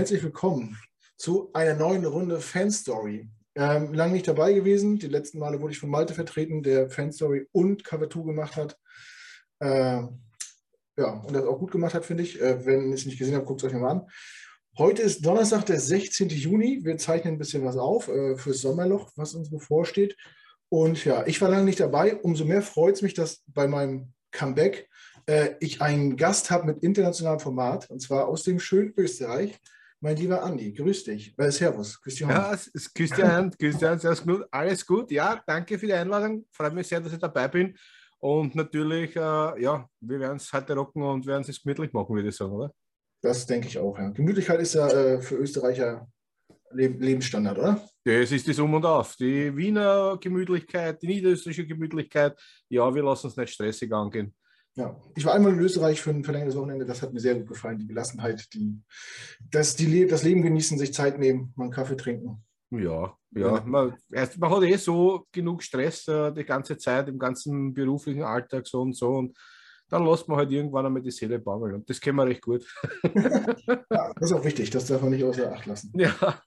[0.00, 0.78] herzlich willkommen
[1.18, 3.28] zu einer neuen Runde Fanstory.
[3.54, 4.98] Ähm, lange nicht dabei gewesen.
[4.98, 8.78] Die letzten Male wurde ich von Malte vertreten, der Fanstory und Cover 2 gemacht hat.
[9.58, 10.00] Äh,
[10.96, 12.40] ja, und das auch gut gemacht hat, finde ich.
[12.40, 14.06] Äh, wenn ihr es nicht gesehen habt, guckt es euch mal an.
[14.78, 16.30] Heute ist Donnerstag, der 16.
[16.30, 16.80] Juni.
[16.82, 20.16] Wir zeichnen ein bisschen was auf äh, fürs Sommerloch, was uns bevorsteht.
[20.70, 22.16] Und ja, ich war lange nicht dabei.
[22.16, 24.88] Umso mehr freut es mich, dass bei meinem Comeback
[25.26, 29.60] äh, ich einen Gast habe mit internationalem Format, und zwar aus dem schönen Österreich.
[30.02, 31.34] Mein lieber Andi, grüß dich.
[31.36, 32.30] Äh, servus, Christian.
[32.30, 32.56] Ja,
[32.94, 34.46] Christian, Christian, alles gut.
[34.50, 35.10] Alles gut.
[35.10, 36.46] Ja, danke für die Einladung.
[36.50, 37.76] Freut mich sehr, dass ich dabei bin.
[38.18, 39.20] Und natürlich, äh,
[39.62, 42.72] ja, wir werden es heute rocken und werden es gemütlich machen, würde ich sagen, oder?
[43.20, 44.08] Das denke ich auch, ja.
[44.08, 46.08] Gemütlichkeit ist ja äh, für Österreicher
[46.72, 47.88] Lebensstandard, oder?
[48.04, 49.16] Das ist das Um und Auf.
[49.16, 52.40] Die Wiener Gemütlichkeit, die niederösterreichische Gemütlichkeit.
[52.68, 54.34] Ja, wir lassen es nicht stressig angehen.
[54.80, 56.86] Ja, ich war einmal in Österreich für ein verlängertes Wochenende.
[56.86, 57.78] Das hat mir sehr gut gefallen.
[57.78, 58.80] Die Gelassenheit, die,
[59.50, 62.42] das, die, das Leben genießen, sich Zeit nehmen, mal einen Kaffee trinken.
[62.70, 63.62] Ja, ja.
[63.66, 68.66] Man, man hat eh so genug Stress äh, die ganze Zeit im ganzen beruflichen Alltag
[68.66, 69.08] so und so.
[69.10, 69.36] Und
[69.90, 71.74] dann lässt man halt irgendwann einmal die Seele baumeln.
[71.74, 72.64] Und das kennen wir recht gut.
[73.14, 74.70] ja, das ist auch wichtig.
[74.70, 75.92] Das darf man nicht außer Acht lassen.
[75.94, 76.40] Ja.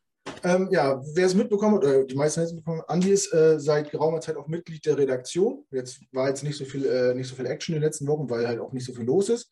[0.45, 3.59] Ähm, ja, wer es mitbekommen hat, oder die meisten haben es mitbekommen, Andi ist äh,
[3.59, 5.65] seit geraumer Zeit auch Mitglied der Redaktion.
[5.71, 8.29] Jetzt war jetzt nicht so viel, äh, nicht so viel Action in den letzten Wochen,
[8.29, 9.49] weil halt auch nicht so viel los ist.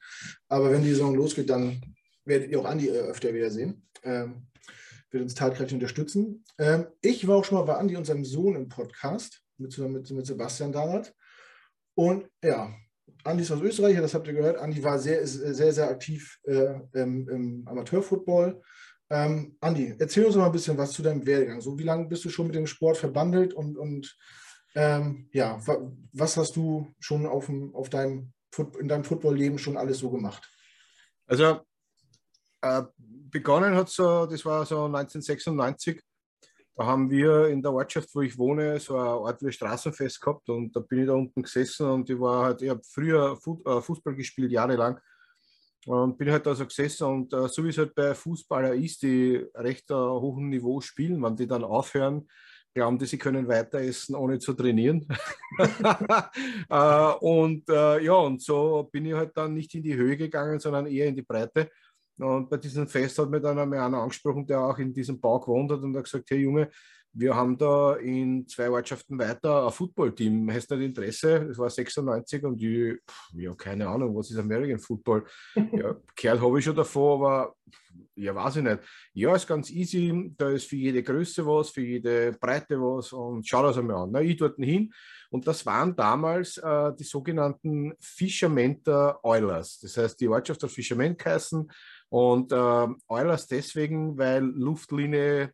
[0.49, 1.81] Aber wenn die Saison losgeht, dann
[2.25, 3.87] werdet ihr auch Andi äh, öfter wiedersehen.
[4.03, 4.47] Ähm,
[5.11, 6.43] wird uns tatkräftig unterstützen.
[6.57, 10.11] Ähm, ich war auch schon mal bei Andi und seinem Sohn im Podcast mit, mit,
[10.11, 11.13] mit Sebastian damals.
[11.95, 12.73] Und ja,
[13.23, 14.57] Andi ist aus Österreich, das habt ihr gehört.
[14.57, 18.61] Andi war sehr, sehr, sehr aktiv äh, im, im Amateurfootball
[19.11, 21.59] ähm, Andi, erzähl uns mal ein bisschen was zu deinem Werdegang.
[21.59, 24.17] So, wie lange bist du schon mit dem Sport verbandelt und, und
[24.73, 25.59] ähm, ja,
[26.13, 28.31] was hast du schon auf, dem, auf deinem,
[28.79, 30.49] in deinem Footballleben schon alles so gemacht?
[31.27, 31.59] Also
[32.61, 36.01] äh, begonnen hat so, das war so 1996.
[36.77, 40.47] Da haben wir in der Ortschaft, wo ich wohne, so eine Art wie Straßenfest gehabt
[40.47, 43.81] und da bin ich da unten gesessen und ich war halt, ich habe früher äh,
[43.81, 44.97] Fußball gespielt, jahrelang
[45.87, 49.01] und bin halt da so gesessen und äh, so wie es halt bei Fußballer ist,
[49.01, 52.27] die recht äh, hohem Niveau spielen, wenn die dann aufhören,
[52.73, 55.05] glauben die, sie können weiter essen, ohne zu trainieren.
[56.69, 60.59] äh, und äh, ja, und so bin ich halt dann nicht in die Höhe gegangen,
[60.59, 61.69] sondern eher in die Breite.
[62.17, 65.39] Und bei diesem Fest hat mir dann einmal einer angesprochen, der auch in diesem Bau
[65.39, 66.69] gewohnt hat und hat gesagt, hey Junge,
[67.13, 70.49] wir haben da in zwei Ortschaften weiter ein Footballteam.
[70.51, 71.45] Hast du nicht Interesse?
[71.47, 72.97] Das war 96 und ich,
[73.33, 75.25] ja, keine Ahnung, was ist American Football?
[75.73, 77.55] Ja, gehört habe ich schon davor, aber
[78.15, 78.79] ja, weiß ich nicht.
[79.13, 80.33] Ja, ist ganz easy.
[80.37, 84.11] Da ist für jede Größe was, für jede Breite was und schau das einmal an.
[84.11, 84.91] Na, ich dort hin.
[85.29, 89.79] Und das waren damals äh, die sogenannten Fischermenter Oilers.
[89.79, 91.71] Das heißt, die Ortschaft hat Fischerment geheißen
[92.09, 95.53] und äh, Oilers deswegen, weil Luftlinie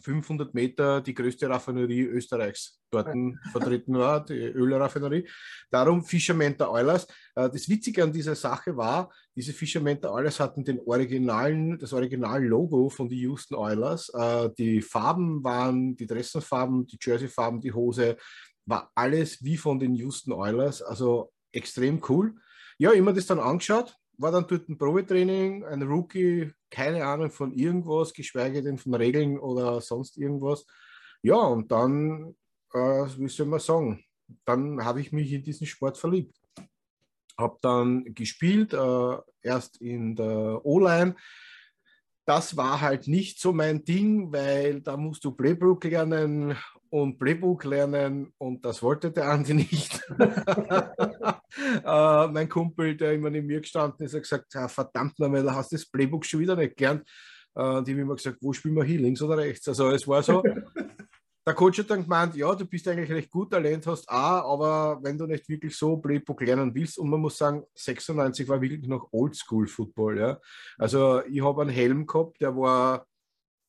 [0.00, 3.08] 500 Meter die größte Raffinerie Österreichs dort
[3.52, 5.28] vertreten war, die Ölraffinerie.
[5.70, 7.06] Darum Fischermenter Eulers.
[7.34, 12.88] Äh, das Witzige an dieser Sache war, diese Fischermenter Eulers hatten den originalen, das Original-Logo
[12.88, 14.08] von den Houston Oilers.
[14.10, 18.16] Äh, die Farben waren, die Dressenfarben, die Jersey-Farben, die Hose,
[18.64, 20.82] war alles wie von den Houston Oilers.
[20.82, 22.34] Also extrem cool.
[22.78, 27.52] Ja, immer das dann angeschaut, war dann dort ein Probetraining, ein Rookie, keine Ahnung von
[27.52, 30.66] irgendwas, geschweige denn von Regeln oder sonst irgendwas.
[31.22, 32.34] Ja, und dann,
[32.74, 34.04] äh, wie soll man sagen,
[34.44, 36.36] dann habe ich mich in diesen Sport verliebt.
[37.38, 41.14] Habe dann gespielt, äh, erst in der O-Line.
[42.24, 46.56] Das war halt nicht so mein Ding, weil da musst du Playbook lernen
[46.90, 50.00] und Playbook lernen und das wollte der Andi nicht.
[51.84, 55.54] äh, mein Kumpel, der immer neben mir gestanden ist, hat gesagt, ja, verdammt nochmal, du
[55.54, 57.02] hast das Playbook schon wieder nicht gelernt.
[57.54, 59.68] Äh, die haben immer gesagt, wo spielen wir hier, links oder rechts?
[59.68, 60.42] Also es war so,
[61.46, 64.98] der Coach hat dann gemeint, ja, du bist eigentlich recht gut, Talent hast auch, aber
[65.02, 68.86] wenn du nicht wirklich so Playbook lernen willst, und man muss sagen, 96 war wirklich
[68.86, 70.18] noch Oldschool-Football.
[70.18, 70.40] Ja?
[70.76, 73.06] Also ich habe einen Helm gehabt, der war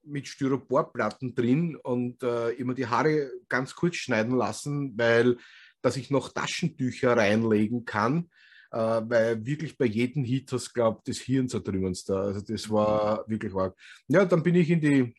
[0.03, 5.37] mit Styroporplatten drin und äh, immer die Haare ganz kurz schneiden lassen, weil
[5.81, 8.29] dass ich noch Taschentücher reinlegen kann,
[8.71, 12.21] äh, weil wirklich bei jedem Hit hast glaubt, das Hirn zertrümmerst da.
[12.21, 13.77] Also das war wirklich arg.
[14.07, 15.15] Ja, dann bin ich in die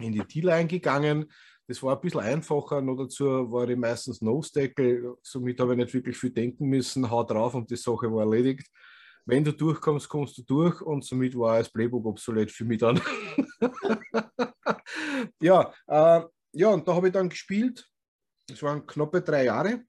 [0.00, 1.32] in die T-Line gegangen.
[1.66, 2.80] Das war ein bisschen einfacher.
[2.80, 5.16] Noch dazu war ich meistens Nose-Tackle.
[5.22, 7.10] Somit habe ich nicht wirklich viel denken müssen.
[7.10, 8.70] Hau drauf und die Sache war erledigt
[9.28, 12.98] wenn du durchkommst, kommst du durch und somit war das Playbook obsolet für mich dann.
[15.40, 16.22] ja, äh,
[16.52, 17.88] ja, und da habe ich dann gespielt.
[18.50, 19.84] Es waren knappe drei Jahre.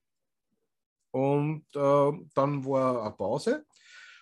[1.12, 3.64] Und äh, dann war eine Pause.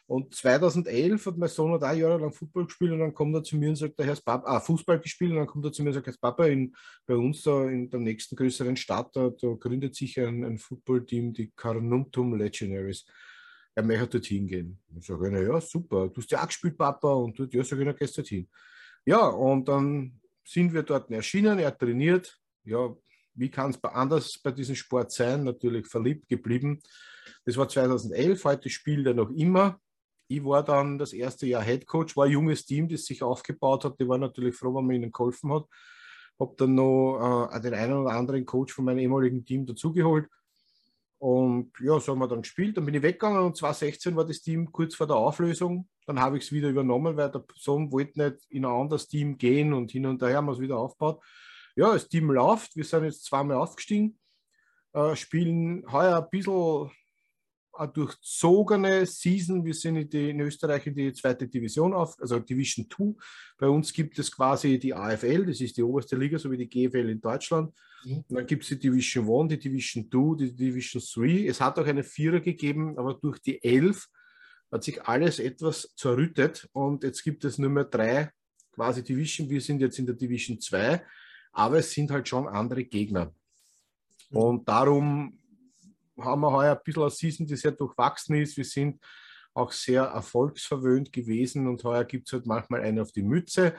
[0.09, 3.69] Und 2011 hat mein Sohn da jahrelang Football gespielt und dann kommt er zu mir
[3.69, 5.95] und sagt, der Herr Papa, ah, Fußball gespielt und dann kommt er zu mir und
[5.97, 6.75] sagt, Herr Papa, in,
[7.05, 11.35] bei uns da in der nächsten größeren Stadt, da, da gründet sich ein, ein Footballteam,
[11.35, 13.05] die Carnuntum Legionaries.
[13.75, 14.81] Er möchte dorthin gehen.
[14.99, 17.83] Ich sage, na ja, super, du hast ja auch gespielt, Papa, und du, ja, sage
[17.83, 18.49] ich, na, gehst dorthin.
[19.05, 22.95] Ja, und dann sind wir dort erschienen, er trainiert, ja,
[23.35, 25.45] wie kann es anders bei diesem Sport sein?
[25.45, 26.83] Natürlich verliebt geblieben.
[27.45, 29.81] Das war 2011, heute spielt er noch immer.
[30.27, 33.85] Ich war dann das erste Jahr Head Coach, war ein junges Team, das sich aufgebaut
[33.85, 33.99] hat.
[34.01, 35.67] Die war natürlich froh, wenn man ihnen geholfen hat.
[36.39, 40.29] Habe dann noch äh, den einen oder anderen Coach von meinem ehemaligen Team dazugeholt.
[41.19, 42.77] Und ja, so haben wir dann gespielt.
[42.77, 45.89] Dann bin ich weggegangen und 2016 war das Team kurz vor der Auflösung.
[46.09, 49.37] Dann habe ich es wieder übernommen, weil der Sohn wollte nicht in ein anderes Team
[49.37, 51.23] gehen und hin und her haben wir es wieder aufgebaut.
[51.77, 52.75] Ja, das Team läuft.
[52.77, 54.19] Wir sind jetzt zweimal aufgestiegen,
[54.95, 56.91] äh, spielen heuer ein bisschen
[57.75, 59.63] eine durchzogene Season.
[59.63, 63.15] Wir sind in, die, in, Österreich in die zweite Division auf, also Division 2.
[63.59, 66.71] Bei uns gibt es quasi die AFL, das ist die oberste Liga, so wie die
[66.71, 67.71] GFL in Deutschland.
[68.03, 68.25] Mhm.
[68.31, 71.49] dann gibt es die Division 1, die Division 2, die Division 3.
[71.49, 74.09] Es hat auch eine Vierer gegeben, aber durch die 11
[74.71, 78.31] hat sich alles etwas zerrüttet und jetzt gibt es nur mehr drei
[78.73, 79.49] quasi Division.
[79.49, 81.03] Wir sind jetzt in der Division 2,
[81.53, 83.33] aber es sind halt schon andere Gegner.
[84.31, 84.37] Mhm.
[84.37, 85.39] Und darum
[86.19, 88.57] haben wir heuer ein bisschen eine Season, die sehr durchwachsen ist.
[88.57, 89.01] Wir sind
[89.55, 93.75] auch sehr erfolgsverwöhnt gewesen und heuer gibt es halt manchmal eine auf die Mütze.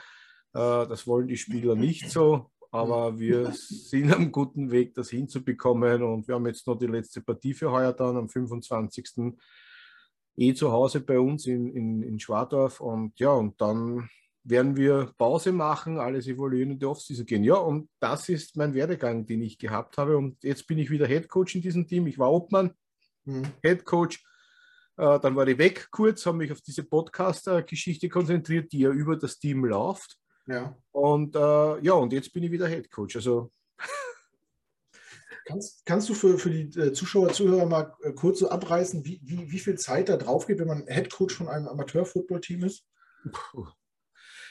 [0.54, 6.04] Äh, das wollen die Spieler nicht so, aber wir sind am guten Weg, das hinzubekommen
[6.04, 9.38] und wir haben jetzt noch die letzte Partie für heuer dann am 25.
[10.40, 14.10] eh zu Hause bei uns in, in, in Schwadorf und ja, und dann
[14.44, 17.44] werden wir Pause machen, alles evaluieren und die Offseason gehen.
[17.44, 20.18] Ja, und das ist mein Werdegang, den ich gehabt habe.
[20.18, 22.08] Und jetzt bin ich wieder Head Coach in diesem Team.
[22.08, 22.72] Ich war Obmann,
[23.26, 23.44] mhm.
[23.62, 24.24] Head Coach.
[24.98, 29.18] Äh, dann war ich weg kurz, habe mich auf diese Podcast-Geschichte konzentriert, die ja über
[29.18, 30.18] das Team läuft.
[30.48, 30.76] Ja.
[30.92, 33.18] Und äh, ja, und jetzt bin ich wieder Head Coach.
[33.18, 33.52] Also
[35.50, 39.19] Kannst, kannst, du für, für die äh, Zuschauer, Zuhörer mal äh, kurz so abreißen, wie,
[39.24, 42.86] wie, wie viel Zeit da drauf geht, wenn man Head Coach von einem Amateur-Football-Team ist?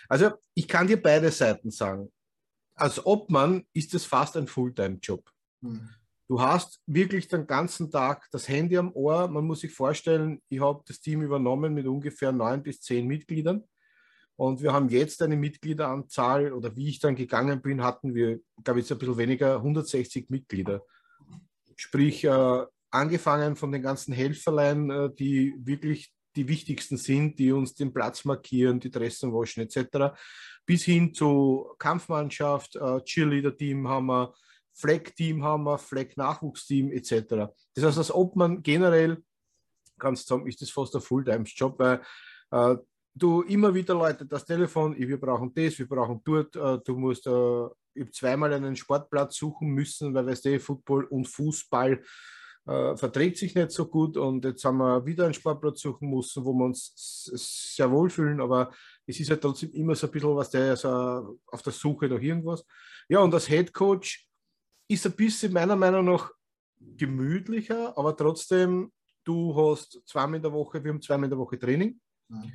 [0.09, 2.11] Also ich kann dir beide Seiten sagen.
[2.75, 5.31] Als Obmann ist es fast ein Fulltime-Job.
[5.61, 5.89] Mhm.
[6.27, 9.29] Du hast wirklich den ganzen Tag das Handy am Ohr.
[9.29, 13.63] Man muss sich vorstellen, ich habe das Team übernommen mit ungefähr neun bis zehn Mitgliedern.
[14.39, 18.79] Und wir haben jetzt eine Mitgliederanzahl, oder wie ich dann gegangen bin, hatten wir, glaube
[18.79, 20.81] ich, jetzt ein bisschen weniger, 160 Mitglieder.
[21.75, 27.75] Sprich, äh, angefangen von den ganzen Helferlein, äh, die wirklich die wichtigsten sind, die uns
[27.75, 30.17] den Platz markieren, die Dressen waschen etc.
[30.65, 34.35] Bis hin zu Kampfmannschaft, äh, Cheerleader-Team haben wir,
[34.73, 37.51] Fleck-Team haben wir, Fleck-Nachwuchsteam etc.
[37.75, 39.25] Das heißt, als Obmann generell,
[39.99, 42.03] du sagen, ist das fast ein Fulltime-Job, weil
[42.53, 42.77] äh,
[43.19, 47.27] du immer wieder Leute das Telefon, wir brauchen das, wir brauchen dort, äh, du musst
[47.27, 52.03] äh, zweimal einen Sportplatz suchen müssen, weil weißt du, Football und Fußball
[52.67, 56.45] äh, verträgt sich nicht so gut und jetzt haben wir wieder einen Sportplatz suchen müssen,
[56.45, 56.93] wo wir uns
[57.75, 58.71] sehr wohl fühlen, aber
[59.07, 62.21] es ist halt trotzdem immer so ein bisschen was, der so auf der Suche nach
[62.21, 62.65] irgendwas.
[63.09, 64.29] Ja, und als Head Coach
[64.87, 66.31] ist ein bisschen meiner Meinung nach
[66.79, 68.93] gemütlicher, aber trotzdem,
[69.25, 71.99] du hast zweimal in der Woche, wir haben zweimal in der Woche Training.
[72.29, 72.53] Mhm.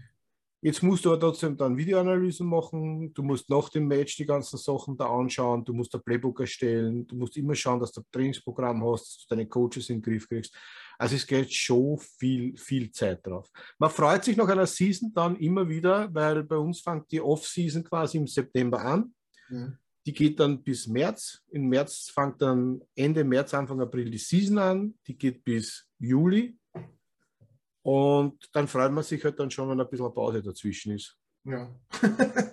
[0.63, 4.57] Jetzt musst du aber trotzdem dann Videoanalysen machen, du musst nach dem Match die ganzen
[4.57, 8.05] Sachen da anschauen, du musst ein Playbook erstellen, du musst immer schauen, dass du ein
[8.09, 10.55] Trainingsprogramm hast, dass du deine Coaches in den Griff kriegst.
[10.97, 13.49] Also es geht schon viel, viel Zeit drauf.
[13.77, 17.83] Man freut sich nach einer Season dann immer wieder, weil bei uns fängt die Off-Season
[17.83, 19.13] quasi im September an.
[19.49, 19.77] Mhm.
[20.05, 21.41] Die geht dann bis März.
[21.51, 24.93] Im März fängt dann Ende März, Anfang April die Season an.
[25.07, 26.57] Die geht bis Juli.
[27.83, 31.17] Und dann freut man sich halt dann schon, wenn ein bisschen Pause dazwischen ist.
[31.45, 31.69] Ja,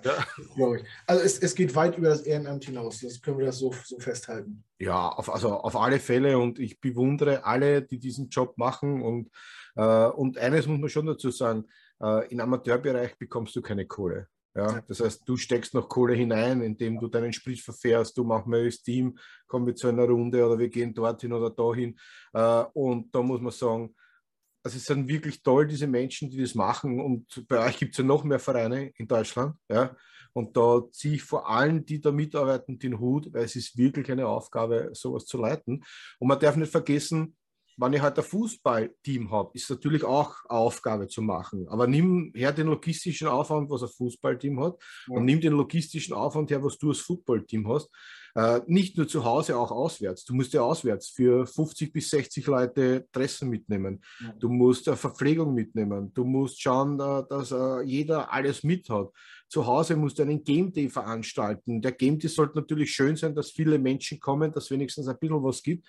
[0.03, 0.25] ja.
[0.55, 0.83] glaube ich.
[1.07, 3.97] Also es, es geht weit über das Ehrenamt hinaus, das können wir das so, so
[3.99, 4.65] festhalten.
[4.79, 9.29] Ja, auf, also auf alle Fälle und ich bewundere alle, die diesen Job machen und,
[9.75, 11.65] äh, und eines muss man schon dazu sagen,
[12.01, 14.27] äh, im Amateurbereich bekommst du keine Kohle.
[14.53, 18.47] Ja, das heißt, du steckst noch Kohle hinein, indem du deinen Sprit verfährst, du machst
[18.47, 21.97] mal das Team, kommen wir zu einer Runde oder wir gehen dorthin oder dahin.
[22.33, 23.95] Äh, und da muss man sagen,
[24.63, 26.99] also es sind wirklich toll, diese Menschen, die das machen.
[26.99, 29.55] Und bei euch gibt es ja noch mehr Vereine in Deutschland.
[29.69, 29.95] Ja?
[30.33, 34.11] Und da ziehe ich vor allem, die da mitarbeiten, den Hut, weil es ist wirklich
[34.11, 35.83] eine Aufgabe, sowas zu leiten.
[36.19, 37.35] Und man darf nicht vergessen,
[37.81, 41.67] wenn ich halt ein Fußballteam habe, ist natürlich auch eine Aufgabe zu machen.
[41.67, 44.75] Aber nimm her den logistischen Aufwand, was ein Fußballteam hat,
[45.07, 45.17] ja.
[45.17, 47.89] und nimm den logistischen Aufwand her, was du als Footballteam hast.
[48.35, 50.23] Äh, nicht nur zu Hause, auch auswärts.
[50.23, 54.01] Du musst ja auswärts für 50 bis 60 Leute Dressen mitnehmen.
[54.21, 54.31] Ja.
[54.39, 56.13] Du musst äh, Verpflegung mitnehmen.
[56.13, 59.09] Du musst schauen, äh, dass jeder alles mit hat.
[59.49, 61.81] Zu Hause musst du einen Game Day veranstalten.
[61.81, 65.43] Der Game Day sollte natürlich schön sein, dass viele Menschen kommen, dass wenigstens ein bisschen
[65.43, 65.85] was gibt.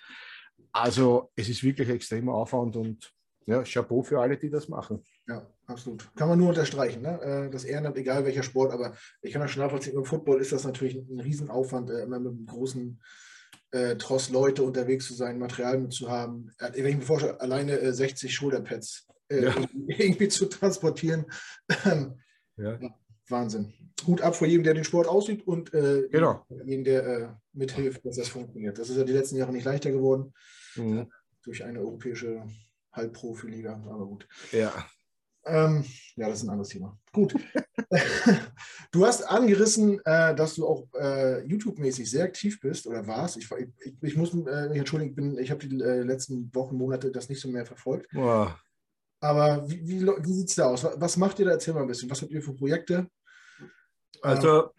[0.73, 3.13] Also es ist wirklich extremer Aufwand und
[3.45, 5.03] ja, Chapeau für alle, die das machen.
[5.27, 6.09] Ja, absolut.
[6.15, 7.01] Kann man nur unterstreichen.
[7.01, 7.21] Ne?
[7.21, 9.95] Äh, das Ehrenamt, egal welcher Sport, aber ich kann das schon nachvollziehen.
[9.95, 13.01] Im Football ist das natürlich ein Riesenaufwand, äh, immer mit einem großen
[13.71, 16.51] äh, Tross Leute unterwegs zu sein, Material mitzuhaben.
[16.57, 19.55] Wenn ich mir vorstelle, alleine 60 Shoulderpads äh, ja.
[19.87, 21.25] irgendwie zu transportieren.
[21.85, 22.19] Ähm,
[22.57, 22.79] ja.
[23.29, 23.73] Wahnsinn.
[24.07, 26.45] Hut ab vor jedem, der den Sport aussieht und äh, genau.
[26.65, 28.77] jedem, der äh, mithilft, dass das funktioniert.
[28.79, 30.33] Das ist ja die letzten Jahre nicht leichter geworden
[30.75, 31.11] mhm.
[31.43, 32.43] durch eine europäische
[32.91, 34.27] Halbprofi-Liga, aber gut.
[34.51, 34.71] Ja.
[35.45, 35.83] Ähm,
[36.15, 36.97] ja, das ist ein anderes Thema.
[37.11, 37.35] Gut.
[38.91, 43.37] du hast angerissen, äh, dass du auch äh, YouTube-mäßig sehr aktiv bist oder warst.
[43.37, 47.11] Ich, ich, ich muss äh, mich entschuldigen, bin, ich habe die äh, letzten Wochen, Monate
[47.11, 48.07] das nicht so mehr verfolgt.
[48.13, 48.57] Boah.
[49.19, 50.85] Aber wie, wie, wie sieht es da aus?
[50.95, 51.51] Was macht ihr da?
[51.51, 52.09] Erzähl mal ein bisschen.
[52.09, 53.07] Was habt ihr für Projekte?
[54.21, 54.71] Also,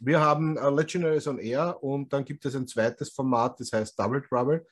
[0.00, 3.98] wir haben uh, Legendaries on Air und dann gibt es ein zweites Format, das heißt
[3.98, 4.66] Double Trouble.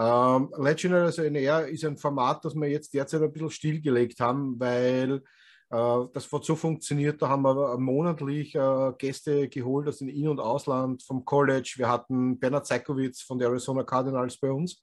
[0.00, 4.58] Ähm, Legendaries on Air ist ein Format, das wir jetzt derzeit ein bisschen stillgelegt haben,
[4.58, 5.22] weil
[5.70, 7.20] äh, das hat so funktioniert.
[7.20, 11.74] Da haben wir monatlich äh, Gäste geholt aus dem In- und Ausland vom College.
[11.76, 14.80] Wir hatten Bernhard Zeikowitz von der Arizona Cardinals bei uns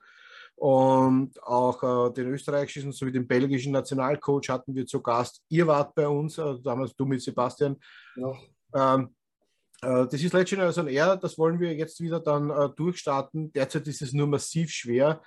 [0.56, 5.44] und auch äh, den österreichischen sowie den belgischen Nationalcoach hatten wir zu Gast.
[5.50, 7.76] Ihr wart bei uns, äh, damals du mit Sebastian.
[8.16, 8.96] Ja.
[8.96, 9.08] Ähm, äh,
[9.82, 13.52] das ist Legendary on Air, das wollen wir jetzt wieder dann äh, durchstarten.
[13.54, 15.22] Derzeit ist es nur massiv schwer,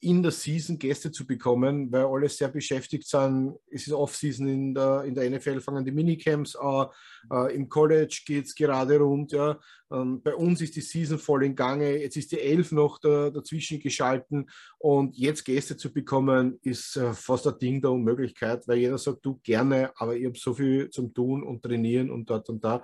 [0.00, 3.54] in der Season Gäste zu bekommen, weil alle sehr beschäftigt sind.
[3.70, 6.88] Es ist Off-Season in der, in der NFL, fangen die Minicamps an,
[7.30, 9.30] äh, im College geht es gerade rund.
[9.30, 9.60] Ja.
[9.92, 13.30] Ähm, bei uns ist die Season voll in Gange, jetzt ist die Elf noch da,
[13.30, 18.78] dazwischen geschalten und jetzt Gäste zu bekommen, ist äh, fast ein Ding der Unmöglichkeit, weil
[18.78, 22.48] jeder sagt, du gerne, aber ich habe so viel zum Tun und Trainieren und dort
[22.48, 22.82] und da.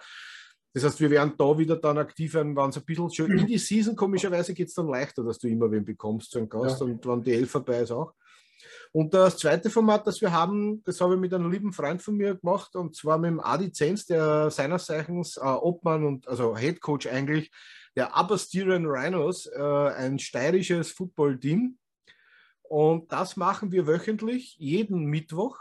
[0.83, 3.47] Das heißt, wir werden da wieder dann aktiv werden, wenn es ein bisschen schon in
[3.47, 6.81] die Season, komischerweise geht es dann leichter, dass du immer wen bekommst, so einen Gast,
[6.81, 6.87] ja.
[6.87, 8.15] und wenn die Elf vorbei ist auch.
[8.93, 12.17] Und das zweite Format, das wir haben, das habe ich mit einem lieben Freund von
[12.17, 16.57] mir gemacht, und zwar mit dem Adi Zenz, der seines Zeichens äh, Obmann und also
[16.57, 17.51] Head Coach eigentlich
[17.97, 21.77] der Upper Styrian Rhinos, äh, ein steirisches Football-Team.
[22.63, 25.59] Und das machen wir wöchentlich, jeden Mittwoch.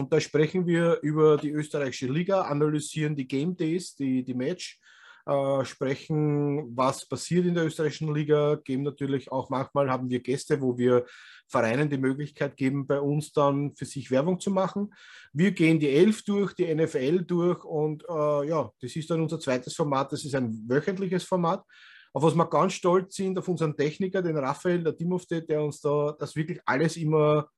[0.00, 4.80] Und da sprechen wir über die österreichische Liga, analysieren die Game Days, die, die Match,
[5.26, 10.62] äh, sprechen, was passiert in der österreichischen Liga, geben natürlich auch manchmal haben wir Gäste,
[10.62, 11.04] wo wir
[11.46, 14.90] Vereinen die Möglichkeit geben, bei uns dann für sich Werbung zu machen.
[15.34, 19.38] Wir gehen die Elf durch, die NFL durch und äh, ja, das ist dann unser
[19.38, 20.12] zweites Format.
[20.12, 21.62] Das ist ein wöchentliches Format.
[22.14, 25.82] Auf was wir ganz stolz sind, auf unseren Techniker, den Raphael, der Timofte, der uns
[25.82, 27.50] da das wirklich alles immer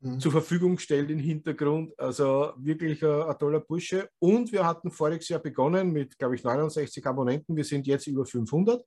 [0.00, 0.20] mhm.
[0.20, 1.98] zur Verfügung stellt im Hintergrund.
[1.98, 4.08] Also wirklich ein, ein, toller Bursche.
[4.18, 7.56] Und wir hatten voriges Jahr begonnen mit, glaube ich, 69 Abonnenten.
[7.56, 8.84] Wir sind jetzt über 500.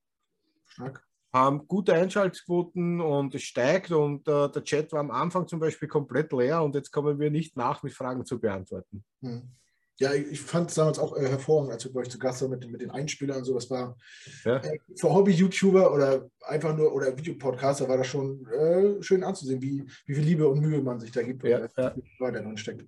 [0.65, 1.05] Stark.
[1.31, 5.87] Haben gute Einschaltquoten und es steigt und äh, der Chat war am Anfang zum Beispiel
[5.87, 9.03] komplett leer und jetzt kommen wir nicht nach, mit Fragen zu beantworten.
[9.21, 9.51] Mhm.
[9.99, 12.51] Ja, ich fand es damals auch äh, hervorragend, als wir bei euch zu Gast waren
[12.51, 13.53] mit, mit den Einspielern und so.
[13.53, 13.97] Das war
[14.45, 14.57] ja.
[14.57, 19.85] äh, für Hobby-YouTuber oder einfach nur oder Videopodcaster war das schon äh, schön anzusehen, wie,
[20.05, 21.93] wie viel Liebe und Mühe man sich da gibt ja, und ja.
[22.19, 22.85] weiter drin steckt.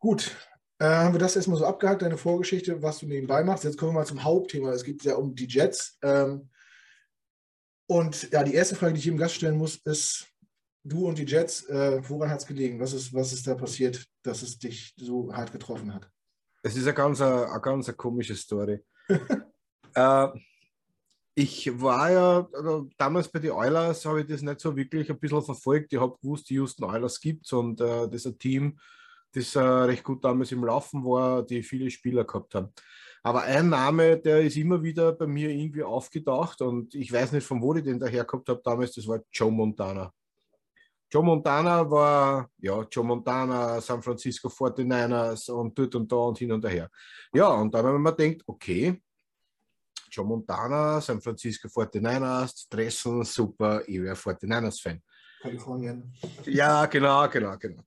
[0.00, 0.36] Gut,
[0.80, 3.62] äh, haben wir das erstmal so abgehakt, deine Vorgeschichte, was du nebenbei machst.
[3.62, 4.72] Jetzt kommen wir mal zum Hauptthema.
[4.72, 5.98] Es geht ja um die Jets.
[6.02, 6.48] Ähm,
[7.86, 10.31] und ja, die erste Frage, die ich jedem Gast stellen muss, ist,
[10.84, 12.80] du und die Jets, äh, woran hat es gelegen?
[12.80, 16.08] Was ist, was ist da passiert, dass es dich so hart getroffen hat?
[16.62, 18.80] Es ist eine ganz, eine, ganz eine komische Story.
[19.94, 20.28] äh,
[21.34, 25.18] ich war ja also damals bei den Oilers, habe ich das nicht so wirklich ein
[25.18, 25.92] bisschen verfolgt.
[25.92, 28.78] Ich habe gewusst, die Houston Oilers gibt es und äh, das ist ein Team,
[29.32, 32.68] das äh, recht gut damals im Laufen war, die viele Spieler gehabt haben.
[33.22, 37.46] Aber ein Name, der ist immer wieder bei mir irgendwie aufgetaucht und ich weiß nicht,
[37.46, 40.12] von wo ich den daher gehabt habe damals, das war Joe Montana.
[41.12, 46.52] Joe Montana war, ja, Joe Montana, San Francisco 49ers und dort und da und hin
[46.52, 46.88] und her.
[47.34, 48.98] Ja, und dann, wenn man denkt, okay,
[50.10, 55.02] Joe Montana, San Francisco 49ers, Dressen, super, ich wäre 49ers-Fan.
[55.42, 56.14] Kalifornien.
[56.46, 57.82] Ja, genau, genau, genau.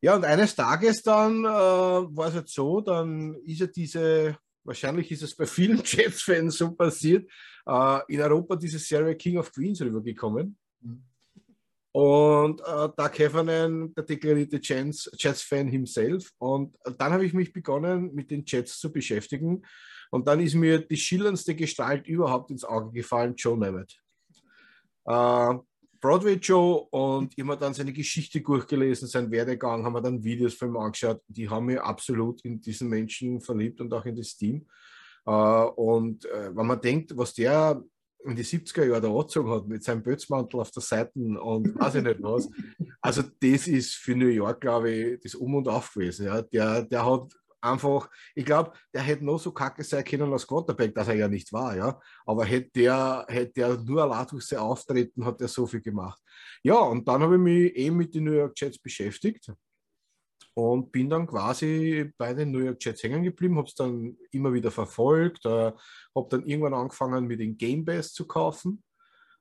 [0.00, 5.10] Ja, und eines Tages dann äh, war es jetzt so, dann ist ja diese, wahrscheinlich
[5.10, 7.28] ist es bei vielen Jets-Fans so passiert,
[7.66, 10.56] äh, in Europa diese Serie King of Queens rübergekommen.
[10.80, 11.07] Mhm
[11.98, 16.30] Und äh, Doug Heffernan, der deklarierte Jets-Fan himself.
[16.38, 19.66] Und dann habe ich mich begonnen, mit den Jets zu beschäftigen.
[20.12, 24.00] Und dann ist mir die schillerndste Gestalt überhaupt ins Auge gefallen, Joe Namath.
[25.06, 25.58] Äh,
[26.00, 30.68] Broadway Joe und immer dann seine Geschichte durchgelesen, sein Werdegang, haben wir dann Videos von
[30.68, 31.20] ihm angeschaut.
[31.26, 34.68] Die haben mich absolut in diesen Menschen verliebt und auch in das Team.
[35.26, 37.82] Äh, und äh, wenn man denkt, was der
[38.24, 41.96] in die 70er Jahre da angezogen hat, mit seinem Bötzmantel auf der Seite und weiß
[41.96, 42.48] ich nicht was.
[43.00, 46.26] Also, das ist für New York, glaube ich, das Um und Auf gewesen.
[46.26, 46.42] Ja.
[46.42, 50.94] Der, der hat einfach, ich glaube, der hätte noch so kacke sein können als Quarterback,
[50.94, 52.00] dass er ja nicht war, ja.
[52.26, 56.20] Aber hätte der, hätte der nur allein durch sein Auftreten, hat er so viel gemacht.
[56.62, 59.48] Ja, und dann habe ich mich eben mit den New York Jets beschäftigt
[60.58, 64.52] und bin dann quasi bei den New York Jets hängen geblieben, habe es dann immer
[64.52, 65.70] wieder verfolgt, äh,
[66.12, 68.82] habe dann irgendwann angefangen mit den Game Pass zu kaufen.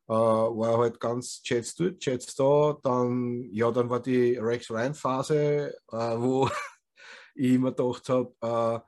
[0.08, 2.78] Uh, war halt ganz Jets dort, Jets da.
[2.84, 6.50] Dann, ja, dann war die Rex Ryan Phase, uh, wo
[7.36, 8.80] ich immer gedacht habe, äh,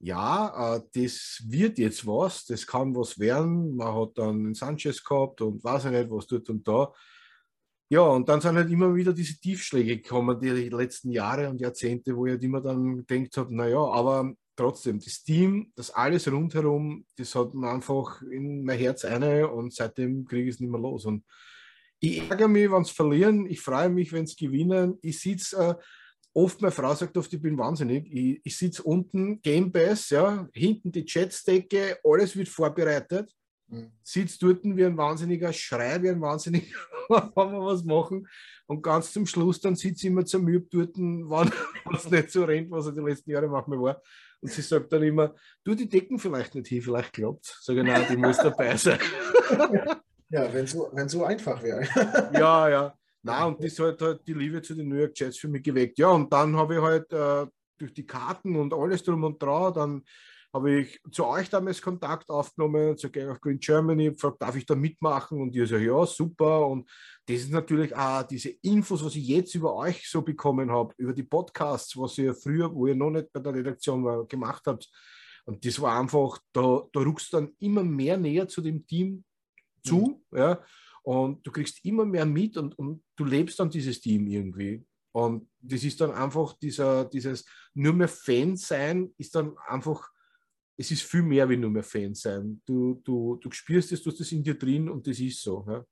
[0.00, 3.76] ja, äh, das wird jetzt was, das kann was werden.
[3.76, 6.92] Man hat dann Sanchez gehabt und weiß ich nicht, was tut und da.
[7.88, 12.16] Ja, und dann sind halt immer wieder diese Tiefschläge gekommen, die letzten Jahre und Jahrzehnte,
[12.16, 17.04] wo ich halt immer dann gedacht habe, naja, aber trotzdem, das Team, das alles rundherum,
[17.16, 20.80] das hat mir einfach in mein Herz eine und seitdem kriege ich es nicht mehr
[20.80, 21.04] los.
[21.04, 21.24] Und
[22.00, 24.98] ich ärgere mich, wenn es verlieren, ich freue mich, wenn es gewinnen.
[25.02, 25.74] Ich sitze äh,
[26.34, 28.06] oft meine Frau sagt oft, ich bin wahnsinnig.
[28.12, 33.32] Ich, ich sitze unten, Game Pass, ja, hinten die Jetstecke, alles wird vorbereitet.
[33.68, 33.92] Mhm.
[34.02, 38.26] Sitze dort wie ein Wahnsinniger, schrei wie ein Wahnsinniger, wenn wir was machen.
[38.66, 41.52] Und ganz zum Schluss dann sitze ich immer zermürbt dort, wann
[41.94, 44.02] es nicht so rennt, was er die letzten Jahre manchmal war.
[44.40, 47.64] Und sie sagt dann immer, du, die Decken vielleicht nicht hin, vielleicht klappt es.
[47.64, 48.98] Sage nein, die muss dabei sein.
[50.28, 51.88] ja, wenn so, wenn so einfach wäre.
[52.32, 52.98] ja, ja.
[53.22, 55.98] Na und das hat halt die Liebe zu den New York Jets für mich geweckt.
[55.98, 59.74] Ja, und dann habe ich halt äh, durch die Karten und alles drum und dran,
[59.74, 60.04] dann
[60.52, 64.66] habe ich zu euch damals Kontakt aufgenommen, zu Gang of Green Germany, gefragt, darf ich
[64.66, 65.40] da mitmachen?
[65.40, 66.66] Und ihr sagt, ja, super.
[66.66, 66.88] Und
[67.26, 71.12] das ist natürlich auch diese Infos, was ich jetzt über euch so bekommen habe, über
[71.12, 74.90] die Podcasts, was ihr früher, wo ihr noch nicht bei der Redaktion war, gemacht habt.
[75.44, 79.24] Und das war einfach, da, da ruckst du dann immer mehr näher zu dem Team
[79.84, 80.22] zu.
[80.30, 80.38] Mhm.
[80.38, 80.60] Ja.
[81.02, 84.84] Und du kriegst immer mehr mit und, und du lebst dann dieses Team irgendwie.
[85.12, 90.10] Und das ist dann einfach dieser, dieses nur mehr Fan sein, ist dann einfach,
[90.76, 92.60] es ist viel mehr wie nur mehr Fan sein.
[92.66, 95.64] Du, du, du spürst es, du hast das in dir drin und das ist so.
[95.66, 95.84] Ja.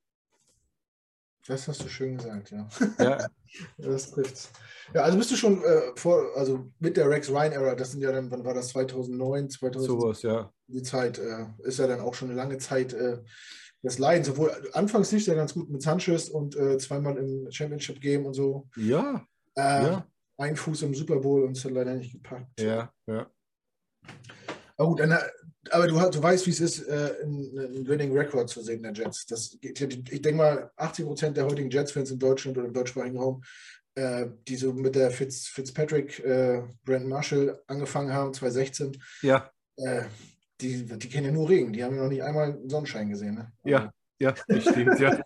[1.46, 2.66] Das hast du schön gesagt, ja.
[2.98, 3.26] ja.
[3.78, 4.50] das trifft's.
[4.94, 8.00] Ja, also bist du schon äh, vor, also mit der Rex Ryan Era, das sind
[8.00, 9.86] ja dann, wann war das, 2009, 2000?
[9.86, 10.50] Sowas, ja.
[10.68, 13.18] Die Zeit äh, ist ja dann auch schon eine lange Zeit äh,
[13.82, 14.30] des Leidens.
[14.30, 18.34] Obwohl anfangs lief ja ganz gut mit Sanchez und äh, zweimal im Championship Game und
[18.34, 18.68] so.
[18.76, 19.26] Ja.
[19.54, 20.06] Äh, ja.
[20.38, 22.58] Ein Fuß im Super Bowl und es hat leider nicht gepackt.
[22.58, 23.30] Ja, ja.
[24.76, 25.20] Aber gut, eine,
[25.70, 29.26] aber du, du weißt, wie es ist, äh, einen Winning Record zu sehen der Jets.
[29.26, 33.18] Das, ich, ich denke mal, 80 Prozent der heutigen Jets-Fans in Deutschland oder im deutschsprachigen
[33.18, 33.42] Raum,
[33.94, 39.00] äh, die so mit der Fitz, Fitzpatrick, äh, Brandon Marshall angefangen haben, 2016.
[39.22, 39.50] Ja.
[39.76, 40.04] Äh,
[40.60, 43.34] die, die kennen ja nur Regen, die haben ja noch nicht einmal Sonnenschein gesehen.
[43.34, 43.52] Ne?
[43.64, 45.20] Ja, ja, das stimmt, ja.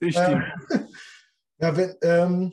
[0.00, 0.44] Das stimmt.
[1.58, 2.52] ja, wenn, ähm,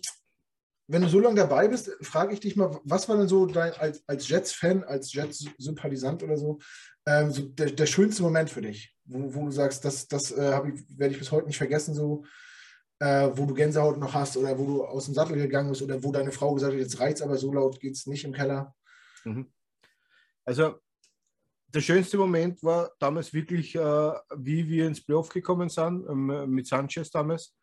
[0.92, 3.74] wenn du so lange dabei bist, frage ich dich mal, was war denn so dein,
[3.74, 6.60] als, als Jets-Fan, als Jets-Sympathisant oder so,
[7.06, 10.62] ähm, so der, der, schönste Moment für dich, wo, wo du sagst, das, das äh,
[10.74, 12.26] ich, werde ich bis heute nicht vergessen, so,
[13.00, 16.04] äh, wo du Gänsehaut noch hast oder wo du aus dem Sattel gegangen bist oder
[16.04, 18.76] wo deine Frau gesagt hat, jetzt reizt aber so laut geht es nicht im Keller?
[19.24, 19.52] Mhm.
[20.44, 20.76] Also
[21.74, 26.68] der schönste Moment war damals wirklich, äh, wie wir ins Playoff gekommen sind, ähm, mit
[26.68, 27.56] Sanchez damals.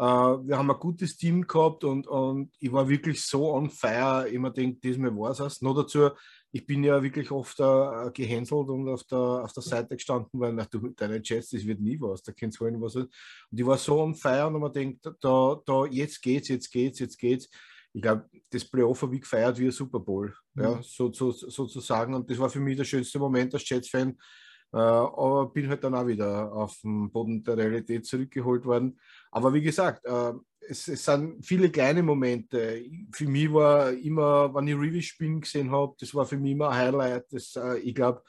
[0.00, 4.26] Äh, wir haben ein gutes Team gehabt und, und ich war wirklich so on fire.
[4.28, 5.60] Immer denkt, diesmal war es.
[5.60, 6.08] Noch dazu,
[6.52, 10.54] ich bin ja wirklich oft äh, gehänselt und auf der, auf der Seite gestanden, weil
[10.54, 12.96] nach deine Jets, das wird nie was, da kannst du holen, was.
[12.96, 13.10] Und
[13.52, 17.18] ich war so on fire und man denkt, da, da, jetzt geht's, jetzt geht's, jetzt
[17.18, 17.50] geht's
[17.92, 20.62] ich glaube, das Playoff habe ich gefeiert wie ein Super Bowl, mhm.
[20.62, 22.14] ja, so, so, sozusagen.
[22.14, 24.16] Und das war für mich der schönste Moment als Jets-Fan.
[24.72, 28.98] Äh, aber bin halt dann auch wieder auf den Boden der Realität zurückgeholt worden.
[29.30, 30.32] Aber wie gesagt, äh,
[30.68, 32.84] es, es, sind viele kleine Momente.
[33.12, 36.70] Für mich war immer, wenn ich Revis spielen gesehen habe, das war für mich immer
[36.70, 37.26] ein Highlight.
[37.32, 38.22] Das, äh, ich glaube,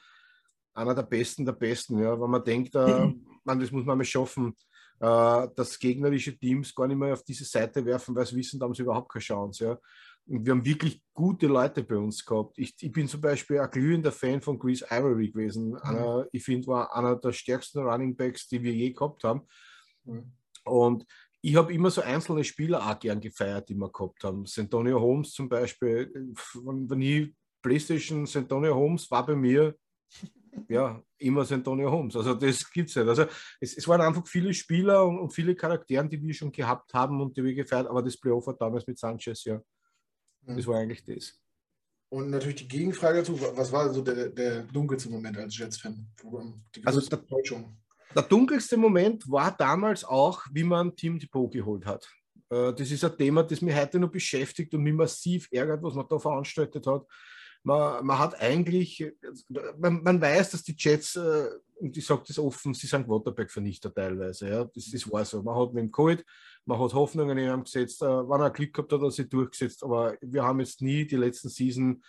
[0.74, 1.98] einer der Besten der Besten.
[1.98, 2.20] Ja.
[2.20, 3.12] Wenn man denkt, äh,
[3.44, 4.56] man, das muss man mal schaffen,
[5.00, 8.66] äh, dass gegnerische Teams gar nicht mehr auf diese Seite werfen, weil sie wissen, da
[8.66, 9.64] haben sie überhaupt keine Chance.
[9.64, 9.78] Ja.
[10.26, 12.56] Und wir haben wirklich gute Leute bei uns gehabt.
[12.58, 15.70] Ich, ich bin zum Beispiel ein glühender Fan von Chris Ivory gewesen.
[15.70, 15.76] Mhm.
[15.76, 19.42] Einer, ich finde, war einer der stärksten Running Backs, die wir je gehabt haben.
[20.04, 20.32] Mhm.
[20.64, 21.04] Und
[21.40, 24.46] ich habe immer so einzelne Spieler auch gern gefeiert, die wir gehabt haben.
[24.46, 26.10] Santonio Holmes zum Beispiel,
[26.54, 29.76] wenn ich PlayStation Santonio Holmes war bei mir
[30.68, 32.16] ja immer Santonio Holmes.
[32.16, 33.08] Also das gibt es nicht.
[33.08, 33.24] Also
[33.60, 37.20] es, es, waren einfach viele Spieler und, und, viele Charaktere, die wir schon gehabt haben
[37.20, 39.60] und die wir gefeiert, aber das Playoff hat damals mit Sanchez, ja.
[40.42, 40.56] Mhm.
[40.56, 41.38] Das war eigentlich das.
[42.10, 46.06] Und natürlich die Gegenfrage dazu, was war so der, der dunkelste Moment als Jets-Fan?
[46.84, 47.24] Also der,
[48.14, 52.08] der dunkelste Moment war damals auch, wie man Team Depot geholt hat.
[52.50, 55.94] Äh, das ist ein Thema, das mich heute noch beschäftigt und mich massiv ärgert, was
[55.94, 57.06] man da veranstaltet hat.
[57.64, 59.06] Man, man hat eigentlich,
[59.78, 63.94] man, man, weiß, dass die Jets, äh, und ich sage das offen, sie sind Quarterback-Vernichter
[63.94, 64.48] teilweise.
[64.48, 64.64] Ja.
[64.64, 65.42] Das, das war so.
[65.42, 66.24] Man hat mit dem Covid,
[66.64, 69.28] man hat Hoffnungen in ihm gesetzt, äh, wann er Glück gehabt hat, hat er sie
[69.28, 69.84] durchgesetzt.
[69.84, 72.02] Aber wir haben jetzt nie die letzten Season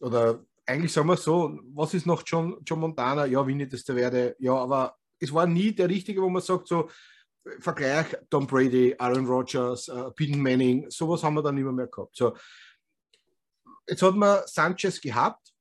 [0.00, 3.24] oder eigentlich sagen wir so, was ist noch John, John Montana?
[3.24, 4.36] Ja, ich das da werde.
[4.38, 6.88] Ja, aber es war nie der richtige, wo man sagt, so
[7.60, 12.16] Vergleich Tom Brady, Aaron Rodgers, uh, Peyton Manning, sowas haben wir dann immer mehr gehabt.
[12.16, 12.36] So,
[13.88, 15.52] jetzt hat man Sanchez gehabt.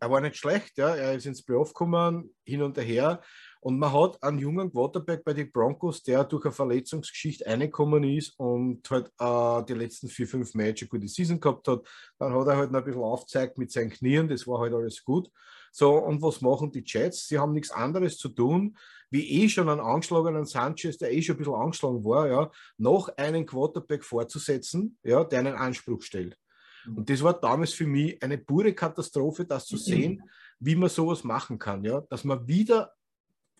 [0.00, 0.94] Er war nicht schlecht, ja.
[0.94, 3.22] er ist ins Playoff gekommen, hin und her.
[3.60, 8.36] Und man hat einen jungen Quarterback bei den Broncos, der durch eine Verletzungsgeschichte reingekommen ist
[8.36, 11.86] und halt äh, die letzten vier, fünf Matches gute Season gehabt hat.
[12.18, 15.04] Dann hat er halt noch ein bisschen aufgezeigt mit seinen Knien, das war halt alles
[15.04, 15.30] gut.
[15.74, 17.26] So, und was machen die Jets?
[17.26, 18.76] Sie haben nichts anderes zu tun,
[19.10, 23.08] wie eh schon einen angeschlagenen Sanchez, der eh schon ein bisschen angeschlagen war, ja, noch
[23.16, 26.38] einen Quarterback vorzusetzen, ja, der einen Anspruch stellt.
[26.84, 26.98] Mhm.
[26.98, 30.22] Und das war damals für mich eine pure Katastrophe, das zu sehen,
[30.60, 32.92] wie man sowas machen kann, ja, dass man wieder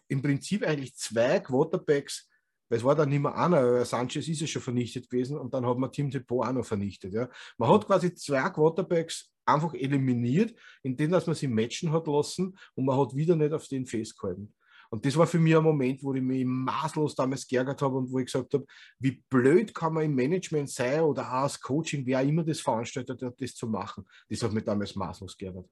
[0.08, 2.28] im Prinzip eigentlich zwei Quarterbacks,
[2.68, 5.66] weil es war dann nicht mehr einer, Sanchez ist ja schon vernichtet gewesen und dann
[5.66, 7.14] hat man Tim Depot auch noch vernichtet.
[7.14, 7.30] Ja.
[7.56, 12.84] Man hat quasi zwei Quarterbacks einfach eliminiert, indem dass man sie matchen hat lassen und
[12.84, 14.54] man hat wieder nicht auf den festgehalten.
[14.92, 18.12] Und das war für mich ein Moment, wo ich mich maßlos damals geärgert habe und
[18.12, 18.66] wo ich gesagt habe,
[18.98, 23.22] wie blöd kann man im Management sein oder auch als Coaching, wer immer das veranstaltet
[23.22, 24.06] hat, das zu machen.
[24.28, 25.66] Das hat mich damals maßlos geärgert.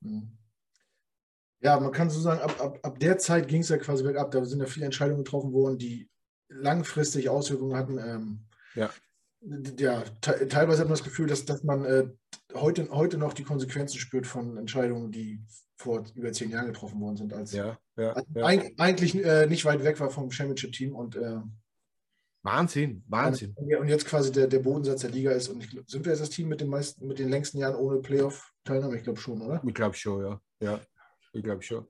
[0.00, 0.36] Mhm.
[1.60, 4.30] Ja, man kann so sagen, ab, ab, ab der Zeit ging es ja quasi bergab.
[4.30, 6.08] Da sind ja viele Entscheidungen getroffen worden, die
[6.48, 7.98] langfristig Auswirkungen hatten.
[7.98, 8.90] Ähm, ja.
[9.78, 12.08] Ja, te teilweise hat man das Gefühl, dass, dass man äh,
[12.54, 15.40] heute, heute noch die Konsequenzen spürt von Entscheidungen, die
[15.76, 18.44] vor über zehn Jahren getroffen worden sind, als, ja, ja, als ja.
[18.44, 21.40] eigentlich äh, nicht weit weg war vom Championship-Team und äh,
[22.42, 23.54] Wahnsinn, Wahnsinn.
[23.56, 25.48] Und jetzt quasi der, der Bodensatz der Liga ist.
[25.48, 27.98] Und ich, sind wir jetzt das Team mit den meisten, mit den längsten Jahren ohne
[27.98, 28.96] Playoff-Teilnahme?
[28.96, 29.62] Ich glaube schon, oder?
[29.66, 30.40] Ich glaube schon, ja.
[30.60, 30.80] ja.
[31.32, 31.86] Ich glaube schon.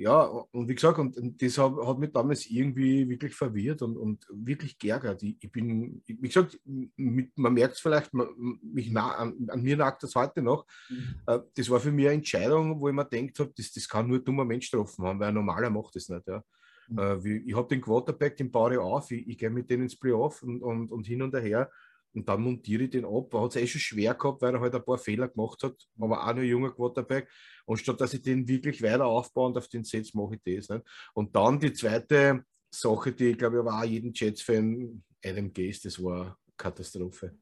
[0.00, 4.26] Ja, und wie gesagt, und, das hat, hat, mich damals irgendwie wirklich verwirrt und, und
[4.32, 5.22] wirklich geärgert.
[5.22, 6.58] Ich, ich bin, wie gesagt,
[6.96, 8.28] mit, man merkt es vielleicht, man,
[8.62, 10.64] mich na, an, an, mir nagt das heute noch.
[10.88, 11.16] Mhm.
[11.26, 14.08] Äh, das war für mich eine Entscheidung, wo ich mir gedacht habe, das, das kann
[14.08, 16.26] nur ein dummer Mensch getroffen haben, weil ein normaler macht das nicht.
[16.26, 16.42] Ja.
[16.88, 16.98] Mhm.
[16.98, 19.98] Äh, ich habe den Quarterback, den baue ich auf, ich, ich gehe mit denen ins
[19.98, 21.70] Playoff und, und, und hin und her.
[22.12, 23.32] Und dann montiere ich den ab.
[23.32, 25.76] Er hat es eh schon schwer gehabt, weil er halt ein paar Fehler gemacht hat,
[25.98, 27.28] aber auch nur junger Quarterback.
[27.66, 30.68] Und statt dass ich den wirklich weiter aufbaue und auf den Sets mache ich das.
[30.68, 30.84] Nicht?
[31.14, 36.02] Und dann die zweite Sache, die ich glaube, war auch jeden Jets-Fan, Adam Gaze, das
[36.02, 37.36] war Katastrophe.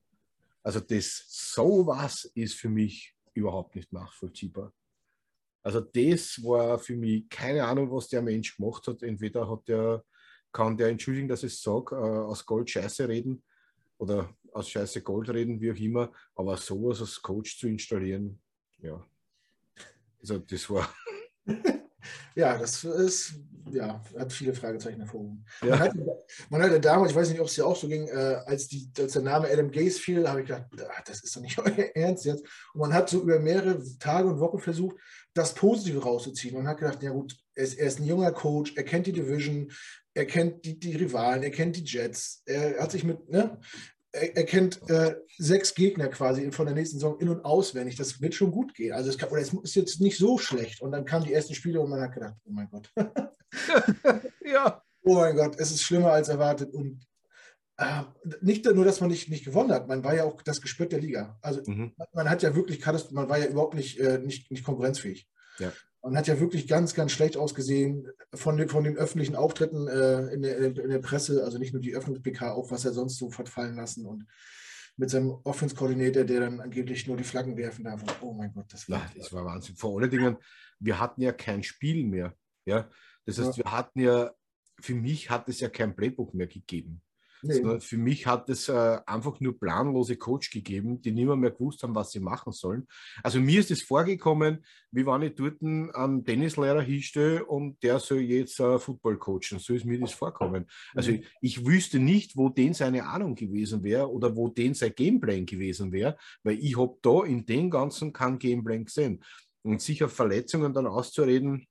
[0.62, 4.72] Also das sowas ist für mich überhaupt nicht nachvollziehbar.
[5.62, 9.02] Also das war für mich keine Ahnung, was der Mensch gemacht hat.
[9.02, 10.04] Entweder hat der,
[10.52, 13.42] kann der entschuldigen, dass ich es sage, äh, aus Gold Scheiße reden
[13.98, 18.40] oder aus Scheiße Gold reden, wie auch immer, aber sowas als Coach zu installieren,
[18.78, 19.04] ja.
[20.20, 20.92] Also das war.
[22.34, 23.34] ja, das ist,
[23.70, 25.44] ja, hat viele Fragezeichen hervorgehoben.
[25.62, 25.70] Ja.
[25.70, 26.18] Man, hatte,
[26.50, 28.90] man hatte damals, ich weiß nicht, ob es dir auch so ging, äh, als, die,
[28.98, 31.90] als der Name Adam Gaze fiel, habe ich gedacht, ach, das ist doch nicht euer
[31.94, 32.44] Ernst jetzt.
[32.72, 34.96] Und man hat so über mehrere Tage und Wochen versucht,
[35.34, 36.54] das Positive rauszuziehen.
[36.54, 39.12] Man hat gedacht, ja gut, er ist, er ist ein junger Coach, er kennt die
[39.12, 39.70] Division,
[40.14, 43.58] er kennt die, die Rivalen, er kennt die Jets, er hat sich mit, ne,
[44.20, 47.96] er, er kennt äh, sechs Gegner quasi von der nächsten Saison in- und auswendig.
[47.96, 48.92] Das wird schon gut gehen.
[48.92, 50.80] Also es, kann, oder es ist jetzt nicht so schlecht.
[50.80, 52.90] Und dann kamen die ersten Spiele und man hat gedacht, oh mein Gott.
[54.44, 54.82] ja.
[55.02, 56.74] Oh mein Gott, es ist schlimmer als erwartet.
[56.74, 57.06] Und
[57.78, 58.02] äh,
[58.40, 61.00] nicht nur, dass man nicht, nicht gewonnen hat, man war ja auch das Gespött der
[61.00, 61.38] Liga.
[61.40, 61.94] Also mhm.
[62.12, 65.28] man hat ja wirklich, man war ja überhaupt nicht, äh, nicht, nicht konkurrenzfähig.
[65.58, 65.72] Ja.
[66.02, 70.32] Man hat ja wirklich ganz, ganz schlecht ausgesehen von den, von den öffentlichen Auftritten äh,
[70.32, 73.30] in, der, in, der, Presse, also nicht nur die Öffnungs-PK, auch was er sonst so
[73.30, 74.26] verfallen lassen und
[74.96, 78.02] mit seinem Offense-Koordinator, der dann angeblich nur die Flaggen werfen darf.
[78.02, 79.76] Und, oh mein Gott, das war, ja, das war Wahnsinn.
[79.76, 80.36] Vor allen Dingen,
[80.80, 82.34] wir hatten ja kein Spiel mehr.
[82.64, 82.90] Ja?
[83.24, 83.64] Das heißt, ja.
[83.64, 84.32] wir hatten ja,
[84.80, 87.00] für mich hat es ja kein Playbook mehr gegeben.
[87.42, 87.54] Nee.
[87.54, 91.82] Sondern für mich hat es äh, einfach nur planlose Coach gegeben, die nicht mehr, gewusst
[91.82, 92.86] haben, was sie machen sollen.
[93.22, 98.20] Also mir ist es vorgekommen, wie wenn ich dort einen Tennislehrer hinstelle und der soll
[98.20, 99.58] jetzt äh, Football coachen.
[99.58, 100.66] So ist mir das vorkommen.
[100.94, 101.22] Also mhm.
[101.40, 105.46] ich, ich wüsste nicht, wo den seine Ahnung gewesen wäre oder wo den sein Gameplan
[105.46, 109.22] gewesen wäre, weil ich habe da in dem Ganzen kein Gameplan gesehen.
[109.62, 111.66] Und sicher Verletzungen dann auszureden,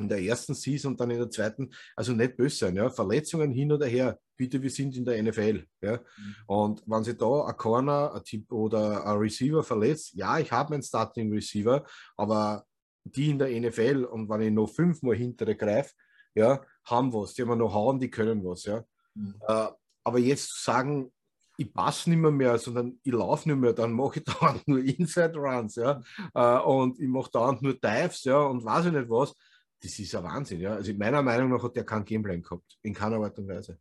[0.00, 2.76] in der ersten Season und dann in der zweiten, also nicht böse sein.
[2.76, 2.90] Ja?
[2.90, 5.64] Verletzungen hin oder her, bitte, wir sind in der NFL.
[5.80, 5.96] Ja?
[5.96, 6.34] Mhm.
[6.46, 10.74] Und wenn sich da ein Corner ein Tipp oder ein Receiver verletzt, ja, ich habe
[10.74, 11.84] einen Starting Receiver,
[12.16, 12.64] aber
[13.04, 15.92] die in der NFL und wenn ich noch fünfmal hintere greife,
[16.34, 18.64] ja, haben was, die haben noch hauen, die können was.
[18.64, 18.84] Ja?
[19.14, 19.34] Mhm.
[19.46, 19.68] Äh,
[20.04, 21.12] aber jetzt zu sagen,
[21.60, 24.78] ich passe nicht mehr, mehr, sondern ich laufe nicht mehr, dann mache ich dauernd nur
[24.78, 26.00] Inside Runs, ja,
[26.34, 29.34] äh, und ich mache dauernd nur Dives, ja, und weiß ich nicht was
[29.82, 30.60] das ist ein Wahnsinn.
[30.60, 30.74] Ja?
[30.74, 33.78] Also meiner Meinung nach hat der kein Gameplan gehabt, in keiner Art und Weise.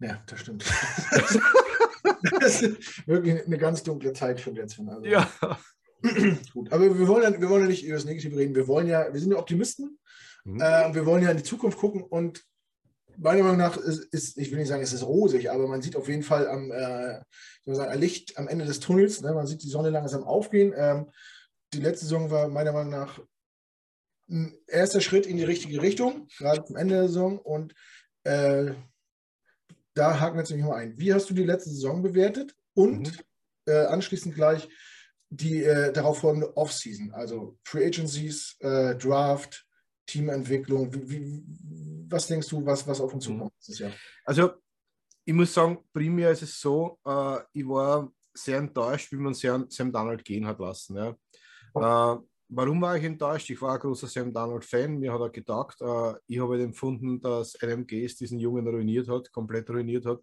[0.00, 0.64] Ja, das stimmt.
[2.40, 4.78] das ist wirklich eine ganz dunkle Zeit für jetzt.
[4.80, 5.04] Also.
[5.04, 5.30] Ja.
[6.52, 8.54] Gut, aber wir wollen, ja, wir wollen ja nicht über das Negative reden.
[8.54, 9.98] Wir wollen ja, wir sind ja Optimisten.
[10.44, 10.60] Mhm.
[10.60, 12.42] Äh, wir wollen ja in die Zukunft gucken und
[13.18, 15.96] meiner Meinung nach ist, ist, ich will nicht sagen, es ist rosig, aber man sieht
[15.96, 17.20] auf jeden Fall am äh,
[17.66, 19.20] sagen, Licht am Ende des Tunnels.
[19.20, 19.34] Ne?
[19.34, 20.72] Man sieht die Sonne langsam aufgehen.
[20.74, 21.10] Ähm,
[21.74, 23.20] die letzte Saison war meiner Meinung nach
[24.30, 27.38] ein erster Schritt in die richtige Richtung, gerade zum Ende der Saison.
[27.38, 27.74] Und
[28.24, 28.72] äh,
[29.94, 30.98] da haken wir jetzt nämlich mal ein.
[30.98, 32.54] Wie hast du die letzte Saison bewertet?
[32.74, 33.24] Und mhm.
[33.66, 34.68] äh, anschließend gleich
[35.30, 39.64] die äh, darauf folgende Offseason, also Free Agencies, äh, Draft,
[40.06, 40.92] Teamentwicklung.
[40.92, 41.44] Wie, wie,
[42.08, 43.34] was denkst du, was, was auf uns mhm.
[43.34, 43.92] zukommt dieses Jahr?
[44.24, 44.52] Also,
[45.24, 49.92] ich muss sagen, primär ist es so, äh, ich war sehr enttäuscht, wie man Sam
[49.92, 50.96] Donald gehen hat lassen.
[50.96, 51.16] Ja.
[51.74, 52.26] Oh.
[52.52, 53.48] Warum war ich enttäuscht?
[53.50, 54.98] Ich war ein großer Sam Donald-Fan.
[54.98, 59.30] Mir hat er gedacht, äh, ich habe halt empfunden, dass Gaze diesen Jungen ruiniert hat,
[59.30, 60.20] komplett ruiniert hat.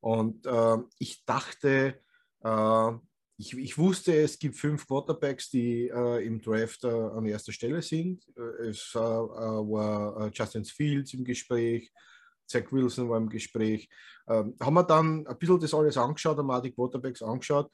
[0.00, 2.00] Und äh, ich dachte,
[2.44, 2.92] äh,
[3.38, 7.80] ich, ich, wusste, es gibt fünf Quarterbacks, die äh, im Draft äh, an erster Stelle
[7.80, 8.26] sind.
[8.36, 11.90] Äh, es war Justin Fields im Gespräch,
[12.46, 13.88] Zach Wilson war im Gespräch.
[14.28, 17.70] Ähm, haben wir dann ein bisschen das alles angeschaut, haben wir die Quarterbacks angeschaut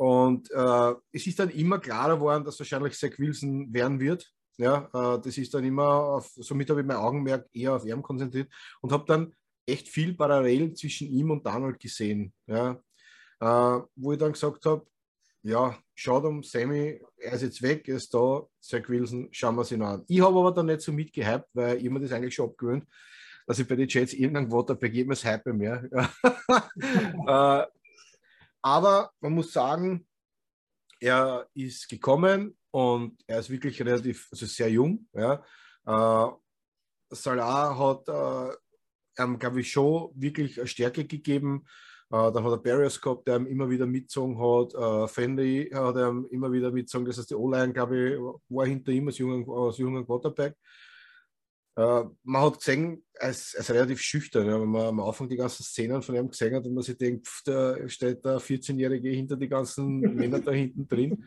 [0.00, 4.26] und äh, es ist dann immer klarer geworden, dass wahrscheinlich Zach Wilson werden wird.
[4.56, 8.00] Ja, äh, das ist dann immer, auf, somit habe ich mein Augenmerk eher auf ihn
[8.00, 9.34] konzentriert und habe dann
[9.66, 12.32] echt viel parallel zwischen ihm und Donald gesehen.
[12.46, 12.82] Ja,
[13.40, 14.86] äh, wo ich dann gesagt habe,
[15.42, 19.62] ja, schaut um Sammy, er ist jetzt weg, er ist da, Zach Wilson, schauen wir
[19.62, 20.02] es ihn an.
[20.08, 22.86] Ich habe aber dann nicht so mitgehypt, weil ich mir das eigentlich schon abgewöhnt,
[23.46, 25.84] dass ich bei den Jets irgendein Quarterback immer hype mehr.
[27.26, 27.79] äh,
[28.62, 30.06] aber man muss sagen,
[31.00, 35.06] er ist gekommen und er ist wirklich relativ, also sehr jung.
[35.12, 35.42] Ja.
[35.86, 36.32] Äh,
[37.10, 41.64] Salah hat äh, ihm, glaube ich, schon wirklich Stärke gegeben.
[42.10, 44.74] Äh, dann hat er Barriers gehabt, der ihm immer wieder mitgezogen hat.
[44.74, 47.06] Äh, Fendi hat ihm immer wieder mitgezogen.
[47.06, 48.18] Das heißt, die O-Line, glaube ich,
[48.54, 50.54] war hinter ihm als junger, als junger Quarterback.
[51.76, 54.46] Äh, man hat gesehen, er ist, er ist relativ schüchtern.
[54.46, 56.96] Ja, wenn man am Anfang die ganzen Szenen von ihm gesehen hat und man sich
[56.96, 61.26] denkt, pf, da steht der 14-Jährige hinter die ganzen Männer da hinten drin.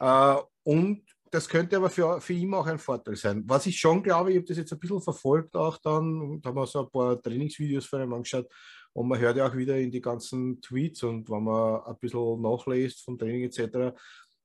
[0.00, 3.42] Äh, und das könnte aber für, für ihn auch ein Vorteil sein.
[3.46, 6.56] Was ich schon glaube, ich habe das jetzt ein bisschen verfolgt auch dann, da haben
[6.56, 8.48] wir so ein paar Trainingsvideos von ihm angeschaut
[8.94, 12.40] und man hört ja auch wieder in die ganzen Tweets und wenn man ein bisschen
[12.40, 13.94] nachliest vom Training etc.,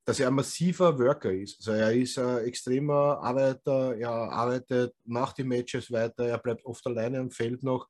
[0.06, 1.60] dass er ein massiver Worker ist.
[1.60, 6.86] Also er ist ein extremer Arbeiter, er arbeitet nach den Matches weiter, er bleibt oft
[6.86, 7.88] alleine am Feld noch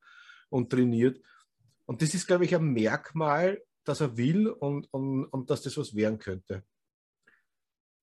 [0.49, 1.19] und trainiert.
[1.85, 5.77] Und das ist, glaube ich, ein Merkmal, dass er will und, und, und dass das
[5.77, 6.63] was werden könnte.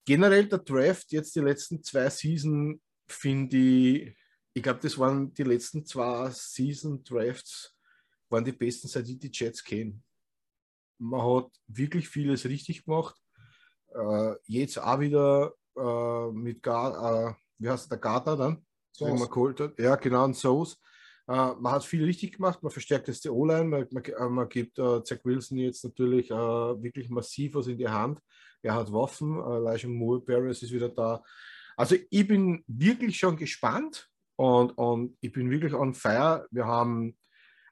[0.05, 4.16] Generell der Draft, jetzt die letzten zwei Season, finde ich,
[4.53, 7.77] ich glaube, das waren die letzten zwei Season Drafts,
[8.29, 10.03] waren die besten, seit ich die Jets kenne.
[10.99, 13.16] Man hat wirklich vieles richtig gemacht
[13.94, 18.64] äh, jetzt auch wieder äh, mit, Gar, äh, wie heißt der Gata dann?
[18.92, 19.79] So man geholt hat.
[19.79, 20.79] Ja, genau, ein Soos.
[21.29, 24.81] Uh, man hat viel richtig gemacht, man verstärkt jetzt die O-Line, man, man, man, gibt
[24.81, 28.18] uh, Zach Wilson jetzt natürlich wirklich massiv was in die Hand.
[28.62, 31.22] Er hat Waffen, Elijah Moore, Barris ist wieder da.
[31.76, 36.48] Also ich bin wirklich schon gespannt und, und ich bin wirklich on fire.
[36.50, 37.16] Wir haben,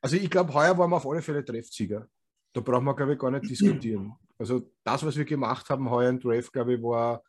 [0.00, 2.06] also ich glaube, heuer waren wir auf alle Fälle Treffsieger.
[2.52, 4.14] Da brauchen wir, glaube ich, gar nicht diskutieren.
[4.38, 7.22] Also das, was wir gemacht haben heuer im Draft, glaube ich, war,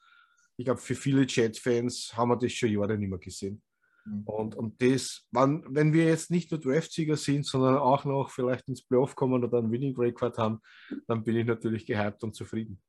[0.57, 3.61] ich glaube, für viele Jet-Fans haben wir das schon Jahre nicht mehr gesehen.
[4.05, 4.23] Mhm.
[4.25, 8.67] Und, und das, wann, wenn wir jetzt nicht nur Draftsieger sind, sondern auch noch vielleicht
[8.67, 10.61] ins Playoff kommen oder einen Winning Record haben,
[11.07, 12.81] dann bin ich natürlich gehypt und zufrieden.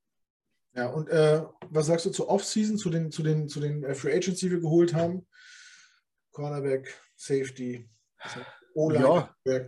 [0.74, 3.94] Ja, und äh, was sagst du zur Offseason, zu den, zu den, zu den äh,
[3.94, 5.26] Free Agents, die wir geholt haben?
[6.32, 7.88] Cornerback, Safety,
[8.74, 9.66] O-Line, ja.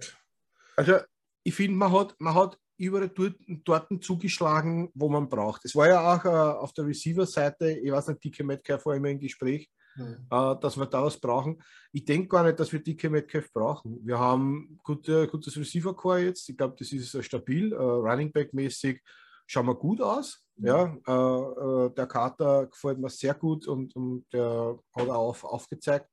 [0.77, 0.99] Also
[1.43, 5.65] ich finde, man hat, man hat überall dort, dort zugeschlagen, wo man braucht.
[5.65, 9.11] Es war ja auch äh, auf der Receiver-Seite, ich weiß nicht, Dicke Metcalf war immer
[9.11, 10.27] im Gespräch, mhm.
[10.31, 11.63] äh, dass wir da was brauchen.
[11.93, 14.01] Ich denke gar nicht, dass wir Dicke Metcalf brauchen.
[14.05, 16.49] Wir haben gute, gutes Receiver-Core jetzt.
[16.49, 19.01] Ich glaube, das ist stabil, äh, Running Back-mäßig
[19.47, 20.43] schauen wir gut aus.
[20.57, 20.67] Mhm.
[20.67, 25.45] Ja, äh, äh, der Kater gefällt mir sehr gut und, und der hat auch auf,
[25.45, 26.09] aufgezeigt.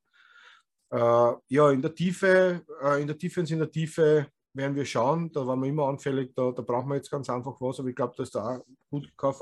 [0.92, 4.28] Äh, ja, in der Tiefe, äh, in der Defense, in der Tiefe
[4.60, 5.32] werden wir schauen.
[5.32, 7.96] Da waren wir immer anfällig, da, da brauchen wir jetzt ganz einfach was, aber ich
[7.96, 9.42] glaube, dass da auch gut gekauft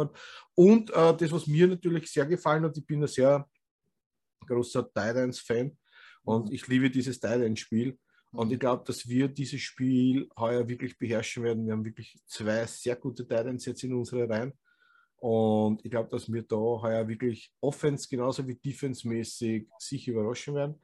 [0.56, 3.48] Und äh, das, was mir natürlich sehr gefallen hat, ich bin ein sehr
[4.46, 5.78] großer Titans-Fan
[6.24, 7.98] und ich liebe dieses Titans-Spiel.
[8.32, 11.66] Und ich glaube, dass wir dieses Spiel heuer wirklich beherrschen werden.
[11.66, 14.54] Wir haben wirklich zwei sehr gute Titans jetzt in unsere Reihen.
[15.18, 20.76] Und ich glaube, dass wir da heuer wirklich Offense genauso wie Defense-mäßig sich überraschen werden.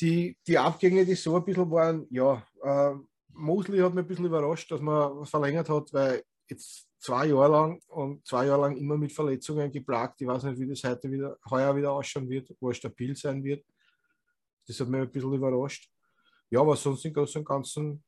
[0.00, 2.94] Die, die Abgänge, die so ein bisschen waren, ja, äh,
[3.32, 7.80] Mosley hat mich ein bisschen überrascht, dass man verlängert hat, weil jetzt zwei Jahre lang
[7.88, 10.20] und zwei Jahre lang immer mit Verletzungen geplagt.
[10.20, 13.42] Ich weiß nicht, wie das heute wieder, heuer wieder ausschauen wird, wo er stabil sein
[13.42, 13.64] wird.
[14.66, 15.90] Das hat mich ein bisschen überrascht.
[16.50, 18.04] Ja, aber sonst im Großen und Ganzen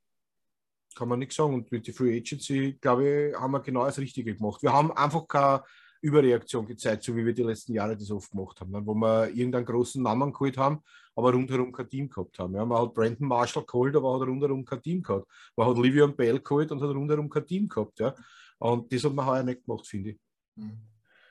[0.94, 1.54] kann man nichts sagen.
[1.54, 4.62] Und mit der Free Agency, glaube ich, haben wir genau das Richtige gemacht.
[4.62, 5.62] Wir haben einfach keine
[6.02, 8.82] Überreaktion gezeigt, so wie wir die letzten Jahre das oft gemacht haben, ne?
[8.84, 10.82] wo wir irgendeinen großen Namen geholt haben,
[11.14, 12.54] aber rundherum kein Team gehabt haben.
[12.54, 15.26] Ja, man hat Brandon Marshall geholt, aber hat rundherum kein Team gehabt.
[15.56, 18.00] Man hat Livion Bell geholt und hat rundherum kein Team gehabt.
[18.00, 18.14] Ja.
[18.58, 20.18] Und das hat man heuer nicht gemacht, finde ich.
[20.56, 20.78] Mhm.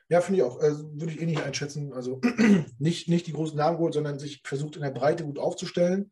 [0.10, 0.60] Ja, finde ich auch.
[0.60, 1.94] Also, würde ich eh nicht einschätzen.
[1.94, 2.20] Also
[2.80, 6.12] nicht, nicht die großen Namen geholt, sondern sich versucht in der Breite gut aufzustellen,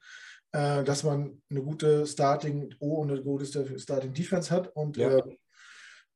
[0.54, 3.46] äh, dass man eine gute Starting O und eine gute
[3.78, 5.18] Starting Defense hat und ja.
[5.18, 5.38] Äh,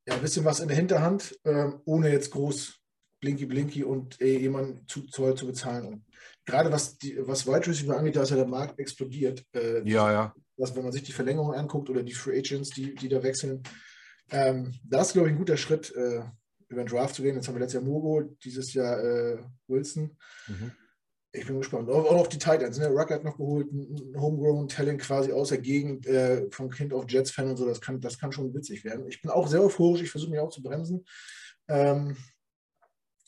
[0.05, 2.79] ja, ein bisschen was in der Hinterhand, äh, ohne jetzt groß
[3.19, 5.85] Blinky Blinky und äh, jemanden zu Zoll zu bezahlen.
[5.85, 6.05] Und
[6.45, 9.45] gerade was, die, was Wide Receiver angeht, da ist ja der Markt explodiert.
[9.53, 10.35] Äh, ja, ja.
[10.57, 13.63] Was, wenn man sich die Verlängerung anguckt oder die Free Agents, die, die da wechseln,
[14.29, 16.23] ähm, das ist, glaube ich, ein guter Schritt, äh,
[16.67, 17.35] über den Draft zu gehen.
[17.35, 19.37] Jetzt haben wir letztes Jahr Mogo, dieses Jahr äh,
[19.67, 20.17] Wilson.
[20.47, 20.71] Mhm.
[21.35, 21.89] Ich bin gespannt.
[21.89, 22.77] Auch, auch die Titans.
[22.77, 22.89] Ne?
[22.89, 27.05] Ruck hat noch geholt, ein Homegrown Talent quasi aus der Gegend, äh, vom Kind auf
[27.09, 27.65] Jets-Fan und so.
[27.65, 29.07] Das kann, das kann schon witzig werden.
[29.07, 30.03] Ich bin auch sehr euphorisch.
[30.03, 31.03] Ich versuche mich auch zu bremsen.
[31.67, 32.15] Ähm,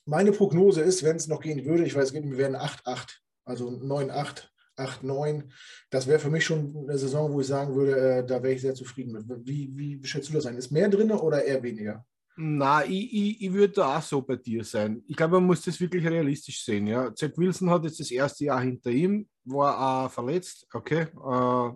[0.05, 3.07] meine Prognose ist, wenn es noch gehen würde, ich weiß, wir werden 8-8,
[3.43, 5.45] also 9-8, 8-9.
[5.89, 8.61] Das wäre für mich schon eine Saison, wo ich sagen würde, äh, da wäre ich
[8.61, 9.25] sehr zufrieden mit.
[9.47, 10.57] Wie, wie schätzt du das ein?
[10.57, 12.05] Ist mehr drin oder eher weniger?
[12.37, 15.01] Na, ich, ich, ich würde auch so bei dir sein.
[15.07, 16.87] Ich glaube, man muss das wirklich realistisch sehen.
[16.87, 17.13] Ja.
[17.15, 21.03] Zach Wilson hat jetzt das erste Jahr hinter ihm, war auch verletzt, okay.
[21.03, 21.71] Äh,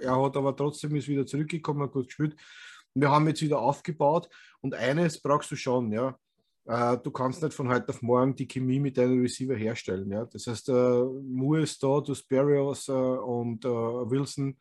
[0.00, 2.36] er hat aber trotzdem ist wieder zurückgekommen, gut gespielt.
[2.94, 4.28] Wir haben jetzt wieder aufgebaut
[4.60, 6.18] und eines brauchst du schon, ja.
[6.66, 10.10] Äh, du kannst nicht von heute auf morgen die Chemie mit deinem Receiver herstellen.
[10.10, 10.24] Ja.
[10.24, 14.56] Das heißt, äh, Moore ist da, du Barrios äh, und äh, Wilson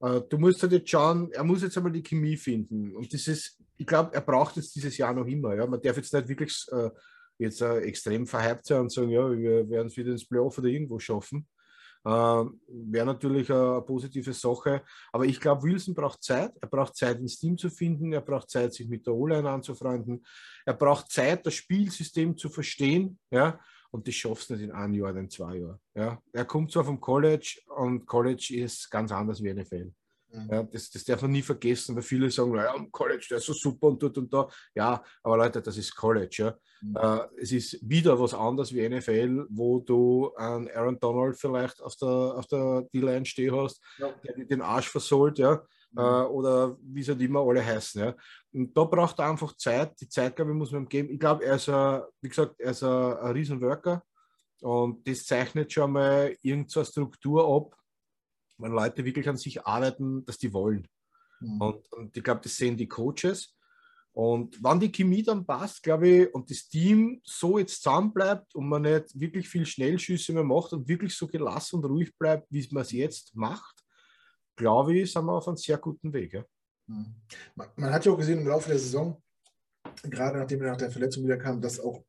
[0.00, 2.94] äh, du musst halt jetzt schauen, er muss jetzt einmal die Chemie finden.
[2.94, 5.54] Und das ist, ich glaube, er braucht es dieses Jahr noch immer.
[5.54, 5.66] Ja?
[5.66, 6.90] Man darf jetzt nicht wirklich äh,
[7.38, 10.68] jetzt äh, extrem verhypt sein und sagen, ja, wir werden es wieder ins Playoff oder
[10.68, 11.46] irgendwo schaffen.
[12.04, 14.82] Äh, Wäre natürlich eine, positive Sache.
[15.12, 16.52] Aber ich glaube, Wilson braucht Zeit.
[16.60, 18.12] Er braucht Zeit, ins Team zu finden.
[18.12, 20.24] Er braucht Zeit, sich mit der O-Line anzufreunden.
[20.64, 23.18] Er braucht Zeit, das Spielsystem zu verstehen.
[23.30, 23.58] Ja?
[23.90, 25.80] und das schaffst du nicht in einem Jahr in zwei Jahren.
[25.94, 26.20] Ja?
[26.32, 29.92] Er kommt zwar vom College und College ist ganz anders wie NFL.
[30.32, 30.48] Mhm.
[30.50, 33.52] Ja, das, das darf man nie vergessen, weil viele sagen, ja, College, der ist so
[33.52, 34.48] super und dort und da.
[34.74, 36.36] Ja, aber Leute, das ist College.
[36.38, 36.58] Ja.
[36.80, 36.96] Mhm.
[36.96, 41.96] Äh, es ist wieder was anderes wie NFL, wo du einen Aaron Donald vielleicht auf
[41.96, 44.12] der, auf der D-Line stehen hast, ja.
[44.24, 45.62] der den Arsch versohlt, ja.
[45.92, 45.98] Mhm.
[45.98, 48.00] Äh, oder wie sie immer alle heißen.
[48.02, 48.14] Ja.
[48.52, 50.00] Und da braucht er einfach Zeit.
[50.00, 51.10] Die Zeit, glaube ich, muss man ihm geben.
[51.10, 54.02] Ich glaube, er ist, ein, wie gesagt, er ist ein, ein Riesenworker
[54.62, 57.76] und das zeichnet schon mal irgendeine Struktur ab,
[58.58, 60.88] wenn Leute wirklich an sich arbeiten, dass die wollen.
[61.40, 61.60] Mhm.
[61.60, 63.54] Und, und ich glaube, das sehen die Coaches.
[64.12, 68.54] Und wenn die Chemie dann passt, glaube ich, und das Team so jetzt zusammen bleibt
[68.54, 72.46] und man nicht wirklich viel Schnellschüsse mehr macht und wirklich so gelassen und ruhig bleibt,
[72.50, 73.84] wie man es jetzt macht,
[74.56, 76.32] glaube ich, sind wir auf einem sehr guten Weg.
[76.32, 76.44] Ja.
[76.86, 77.14] Mhm.
[77.54, 79.22] Man, man, hat ja auch gesehen im Laufe der Saison,
[80.04, 82.02] gerade nachdem er nach der Verletzung wieder kam, dass auch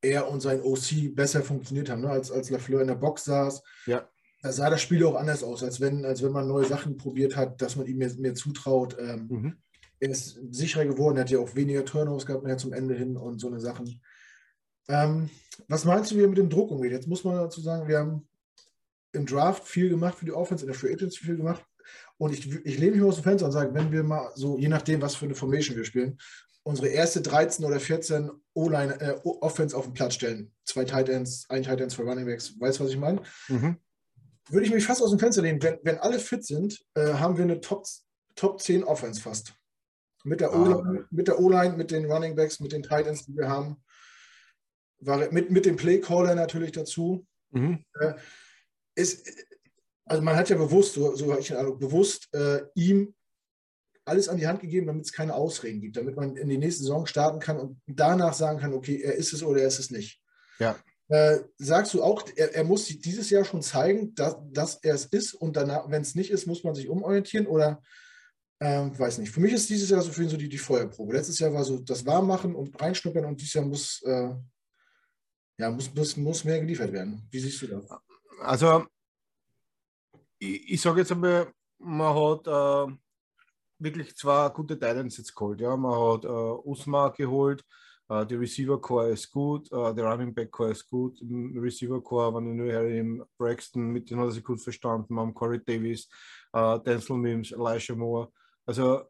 [0.00, 2.10] er und sein OC besser funktioniert haben, ne?
[2.10, 3.62] als, als Lafleur in der Box saß.
[3.86, 4.08] Ja.
[4.44, 7.34] Da sah das Spiel auch anders aus, als wenn, als wenn man neue Sachen probiert
[7.34, 8.94] hat, dass man ihm mehr, mehr zutraut.
[9.00, 9.56] Ähm, mhm.
[10.00, 13.16] Er ist sicherer geworden, er hat ja auch weniger Turnovers gehabt mehr zum Ende hin
[13.16, 14.02] und so eine Sachen.
[14.88, 15.30] Ähm,
[15.66, 16.92] was meinst du, wie er mit dem Druck umgeht?
[16.92, 18.28] Jetzt muss man dazu sagen, wir haben
[19.12, 21.64] im Draft viel gemacht für die Offense, in der Free Agency viel gemacht.
[22.18, 24.68] Und ich, ich lehne mich aus dem Fenster und sage, wenn wir mal so, je
[24.68, 26.18] nachdem, was für eine Formation wir spielen,
[26.64, 30.52] unsere erste 13 oder 14 O-Line, äh, Offense auf den Platz stellen.
[30.66, 32.60] Zwei Tight Ends, ein Tight Ends für Running Backs.
[32.60, 33.22] Weißt du, was ich meine?
[33.48, 33.78] Mhm.
[34.48, 35.62] Würde ich mich fast aus dem Fenster lehnen.
[35.62, 37.86] Wenn, wenn alle fit sind, äh, haben wir eine Top,
[38.34, 39.54] Top 10 Offense fast.
[40.24, 41.28] Mit der O-Line, mit,
[41.76, 43.82] mit den Running Backs, mit den Titans, die wir haben.
[45.00, 47.26] War, mit, mit dem Playcaller natürlich dazu.
[47.50, 47.84] Mhm.
[48.00, 48.14] Äh,
[48.94, 49.28] ist,
[50.06, 53.14] also man hat ja bewusst, so, so ich bewusst äh, ihm
[54.04, 56.82] alles an die Hand gegeben, damit es keine Ausreden gibt, damit man in die nächste
[56.82, 59.90] Saison starten kann und danach sagen kann, okay, er ist es oder er ist es
[59.90, 60.20] nicht.
[60.58, 60.76] Ja.
[61.08, 65.04] Äh, sagst du auch, er, er, muss dieses Jahr schon zeigen, dass, dass er es
[65.06, 67.82] ist und danach, wenn es nicht ist, muss man sich umorientieren oder
[68.60, 69.30] ähm, weiß nicht.
[69.30, 71.12] Für mich ist dieses Jahr so ihn so die, die Feuerprobe.
[71.12, 74.30] Letztes Jahr war so das Warmmachen und reinschnuppern und dieses Jahr muss, äh,
[75.58, 77.28] ja, muss, muss, muss mehr geliefert werden.
[77.30, 77.86] Wie siehst du das?
[78.40, 78.86] Also,
[80.38, 82.96] ich, ich sage jetzt einmal, man hat äh,
[83.78, 85.60] wirklich zwei gute Titans jetzt geholt.
[85.60, 85.76] Ja?
[85.76, 87.62] Man hat äh, Usma geholt,
[88.08, 92.02] äh, die Receiver Core ist gut, äh, der Running Back Core ist gut, im Receiver
[92.02, 95.62] Core waren nur Harry im Braxton, mit dem hat er sich gut verstanden, haben Corey
[95.64, 96.08] Davis,
[96.52, 98.30] äh, Denzel Mims, Elisha Moore.
[98.66, 99.02] Also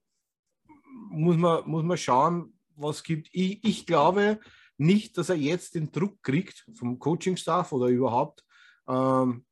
[1.11, 3.29] muss man, muss man schauen, was gibt.
[3.33, 4.39] Ich, ich glaube
[4.77, 8.45] nicht, dass er jetzt den Druck kriegt vom Coaching-Staff oder überhaupt
[8.89, 9.45] ähm,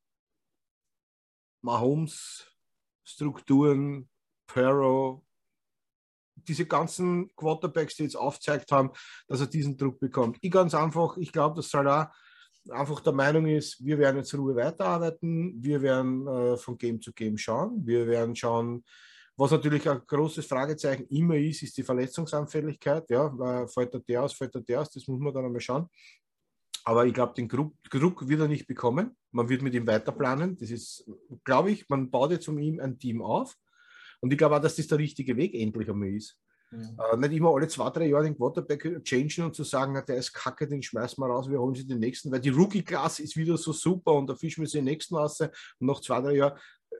[1.61, 2.47] Mahomes
[3.03, 4.09] Strukturen,
[4.47, 5.25] Perro,
[6.47, 8.91] diese ganzen Quarterbacks, die jetzt aufgezeigt haben,
[9.27, 10.37] dass er diesen Druck bekommt.
[10.41, 12.11] Ich ganz einfach, ich glaube, dass Salah
[12.69, 17.11] einfach der Meinung ist, wir werden jetzt Ruhe weiterarbeiten, wir werden äh, von Game zu
[17.11, 18.83] Game schauen, wir werden schauen,
[19.35, 23.09] was natürlich ein großes Fragezeichen immer ist, ist die Verletzungsanfälligkeit.
[23.09, 25.89] Ja, weil fällt der aus, fällt der aus, das muss man dann einmal schauen.
[26.85, 29.15] Aber ich glaube, den Druck wird er nicht bekommen.
[29.31, 30.57] Man wird mit ihm weiterplanen.
[30.57, 31.09] Das ist,
[31.43, 33.55] glaube ich, man baut jetzt um ihn ein Team auf.
[34.23, 36.37] Und ich glaube auch, dass das der richtige Weg endlich einmal ist.
[36.71, 37.11] Ja.
[37.11, 40.31] Äh, nicht immer alle zwei, drei Jahre den Quarterback changen und zu sagen, der ist
[40.31, 43.57] kacke, den schmeißen wir raus, wir holen sie den nächsten, weil die Rookie-Class ist wieder
[43.57, 46.57] so super und da fischen wir sie den nächsten raus und nach zwei, drei Jahren
[46.89, 46.95] äh,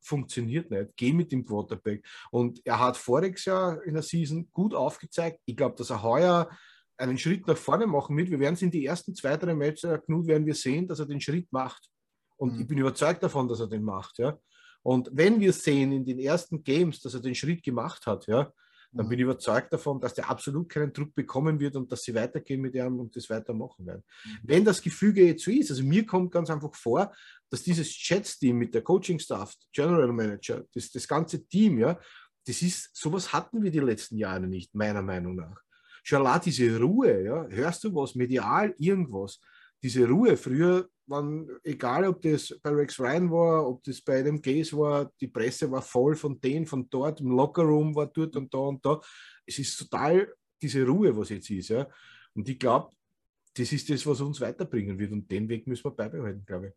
[0.00, 0.92] funktioniert nicht.
[0.96, 2.02] Geh mit dem Quarterback.
[2.30, 5.40] Und er hat voriges Jahr in der Season gut aufgezeigt.
[5.44, 6.48] Ich glaube, dass er heuer
[6.96, 8.30] einen Schritt nach vorne machen wird.
[8.30, 11.06] Wir werden es in die ersten zwei, drei Matches, Knut, werden wir sehen, dass er
[11.06, 11.90] den Schritt macht.
[12.36, 12.60] Und mhm.
[12.62, 14.16] ich bin überzeugt davon, dass er den macht.
[14.16, 14.38] Ja?
[14.86, 18.52] Und wenn wir sehen in den ersten Games, dass er den Schritt gemacht hat, ja,
[18.92, 19.10] dann mhm.
[19.10, 22.60] bin ich überzeugt davon, dass der absolut keinen Druck bekommen wird und dass sie weitergehen
[22.60, 24.04] mit ihm und das weitermachen werden.
[24.24, 24.38] Mhm.
[24.44, 27.12] Wenn das Gefüge jetzt so ist, also mir kommt ganz einfach vor,
[27.50, 31.98] dass dieses Jets-Team mit der Coaching-Staff, General Manager, das, das ganze Team, ja,
[32.46, 35.60] das ist, sowas hatten wir die letzten Jahre nicht, meiner Meinung nach.
[36.04, 39.40] Schon diese Ruhe, ja, hörst du was, medial, irgendwas,
[39.82, 40.36] diese Ruhe.
[40.36, 45.12] Früher waren, egal ob das bei Rex Ryan war, ob das bei Adam Gaze war,
[45.20, 48.84] die Presse war voll von denen, von dort, im Lockerroom war dort und da und
[48.84, 49.00] da.
[49.44, 51.68] Es ist total diese Ruhe, was jetzt ist.
[51.68, 51.88] Ja.
[52.34, 52.90] Und ich glaube,
[53.54, 55.12] das ist das, was uns weiterbringen wird.
[55.12, 56.72] Und den Weg müssen wir beibehalten, glaube ich.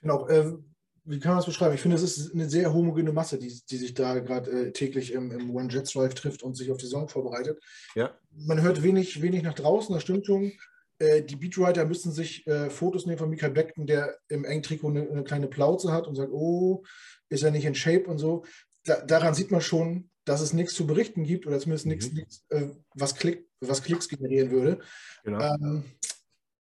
[0.00, 0.26] Genau.
[0.28, 0.56] Äh,
[1.04, 1.74] wie kann man das beschreiben?
[1.74, 5.12] Ich finde, es ist eine sehr homogene Masse, die, die sich da gerade äh, täglich
[5.12, 7.60] im, im One Jets Drive trifft und sich auf die Saison vorbereitet.
[7.94, 8.16] Ja.
[8.30, 10.52] Man hört wenig, wenig nach draußen, das stimmt schon.
[11.00, 14.90] Äh, die Beatwriter müssen sich äh, Fotos nehmen von Michael Beckton, der im engen Trikot
[14.90, 16.84] eine, eine, kleine Plauze hat und sagt, oh,
[17.30, 18.44] ist er nicht in Shape und so.
[18.84, 22.18] Da, daran sieht man schon, dass es nichts zu berichten gibt oder zumindest mhm.
[22.18, 24.80] nichts, äh, was, Klick, was Klicks generieren würde.
[25.24, 25.40] Genau.
[25.40, 25.84] Ähm,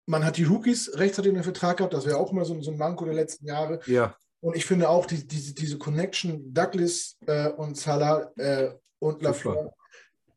[0.08, 2.72] man hat die Rookies rechtzeitig in den Vertrag gehabt, das wäre auch immer so, so,
[2.72, 3.80] ein Manko der letzten Jahre.
[3.86, 4.16] Ja.
[4.40, 9.75] Und ich finde auch die, diese, diese Connection Douglas äh, und Salah äh, und LaFleur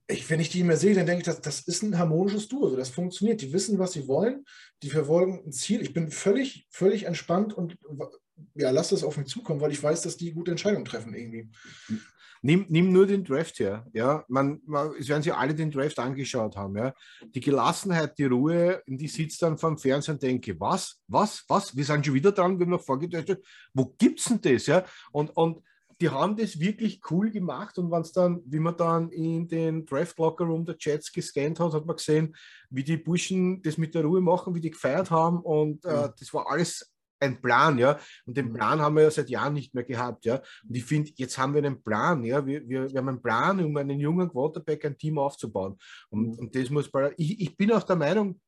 [0.09, 2.65] ich, wenn ich die immer sehe, dann denke ich, das, das ist ein harmonisches Duo.
[2.65, 3.43] Also das funktioniert.
[3.43, 4.45] Die wissen, was sie wollen.
[4.83, 5.83] Die verfolgen ein Ziel.
[5.83, 7.77] Ich bin völlig, völlig entspannt und
[8.55, 11.51] ja, lass das auf mich zukommen, weil ich weiß, dass die gute Entscheidungen treffen irgendwie.
[12.41, 13.85] Nimm, nimm nur den Draft her.
[13.93, 16.77] Ja, man, man, es werden sich alle den Draft angeschaut haben.
[16.77, 16.95] Ja.
[17.35, 21.77] Die Gelassenheit, die Ruhe, in die sitzt dann vom Fernsehen und denke, was, was, was?
[21.77, 23.37] Wir sind schon wieder dran, wir haben noch vorgedacht,
[23.75, 24.67] wo gibt's denn das?
[24.67, 24.85] Ja?
[25.11, 25.63] Und, und
[26.01, 29.85] die haben das wirklich cool gemacht und wenn es dann, wie man dann in den
[29.85, 32.37] Draft Locker Room der Jets gescannt hat, hat man gesehen,
[32.71, 36.09] wie die Burschen das mit der Ruhe machen, wie die gefeiert haben und äh, ja.
[36.09, 37.99] das war alles ein Plan, ja.
[38.27, 38.55] Und den mhm.
[38.55, 40.37] Plan haben wir ja seit Jahren nicht mehr gehabt, ja.
[40.37, 42.47] Und ich finde, jetzt haben wir einen Plan, ja.
[42.47, 45.79] Wir, wir, wir haben einen Plan, um einen jungen Quarterback ein Team aufzubauen.
[46.11, 46.35] Und, mhm.
[46.35, 48.41] und das muss, ich, ich bin auch der Meinung,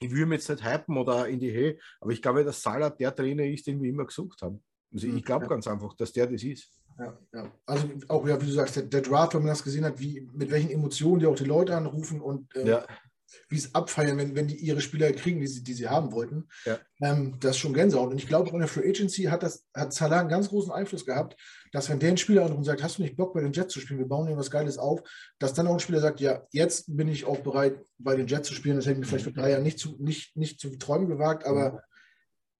[0.00, 2.90] ich will mir jetzt nicht hypen oder in die Höhe, aber ich glaube, dass Salah
[2.90, 4.62] der Trainer ist, den wir immer gesucht haben.
[4.92, 5.22] Also ich mhm.
[5.22, 5.48] glaube ja.
[5.50, 6.70] ganz einfach, dass der das ist.
[6.98, 7.52] Ja, ja.
[7.66, 10.28] Also auch, ja, wie du sagst, der, der, Draft, wenn man das gesehen hat, wie,
[10.32, 12.86] mit welchen Emotionen die auch die Leute anrufen und äh, ja.
[13.48, 16.48] wie es abfeiern, wenn, wenn die ihre Spieler kriegen, die sie, die sie haben wollten.
[17.00, 18.10] Ähm, das ist schon Gänsehaut.
[18.10, 20.72] Und ich glaube, auch in der Free Agency hat das hat Salah einen ganz großen
[20.72, 21.36] Einfluss gehabt,
[21.70, 23.74] dass wenn der einen Spieler anruft und sagt, hast du nicht Bock bei den Jets
[23.74, 25.00] zu spielen, wir bauen dir was Geiles auf,
[25.38, 28.48] dass dann auch ein Spieler sagt, ja, jetzt bin ich auch bereit, bei den Jets
[28.48, 28.74] zu spielen.
[28.74, 31.46] Das hätte ich mir vielleicht vor drei Jahren nicht zu, nicht, nicht zu träumen gewagt,
[31.46, 31.84] aber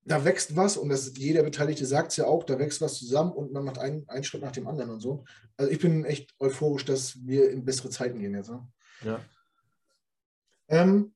[0.08, 3.32] da wächst was und das, jeder Beteiligte sagt es ja auch, da wächst was zusammen
[3.32, 5.24] und man macht einen, einen Schritt nach dem anderen und so.
[5.56, 8.50] Also ich bin echt euphorisch, dass wir in bessere Zeiten gehen jetzt.
[8.50, 8.66] Ne?
[9.02, 9.20] Ja.
[10.68, 11.14] Ähm,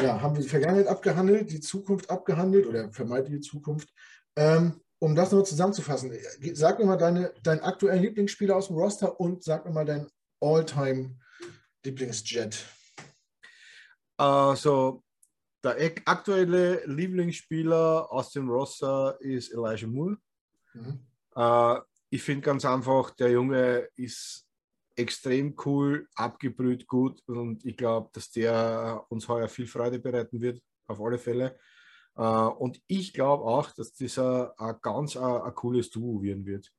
[0.00, 3.88] ja, haben wir die Vergangenheit abgehandelt, die Zukunft abgehandelt oder vermeintliche Zukunft.
[4.36, 6.12] Ähm, um das nur zusammenzufassen,
[6.54, 10.08] sag mir mal deine, deinen aktuellen Lieblingsspieler aus dem Roster und sag mir mal deinen
[10.40, 11.18] All-Time
[11.84, 12.64] Lieblingsjet.
[14.16, 15.03] Also,
[15.64, 20.18] der aktuelle Lieblingsspieler aus dem Roster ist Elijah Moore.
[20.74, 21.00] Mhm.
[21.34, 24.46] Äh, ich finde ganz einfach, der Junge ist
[24.96, 30.62] extrem cool, abgebrüht gut und ich glaube, dass der uns heuer viel Freude bereiten wird,
[30.86, 31.58] auf alle Fälle.
[32.16, 36.70] Äh, und ich glaube auch, dass dieser ein ganz ein, ein cooles Duo werden wird.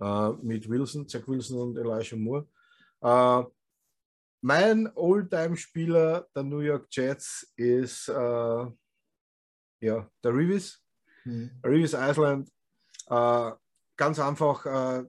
[0.00, 2.48] Äh, mit Wilson, Zach Wilson und Elijah Moore.
[3.00, 3.44] Äh,
[4.42, 8.72] mein Oldtime-Spieler der New York Jets ist ja,
[9.80, 10.84] der Reeves.
[11.24, 11.50] Mhm.
[11.64, 12.50] Reeves Island.
[13.96, 15.04] ganz einfach,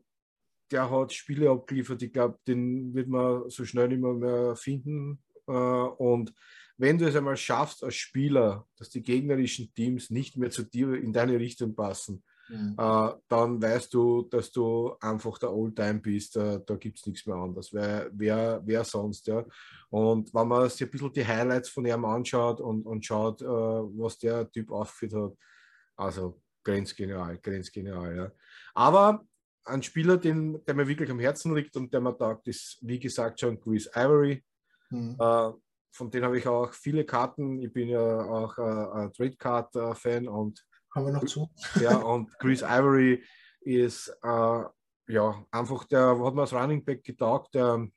[0.72, 2.02] der hat Spiele abgeliefert.
[2.02, 5.24] Ich glaube, den wird man so schnell nicht mehr, mehr finden.
[5.46, 6.34] und
[6.78, 10.96] wenn du es einmal schaffst als Spieler, dass die gegnerischen Teams nicht mehr zu dir
[10.96, 12.76] in deine Richtung passen, mhm.
[12.78, 16.38] äh, dann weißt du, dass du einfach der Oldtime bist.
[16.38, 17.74] Äh, da gibt es nichts mehr anderes.
[17.74, 19.28] Wer, wer, wer sonst?
[19.28, 19.46] Ja?
[19.90, 23.46] Und wenn man sich ein bisschen die Highlights von ihm anschaut und, und schaut, äh,
[23.46, 25.38] was der Typ aufgeführt hat,
[25.96, 28.16] also grenzgenial, grenzgenial.
[28.16, 28.32] Ja.
[28.74, 29.26] Aber
[29.66, 33.00] ein Spieler, den, der mir wirklich am Herzen liegt und der mir taugt, ist, wie
[33.00, 34.44] gesagt, schon Chris Ivory.
[34.90, 35.16] Mhm.
[35.20, 35.52] Äh,
[35.96, 37.60] von denen habe ich auch viele Karten.
[37.60, 40.64] Ich bin ja auch äh, ein Trade Card äh, Fan und
[40.94, 41.50] haben wir noch zu.
[41.80, 43.24] Ja, und Chris Ivory
[43.62, 44.64] ist äh,
[45.08, 47.88] ja einfach der hat mir als Running Back getaugt, der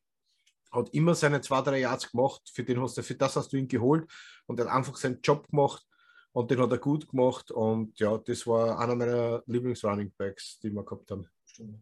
[0.72, 3.56] hat immer seine zwei, drei Yards gemacht, für den hast du, für das hast du
[3.56, 4.10] ihn geholt
[4.46, 5.86] und er hat einfach seinen Job gemacht
[6.32, 10.70] und den hat er gut gemacht und ja, das war einer meiner Lieblings-Running Backs, die
[10.70, 11.26] wir gehabt haben.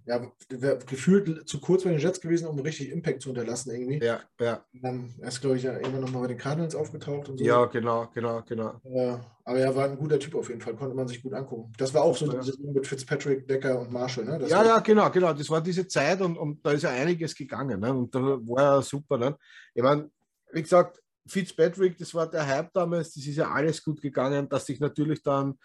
[0.06, 4.04] Ja, wäre gefühlt zu kurz bei den Jets gewesen, um richtig Impact zu hinterlassen irgendwie.
[4.04, 4.64] Ja, ja.
[4.72, 7.44] dann ist, glaube ich, ja immer noch mal bei den Cardinals aufgetaucht und so.
[7.44, 8.80] Ja, genau, genau, genau.
[8.84, 11.72] Äh, aber er war ein guter Typ auf jeden Fall, konnte man sich gut angucken.
[11.76, 12.40] Das war auch so ja.
[12.72, 14.38] mit Fitzpatrick, Decker und Marshall, ne?
[14.38, 15.32] Das ja, ja, genau, genau.
[15.32, 17.80] Das war diese Zeit und, und da ist ja einiges gegangen.
[17.80, 17.92] Ne?
[17.92, 19.18] Und da war er super.
[19.18, 19.36] Ne?
[19.74, 20.10] Ich meine,
[20.52, 24.66] wie gesagt, Fitzpatrick, das war der Hype damals, das ist ja alles gut gegangen, dass
[24.66, 25.58] sich natürlich dann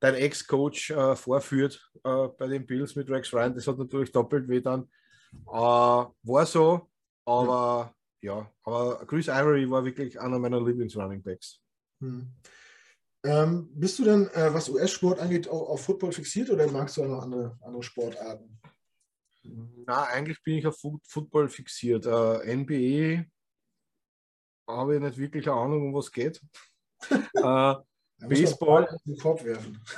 [0.00, 3.54] dein Ex-Coach äh, vorführt äh, bei den Bills mit Rex Ryan.
[3.54, 4.88] Das hat natürlich doppelt weh dann.
[5.46, 6.88] Äh, war so,
[7.24, 8.38] aber ja.
[8.38, 8.52] ja.
[8.62, 11.60] aber Chris Ivory war wirklich einer meiner Lieblings-Running-Backs.
[12.00, 12.32] Hm.
[13.24, 17.02] Ähm, bist du denn, äh, was US-Sport angeht, auch auf Football fixiert oder magst du
[17.02, 18.60] auch noch andere, andere Sportarten?
[19.86, 22.06] Na, eigentlich bin ich auf Football fixiert.
[22.06, 23.24] Äh, NBA
[24.68, 26.40] habe ich nicht wirklich eine Ahnung, um was geht.
[27.10, 27.74] äh,
[28.18, 28.88] Baseball.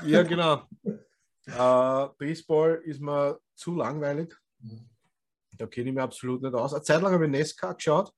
[0.06, 0.62] Ja, genau.
[0.84, 4.34] äh, Baseball ist mir zu langweilig.
[4.60, 4.88] Mhm.
[5.56, 6.74] Da kenne ich mich absolut nicht aus.
[6.74, 8.12] Eine Zeit lang habe ich NESCA geschaut.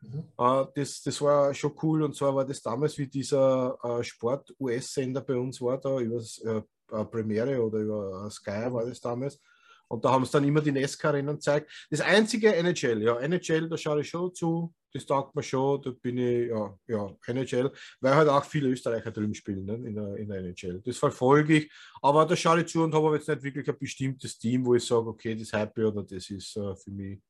[0.00, 0.24] Mhm.
[0.38, 5.22] Äh, das, das war schon cool und zwar war das damals wie dieser äh, Sport-US-Sender
[5.22, 9.40] bei uns war, da über äh, Premiere oder über Sky war das damals.
[9.88, 11.70] Und da haben sie dann immer die NESCA-Rennen gezeigt.
[11.90, 15.90] Das einzige NHL, ja, NHL, da schaue ich schon zu das taugt mir schon, da
[15.90, 17.70] bin ich, ja, ja, NHL,
[18.00, 20.80] weil halt auch viele Österreicher drüben spielen ne, in, der, in der NHL.
[20.84, 21.72] Das verfolge ich,
[22.02, 24.84] aber da schaue ich zu und habe jetzt nicht wirklich ein bestimmtes Team, wo ich
[24.84, 27.20] sage, okay, das Hype oder das ist uh, für mich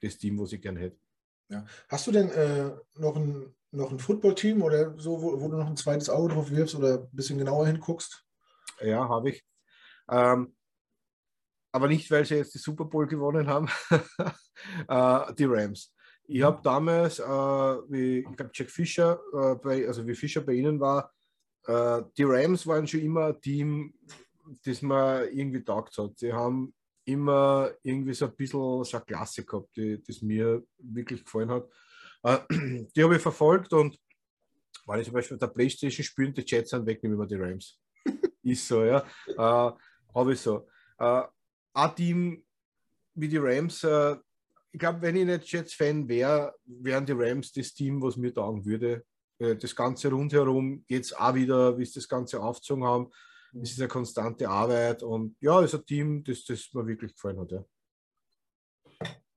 [0.00, 0.98] das Team, was ich gerne hätte.
[1.48, 1.64] Ja.
[1.88, 5.66] Hast du denn äh, noch ein, noch ein Football-Team oder so, wo, wo, du noch
[5.66, 8.24] ein zweites Auge drauf wirfst oder ein bisschen genauer hinguckst?
[8.80, 9.44] Ja, habe ich.
[10.08, 10.54] Ähm,
[11.72, 13.68] aber nicht, weil sie jetzt die Super Bowl gewonnen haben,
[14.88, 15.94] äh, die Rams.
[16.28, 20.54] Ich habe damals, äh, wie, ich glaube, Jack Fischer, äh, bei, also wie Fischer bei
[20.54, 21.12] Ihnen war,
[21.66, 23.94] äh, die Rams waren schon immer ein Team,
[24.64, 26.18] das mir irgendwie taugt hat.
[26.18, 26.74] Sie haben
[27.04, 31.68] immer irgendwie so ein bisschen so eine Klasse gehabt, die das mir wirklich gefallen hat.
[32.22, 32.38] Äh,
[32.96, 33.98] die habe ich verfolgt und
[34.84, 37.80] weil ich zum Beispiel der Playstation spiele, die Jets sind weg, nehmen wir die Rams.
[38.42, 39.04] Ist so, ja.
[39.26, 39.72] Äh,
[40.14, 40.68] habe ich so.
[40.98, 41.22] Äh,
[41.74, 42.44] ein Team
[43.14, 43.82] wie die Rams,
[44.76, 48.62] ich glaube, wenn ich nicht Jets-Fan wäre, wären die Rams das Team, was mir taugen
[48.66, 49.06] würde.
[49.38, 53.10] Äh, das Ganze rundherum geht es auch wieder, wie sie das Ganze aufgezogen haben.
[53.52, 53.62] Mhm.
[53.62, 57.14] Es ist eine konstante Arbeit und ja, es ist ein Team, das, das mir wirklich
[57.14, 57.52] gefallen hat.
[57.52, 57.64] Ja.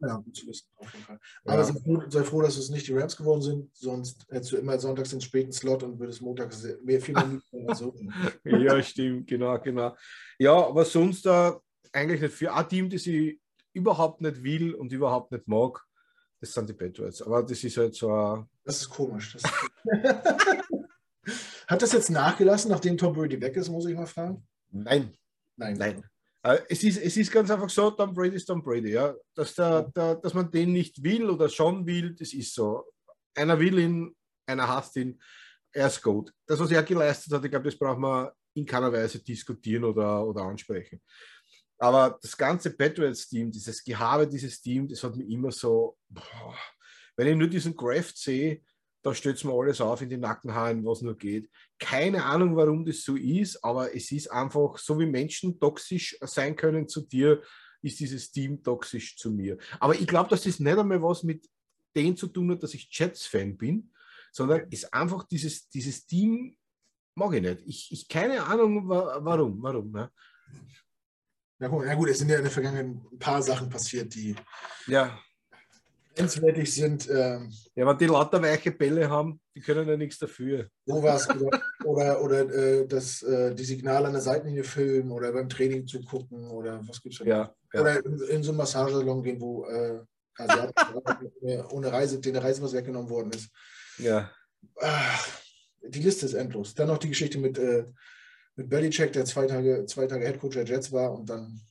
[0.01, 1.19] Ja, gut zu wissen, auf jeden Fall.
[1.45, 1.63] Aber ja.
[1.63, 4.77] sei, froh, sei, froh, dass es nicht die Rams geworden sind, sonst hättest du immer
[4.77, 7.95] sonntags den späten Slot und würdest montags mehr viel mehr so.
[8.43, 9.95] ja, stimmt, genau, genau.
[10.37, 11.53] Ja, aber sonst äh,
[11.93, 13.39] eigentlich nicht für ein Team, das ich
[13.73, 15.85] überhaupt nicht will und überhaupt nicht mag,
[16.39, 17.21] das sind die Patriots.
[17.21, 19.33] Aber das ist halt so Das ist komisch.
[19.33, 19.43] Das
[21.67, 24.47] Hat das jetzt nachgelassen, nachdem Tom Brady weg ist, muss ich mal fragen?
[24.71, 25.13] Nein.
[25.55, 25.77] Nein.
[25.77, 26.03] Nein.
[26.43, 29.13] Äh, Es ist, es ist ganz einfach so, Tom Brady ist Tom Brady, ja.
[29.35, 32.85] Dass, der, der, dass man den nicht will oder schon will, das ist so.
[33.35, 34.15] Einer will ihn,
[34.47, 35.21] einer hasst ihn,
[35.71, 36.33] er ist gut.
[36.47, 40.25] Das, was er geleistet hat, ich glaube, das braucht man in keiner Weise diskutieren oder,
[40.25, 41.01] oder ansprechen.
[41.79, 46.55] Aber das ganze Patriots-Team, dieses Gehabe dieses Team, das hat mir immer so, boah,
[47.15, 48.61] wenn ich nur diesen Graft sehe,
[49.01, 51.49] da stößt mir alles auf in die Nackenhaaren, was nur geht.
[51.79, 56.55] Keine Ahnung, warum das so ist, aber es ist einfach, so wie Menschen toxisch sein
[56.55, 57.41] können zu dir,
[57.81, 59.57] ist dieses Team toxisch zu mir.
[59.79, 61.47] Aber ich glaube, dass das nicht einmal was mit
[61.95, 63.89] dem zu tun hat, dass ich Jets-Fan bin,
[64.33, 66.57] sondern ist einfach dieses, dieses Team,
[67.15, 67.61] mag ich nicht.
[67.65, 69.61] Ich, ich keine Ahnung, wa warum.
[69.61, 70.11] warum ne?
[71.59, 74.35] Ja, gut, ja gut, es sind ja in der Vergangenheit ein paar Sachen passiert, die
[74.87, 75.19] Ja,
[76.15, 77.09] grenzwertig sind.
[77.09, 80.69] Ähm, ja, wenn die lauter weiche Bälle haben, die können ja nichts dafür.
[80.85, 85.49] sowas oder, oder, oder äh, das, äh, die Signale an der Seitenlinie filmen oder beim
[85.49, 87.81] Training zugucken oder was gibt es Ja, ja.
[87.81, 89.99] Oder in, in so einen Massagesalon gehen, wo äh,
[90.37, 90.73] Asiaten
[91.71, 93.49] ohne Reise, denen der Reisepass weggenommen worden ist.
[93.97, 94.31] ja.
[94.81, 95.17] Ah,
[95.81, 96.73] die Liste ist endlos.
[96.75, 97.85] Dann noch die Geschichte mit, äh,
[98.59, 101.61] mit Belichick, der zwei Tage, zwei Tage Headcoach der Jets war und dann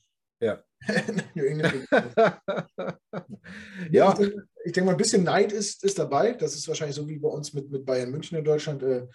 [0.41, 0.63] Ja.
[1.35, 1.87] New England
[3.91, 6.33] ja, Ich denke, ich denke mal, ein bisschen Neid ist, ist dabei.
[6.33, 8.81] Das ist wahrscheinlich so wie bei uns mit, mit Bayern München in Deutschland.
[8.81, 9.07] Äh,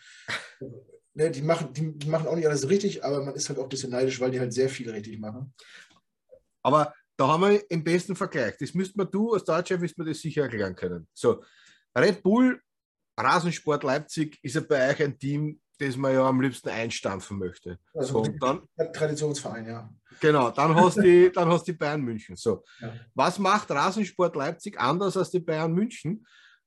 [1.14, 3.64] ne, die, machen, die, die machen auch nicht alles richtig, aber man ist halt auch
[3.64, 5.52] ein bisschen neidisch, weil die halt sehr viel richtig machen.
[6.62, 8.56] aber da haben wir im besten Vergleich.
[8.58, 11.08] Das müsste man, du als Deutscher, wirst mir das sicher erklären können.
[11.14, 11.42] So,
[11.96, 12.60] Red Bull,
[13.18, 17.78] Rasensport Leipzig ist ja bei euch ein Team, das man ja am liebsten einstampfen möchte.
[17.94, 18.62] Also So, dann,
[18.92, 19.90] Traditionsverein, ja.
[20.20, 22.36] genau, dann hast du die, dann hast die Bayern München.
[22.36, 22.92] So, Ja.
[23.14, 26.26] was macht Rasensport Leipzig anders als die Bayern München?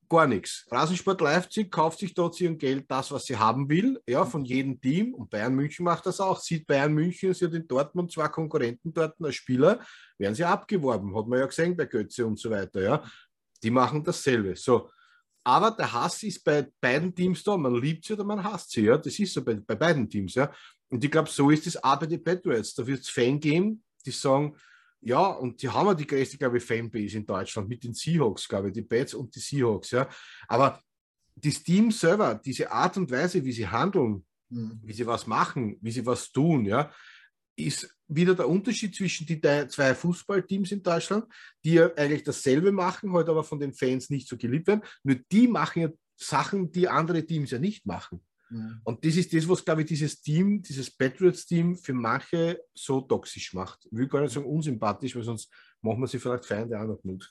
[0.09, 0.65] Gar nichts.
[0.71, 4.79] Rasensport Leipzig kauft sich dort ihren Geld das, was sie haben will, ja, von jedem
[4.79, 5.13] Team.
[5.13, 6.39] Und Bayern München macht das auch.
[6.39, 9.81] Sieht Bayern München, sie hat in Dortmund zwei Konkurrenten dort als Spieler,
[10.17, 13.03] werden sie abgeworben, hat man ja gesehen bei Götze und so weiter, ja.
[13.61, 14.55] Die machen dasselbe.
[14.55, 14.89] So.
[15.47, 17.55] Aber der Hass ist bei beiden Teams da.
[17.55, 18.97] Man liebt sie oder man hasst sie, ja.
[18.97, 20.51] Das ist so bei, bei beiden Teams, ja.
[20.89, 22.75] Und ich glaube, so ist es auch bei den Patriots.
[22.75, 24.57] Da wird es Fan geben, die sagen,
[24.99, 28.45] ja, und die haben ja die größte, glaube ich, Fanbase in Deutschland mit den Seahawks,
[28.45, 30.09] glaube ich, die Bats und die Seahawks, ja.
[30.49, 30.81] Aber
[31.33, 34.79] das Team selber, diese Art und Weise, wie sie handeln, Hm.
[34.83, 36.91] wie sie was machen, wie sie was tun, ja,
[37.57, 41.25] ist wieder der Unterschied zwischen die zwei Fußballteams in Deutschland,
[41.65, 44.83] die ja eigentlich dasselbe machen, heute aber von den Fans nicht so geliebt werden.
[45.03, 48.21] Nur die machen ja Sachen, die andere Teams ja nicht machen.
[48.49, 48.79] Hm.
[48.83, 53.53] Und das ist das, was, glaube ich, dieses Team, dieses Patriots-Team für manche so toxisch
[53.53, 53.85] macht.
[53.91, 55.51] Ich will gar nicht sagen unsympathisch, weil sonst
[55.81, 57.29] machen wir sie vielleicht Feinde auch noch mit.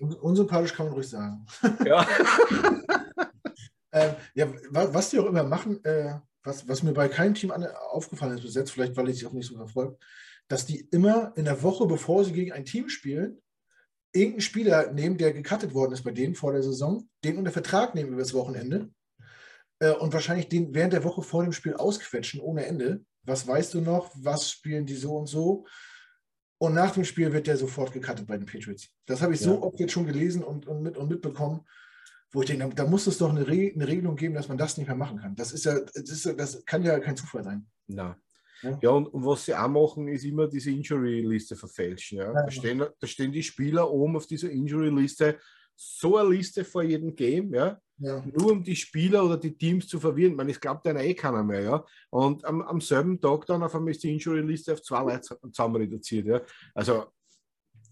[0.00, 1.44] Un unsympathisch kann man ruhig sagen.
[1.84, 2.06] Ja.
[3.96, 7.50] Ähm, ja, wa- was die auch immer machen, äh, was, was mir bei keinem Team
[7.50, 9.96] an, aufgefallen ist bis jetzt, vielleicht weil ich sie auch nicht so verfolge,
[10.48, 13.42] dass die immer in der Woche, bevor sie gegen ein Team spielen,
[14.12, 17.94] irgendeinen Spieler nehmen, der gecuttet worden ist bei denen vor der Saison, den unter Vertrag
[17.94, 18.90] nehmen über das Wochenende
[19.80, 23.04] äh, und wahrscheinlich den während der Woche vor dem Spiel ausquetschen ohne Ende.
[23.22, 24.12] Was weißt du noch?
[24.14, 25.66] Was spielen die so und so?
[26.58, 28.88] Und nach dem Spiel wird der sofort gecuttet bei den Patriots.
[29.06, 29.62] Das habe ich so Ja.
[29.62, 31.66] oft jetzt schon gelesen und, und, mit, und mitbekommen,
[32.34, 34.76] wo ich denke, da, muss es doch eine, Re eine Regelung geben, dass man das
[34.76, 35.34] nicht mehr machen kann.
[35.36, 37.66] Das ist ja, das, ist, das kann ja kein Zufall sein.
[37.86, 38.18] Na.
[38.62, 38.78] Ja.
[38.82, 42.18] Ja, und, und was sie auch machen, ist immer diese Injury-Liste verfälschen.
[42.18, 42.32] Ja?
[42.32, 45.38] Da, stehen, da stehen die Spieler oben auf dieser Injury-Liste,
[45.76, 47.78] so eine Liste vor jedem Game, ja?
[47.98, 48.24] Ja.
[48.26, 50.34] nur um die Spieler oder die Teams zu verwirren.
[50.34, 51.60] Man, es glaubt einer eh keiner mehr.
[51.60, 51.84] Ja?
[52.10, 55.76] Und am, am selben Tag dann auf einmal ist die Injury-Liste auf zwei Leute zusammen
[55.76, 56.26] reduziert.
[56.26, 56.40] Ja?
[56.74, 57.06] Also,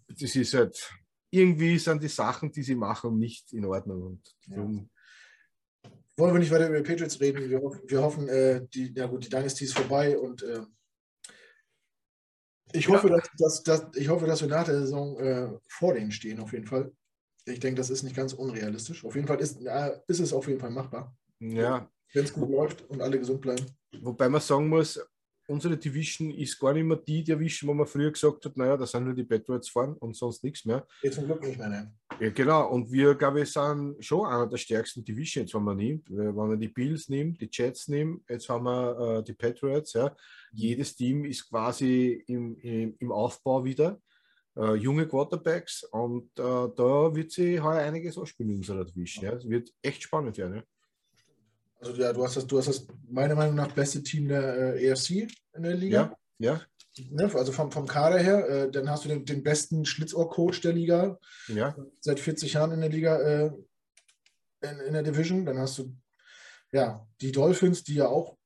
[0.08, 0.92] das ist halt,
[1.32, 4.02] irgendwie sind die Sachen, die sie machen, nicht in Ordnung.
[4.02, 4.56] Und Ja.
[6.18, 7.48] Wollen wir nicht weiter über die Patriots reden?
[7.48, 10.60] Wir, hoffen- wir hoffen, äh, die, ja gut, die Dynasty ist vorbei und äh,
[12.74, 16.12] ich, hoffe, dass, dass, dass, ich hoffe, dass wir nach der Saison äh, vor denen
[16.12, 16.92] stehen, auf jeden Fall.
[17.46, 19.04] Ich denke, das ist nicht ganz unrealistisch.
[19.04, 19.60] Auf jeden Fall ist,
[20.06, 23.64] ist es auf jeden Fall machbar, ja, wenn es gut läuft und alle gesund bleiben.
[24.00, 25.00] Wobei man sagen muss,
[25.46, 28.86] unsere Division ist gar nicht mehr die Division, wo man früher gesagt hat, naja, da
[28.86, 30.86] sind nur die Patriots vorn und sonst nichts mehr.
[31.02, 31.68] Jetzt zum Glück nicht mehr.
[31.68, 31.94] Ne?
[32.20, 36.08] Ja, genau, und wir, glaube ich, sind schon einer der stärksten Divisions, wenn man nimmt.
[36.10, 39.92] Wenn man die Bills nimmt, die Jets nimmt, jetzt haben wir äh, die Patriots.
[39.94, 40.14] Ja.
[40.52, 44.00] Jedes Team ist quasi im, im, im Aufbau wieder.
[44.54, 49.24] Äh, junge Quarterbacks und äh, da wird sie heuer einiges ausspielen in unserer Division.
[49.24, 49.32] Ja.
[49.32, 50.56] Es wird echt spannend werden.
[50.56, 50.62] Ja.
[51.82, 54.86] Also ja, du hast das, du hast das meiner Meinung nach beste Team der äh,
[54.86, 56.00] EFC in der Liga.
[56.00, 56.16] Ja,
[57.10, 57.30] Ne?
[57.34, 58.48] Also vom, vom Kader her.
[58.48, 61.18] Äh, dann hast du den, den besten Schlitzohr-Coach der Liga.
[61.48, 63.50] ja, seit 40 Jahren in der Liga, äh,
[64.62, 65.44] in, in der Division.
[65.44, 65.96] Dann hast du
[66.70, 68.36] ja, die Dolphins, die ja auch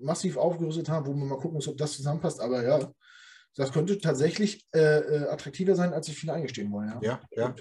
[0.00, 2.40] massiv aufgerüstet haben, wo man mal gucken muss, ob das zusammenpasst.
[2.40, 2.92] Aber ja,
[3.56, 6.88] das könnte tatsächlich äh, äh attraktiver sein, als sich viele eingestehen wollen.
[7.00, 7.20] Ja, ja.
[7.36, 7.54] ja.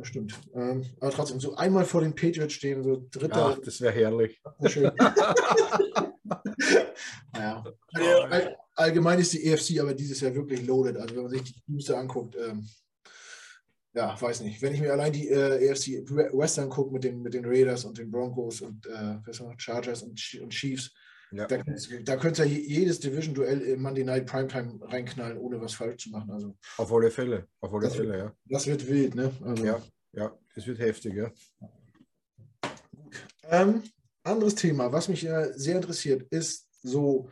[0.00, 0.40] Das stimmt.
[0.54, 3.54] Ähm, aber trotzdem, so einmal vor den Patriots stehen, so dritter.
[3.54, 4.40] Ach, das wäre herrlich.
[4.66, 4.90] Schön.
[7.34, 7.62] naja.
[8.30, 10.96] All, allgemein ist die EFC aber dieses Jahr wirklich loaded.
[10.96, 12.66] Also wenn man sich die Teams anguckt, ähm,
[13.92, 14.62] ja, weiß nicht.
[14.62, 17.98] Wenn ich mir allein die äh, EFC Western gucke mit den, mit den Raiders und
[17.98, 19.18] den Broncos und äh,
[19.58, 20.94] Chargers und, und Chiefs,
[21.32, 21.46] ja.
[21.46, 21.58] Da,
[22.04, 26.30] da könnte ja jedes Division-Duell im Monday Night Primetime reinknallen, ohne was falsch zu machen.
[26.30, 28.34] Also, auf alle Fälle, auf alle das Fälle, wird, ja.
[28.46, 29.32] Das wird wild, ne?
[29.42, 31.30] Also, ja, ja, es wird heftig, ja.
[33.44, 33.82] Ähm,
[34.22, 37.30] anderes Thema, was mich äh, sehr interessiert, ist so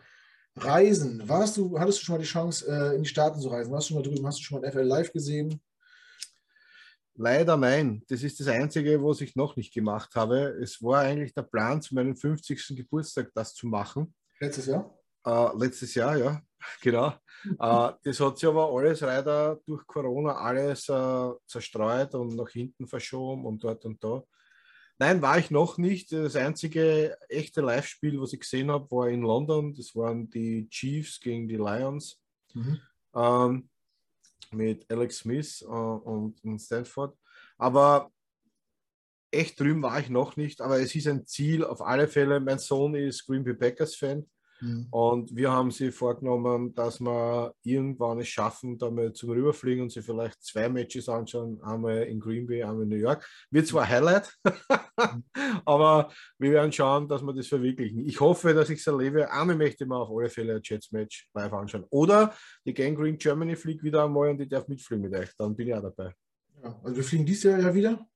[0.56, 1.28] Reisen.
[1.28, 3.72] Warst du, hattest du schon mal die Chance, äh, in die Staaten zu reisen?
[3.72, 4.26] Warst du schon mal drüben?
[4.26, 5.60] Hast du schon mal FL Live gesehen?
[7.20, 8.04] Leider nein.
[8.08, 10.56] Das ist das Einzige, was ich noch nicht gemacht habe.
[10.62, 12.76] Es war eigentlich der Plan, zu meinem 50.
[12.76, 14.14] Geburtstag das zu machen.
[14.38, 14.96] Letztes Jahr?
[15.26, 16.40] Äh, letztes Jahr, ja,
[16.80, 17.08] genau.
[17.08, 22.86] äh, das hat sich aber alles leider durch Corona alles äh, zerstreut und nach hinten
[22.86, 24.22] verschoben und dort und da.
[25.00, 26.12] Nein, war ich noch nicht.
[26.12, 29.74] Das einzige echte Live-Spiel, was ich gesehen habe, war in London.
[29.74, 32.20] Das waren die Chiefs gegen die Lions.
[32.54, 32.80] Mhm.
[33.12, 33.68] Ähm,
[34.52, 37.16] mit Alex Smith äh, und, Stanford.
[37.56, 38.10] Aber
[39.30, 42.40] echt drüben war ich noch nicht, aber es ist ein Ziel auf alle Fälle.
[42.40, 44.26] Mein Sohn ist Green Bay Packers Fan
[44.60, 44.86] Mhm.
[44.90, 49.92] Und wir haben sie vorgenommen, dass wir irgendwann es schaffen, da mal zum Rüberfliegen und
[49.92, 53.26] sie vielleicht zwei Matches anschauen, einmal in Green Bay, einmal in New York.
[53.50, 55.24] Wird zwar Highlight, mhm.
[55.64, 58.06] aber wir werden schauen, dass wir das verwirklichen.
[58.06, 59.30] Ich hoffe, dass ich es erlebe.
[59.30, 61.84] Einmal möchte ich mir auf alle Fälle ein Jets-Match live anschauen.
[61.90, 62.34] Oder
[62.64, 65.30] die Gang Green Germany fliegt wieder einmal und ich darf mitfliegen mit euch.
[65.36, 66.14] Dann bin ich auch dabei.
[66.62, 68.06] Ja, also wir fliegen dieses Jahr ja wieder.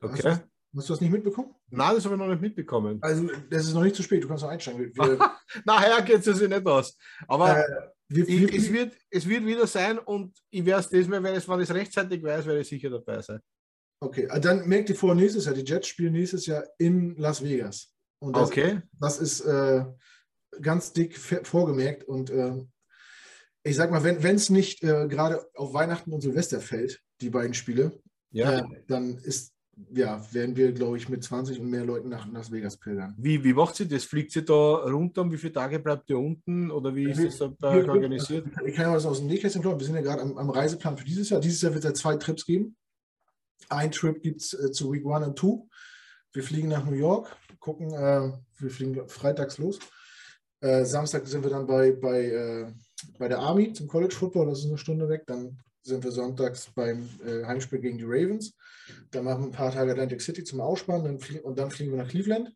[0.00, 0.28] Okay.
[0.28, 0.40] Also
[0.76, 1.54] Hast du das nicht mitbekommen?
[1.70, 2.98] Nein, das habe ich noch nicht mitbekommen.
[3.00, 4.92] Also, das ist noch nicht zu spät, du kannst noch einsteigen.
[5.64, 6.96] Nachher geht es sich nicht aus.
[7.26, 11.22] Aber äh, wir, ich, es, wird, es wird wieder sein und ich werde es diesmal,
[11.22, 13.40] wenn, es, wenn ich es rechtzeitig weiß, werde ich sicher dabei sein.
[14.00, 17.42] Okay, ah, dann merkt ihr vor nächstes Jahr, die Jets spielen nächstes Jahr in Las
[17.42, 17.92] Vegas.
[18.20, 18.80] Und das, okay.
[18.98, 19.84] Das ist äh,
[20.60, 22.64] ganz dick vorgemerkt und äh,
[23.62, 27.54] ich sag mal, wenn es nicht äh, gerade auf Weihnachten und Silvester fällt, die beiden
[27.54, 28.00] Spiele,
[28.30, 28.60] ja.
[28.60, 29.52] Äh, dann ist
[29.92, 33.14] ja, werden wir, glaube ich, mit 20 und mehr Leuten nach Las Vegas pilgern.
[33.18, 34.04] Wie, wie macht sie das?
[34.04, 35.30] Fliegt sie da runter?
[35.30, 36.70] Wie viele Tage bleibt ihr unten?
[36.70, 38.46] Oder wie ist das da wir, organisiert?
[38.64, 39.80] Ich kann ja was aus dem Nähkästchen plaudern.
[39.80, 41.40] Wir sind ja gerade am, am, Reiseplan für dieses Jahr.
[41.40, 42.76] Dieses Jahr wird es ja zwei Trips geben.
[43.68, 45.66] Ein Trip gibt es äh, zu Week 1 und 2.
[46.32, 49.78] Wir fliegen nach New York, gucken, äh, wir fliegen freitags los.
[50.60, 52.72] Äh, Samstag sind wir dann bei, bei, äh,
[53.18, 55.24] bei der Army zum College Football, das ist eine Stunde weg.
[55.26, 58.56] Dann sind wir sonntags beim äh, Heimspiel gegen die Ravens.
[59.10, 62.02] Dann machen wir ein paar Tage Atlantic City zum Ausspannen dann und dann fliegen wir
[62.02, 62.54] nach Cleveland.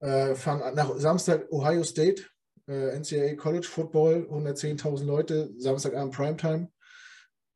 [0.00, 2.24] Äh, fahren nach Samstag Ohio State,
[2.66, 6.68] äh, NCAA College Football, 110.000 Leute, Samstagabend Primetime,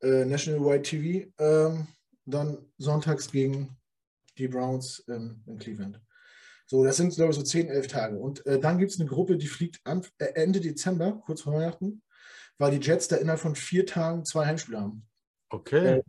[0.01, 1.27] äh, National White TV.
[1.39, 1.87] Ähm,
[2.25, 3.77] dann sonntags gegen
[4.37, 5.99] die Browns in, in Cleveland.
[6.67, 8.17] So, das sind, glaube ich, so 10, 11 Tage.
[8.17, 11.53] Und äh, dann gibt es eine Gruppe, die fliegt an, äh, Ende Dezember, kurz vor
[11.53, 12.01] Weihnachten,
[12.57, 15.07] weil die Jets da innerhalb von vier Tagen zwei Heimspiele haben.
[15.49, 15.97] Okay.
[15.97, 16.03] Äh,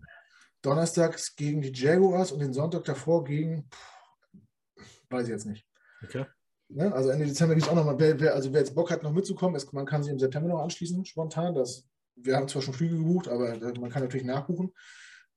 [0.63, 5.67] donnerstags gegen die Jaguars und den Sonntag davor gegen, pff, weiß ich jetzt nicht.
[6.03, 6.27] Okay.
[6.69, 6.93] Ne?
[6.93, 9.13] Also Ende Dezember gibt es auch nochmal, wer, wer, also wer jetzt Bock hat, noch
[9.13, 11.55] mitzukommen, ist, man kann sich im September noch anschließen, spontan.
[11.55, 14.73] Das, wir haben zwar schon Flüge gebucht, aber äh, man kann natürlich nachbuchen.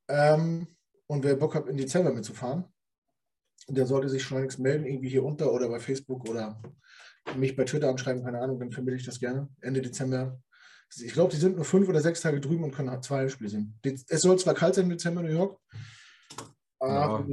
[0.07, 0.67] Ähm,
[1.07, 2.65] und wer Bock hat, in Dezember mitzufahren,
[3.67, 6.61] der sollte sich schleunigst melden, irgendwie hier unter oder bei Facebook oder
[7.35, 9.47] mich bei Twitter anschreiben, keine Ahnung, dann vermittle ich das gerne.
[9.61, 10.41] Ende Dezember
[10.97, 13.79] ich glaube, die sind nur fünf oder sechs Tage drüben und können zwei Heimspiele sehen.
[14.07, 15.59] Es soll zwar kalt sein im Dezember in New York,
[16.79, 17.25] aber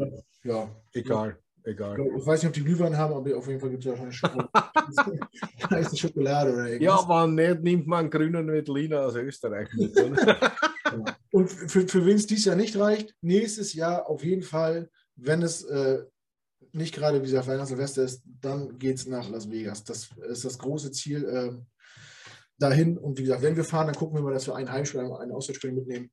[0.42, 0.76] ja, ja.
[0.92, 1.38] egal.
[1.66, 1.98] Egal.
[2.16, 5.96] Ich weiß nicht, ob die Glühwein haben, aber auf jeden Fall gibt es wahrscheinlich Schokolade.
[5.96, 7.04] Schokolade oder irgendwas.
[7.08, 9.96] Ja, nicht nimmt man grünen Veltliner aus Österreich mit.
[11.32, 15.42] Und für, für wen es dieses Jahr nicht reicht, nächstes Jahr auf jeden Fall, wenn
[15.42, 16.04] es äh,
[16.70, 19.82] nicht gerade wie gesagt Weihnachten Silvester ist, dann geht es nach Las Vegas.
[19.82, 21.24] Das ist das große Ziel.
[21.24, 21.52] Äh,
[22.58, 22.98] dahin.
[22.98, 25.32] Und wie gesagt, wenn wir fahren, dann gucken wir mal, dass wir ein Heimspiel, ein
[25.32, 26.10] Auswärtsspiel mitnehmen.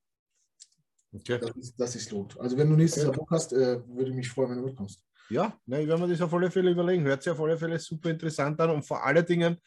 [1.15, 1.39] Okay.
[1.39, 2.39] Dass, dass es lohnt.
[2.39, 5.03] Also wenn du nächstes Jahr Bock hast, äh, würde ich mich freuen, wenn du mitkommst.
[5.29, 7.03] Ja, ne, ich werde mir das auf alle Fälle überlegen.
[7.05, 9.57] Hört sich auf alle Fälle super interessant an und vor allen Dingen,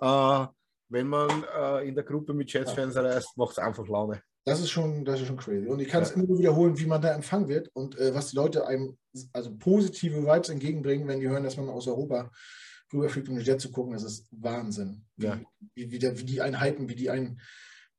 [0.00, 0.46] äh,
[0.88, 4.20] wenn man äh, in der Gruppe mit Jets-Fans reist, macht es einfach Laune.
[4.44, 5.66] Das ist schon, das ist schon crazy.
[5.66, 6.16] Und ich kann es ja.
[6.16, 8.96] immer nur wiederholen, wie man da empfangen wird und äh, was die Leute einem,
[9.32, 12.30] also positive Vibes entgegenbringen, wenn die hören, dass man aus Europa
[12.92, 15.04] rüberfliegt, um Jet zu gucken, das ist Wahnsinn.
[15.16, 15.40] Ja.
[15.74, 17.40] Wie, wie, der, wie die einen hypen, wie die einen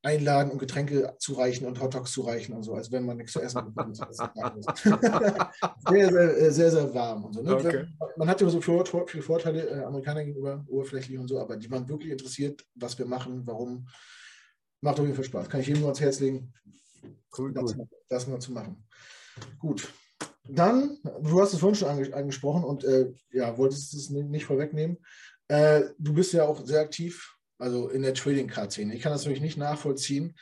[0.04, 3.66] einladen und Getränke zureichen und Hotdogs zureichen und so, als wenn man nichts zu essen
[3.66, 3.98] bekommt.
[5.90, 7.42] sehr, sehr, äh, sehr, sehr warm und so.
[7.42, 7.56] Ne?
[7.56, 7.88] Okay.
[8.16, 8.86] Man hat ja so viele
[9.22, 13.42] Vorteile äh, Amerikaner gegenüber, oberflächlich und so, aber die waren wirklich interessiert, was wir machen,
[13.46, 13.88] warum.
[14.80, 15.50] Macht auf jeden Fall Spaß.
[15.50, 16.54] Kann ich jedem nur ans Herz legen,
[17.36, 17.88] cool, das, cool.
[18.08, 18.88] das mal zu machen.
[19.58, 19.92] Gut.
[20.50, 24.98] Dann, du hast es vorhin schon ange angesprochen und äh, ja, wolltest es nicht vorwegnehmen.
[25.48, 28.96] Äh, du bist ja auch sehr aktiv also in der Trading Card Szene.
[28.96, 30.36] Ich kann das natürlich nicht nachvollziehen,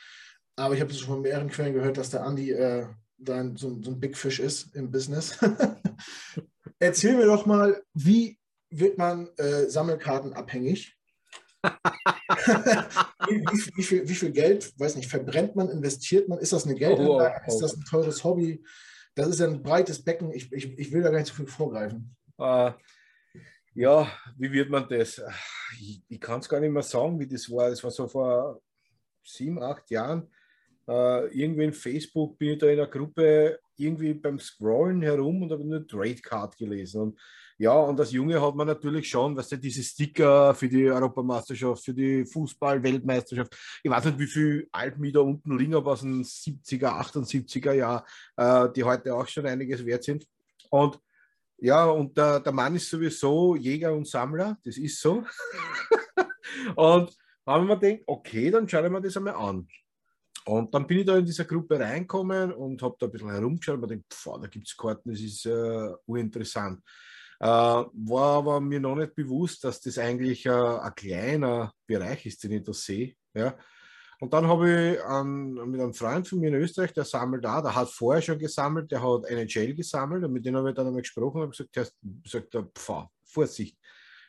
[0.56, 2.86] aber ich habe es schon von mehreren Quellen gehört, dass der Andi äh,
[3.18, 5.38] dann so, so, ein Big Fish ist im Business.
[6.78, 8.38] Erzähl mir doch mal, wie
[8.70, 10.94] wird man äh, Sammelkarten abhängig?
[11.62, 16.38] wie, wie, wie, viel, wie, viel, Geld, weiß nicht, verbrennt man, investiert man?
[16.38, 17.36] Ist das eine Geldanlage?
[17.38, 17.48] Oh, oh.
[17.48, 18.62] Ist das ein teures Hobby?
[19.16, 20.30] Das ist ein breites Becken.
[20.32, 22.14] Ich, ich, ich will da gar nicht zu viel vorgreifen.
[22.38, 22.70] Uh,
[23.74, 25.22] ja, wie wird man das?
[25.80, 27.70] Ich, ich kann es gar nicht mehr sagen, wie das war.
[27.70, 28.60] Das war so vor
[29.24, 30.30] sieben, acht Jahren.
[30.86, 35.50] Uh, irgendwie in Facebook bin ich da in einer Gruppe irgendwie beim Scrollen herum und
[35.50, 37.00] habe eine Trade Card gelesen.
[37.00, 37.20] Und
[37.58, 41.84] ja, und als Junge hat man natürlich schon, weißt du, diese Sticker für die Europameisterschaft,
[41.84, 43.56] für die Fußball-Weltmeisterschaft.
[43.82, 48.02] Ich weiß nicht, wie viel Altmi da unten liegen, aber aus den 70er, 78er Jahren,
[48.36, 50.26] äh, die heute auch schon einiges wert sind.
[50.68, 51.00] Und
[51.58, 55.24] ja, und der, der Mann ist sowieso Jäger und Sammler, das ist so.
[56.76, 59.66] und da haben wir gedacht, okay, dann schauen wir das einmal an.
[60.44, 63.76] Und dann bin ich da in dieser Gruppe reinkommen und habe da ein bisschen herumgeschaut
[63.76, 66.82] und mir gedacht, pf, da gibt es Karten, das ist äh, uninteressant.
[67.40, 72.42] Äh, war aber mir noch nicht bewusst, dass das eigentlich äh, ein kleiner Bereich ist,
[72.44, 73.14] den ich da sehe.
[73.34, 73.56] Ja.
[74.18, 77.60] Und dann habe ich an, mit einem Freund von mir in Österreich, der sammelt da,
[77.60, 80.86] der hat vorher schon gesammelt, der hat NHL gesammelt und mit dem habe ich dann
[80.86, 81.86] einmal gesprochen und gesagt, der
[82.24, 82.78] sagt,
[83.24, 83.76] Vorsicht.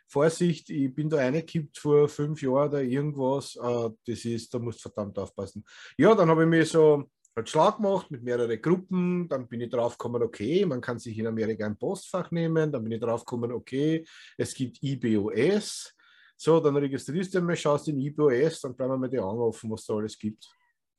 [0.10, 4.80] Vorsicht, ich bin da reingekippt vor fünf Jahren oder irgendwas, äh, das ist, da musst
[4.80, 5.64] du verdammt aufpassen.
[5.98, 9.70] Ja, dann habe ich mir so einen Schlag gemacht mit mehreren Gruppen, dann bin ich
[9.70, 13.24] drauf gekommen, okay, man kann sich in Amerika ein Postfach nehmen, dann bin ich drauf
[13.24, 14.06] gekommen, okay,
[14.38, 15.94] es gibt IBOS,
[16.36, 19.72] so, dann registrierst du mal, schaust in IBOS, dann bleiben wir mal die Augen offen,
[19.72, 20.48] was da alles gibt.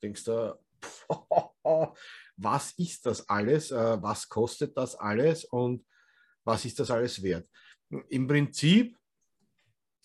[0.01, 0.57] Denkst du,
[2.37, 3.71] was ist das alles?
[3.71, 5.45] Äh, was kostet das alles?
[5.45, 5.85] Und
[6.43, 7.47] was ist das alles wert?
[8.09, 8.97] Im Prinzip,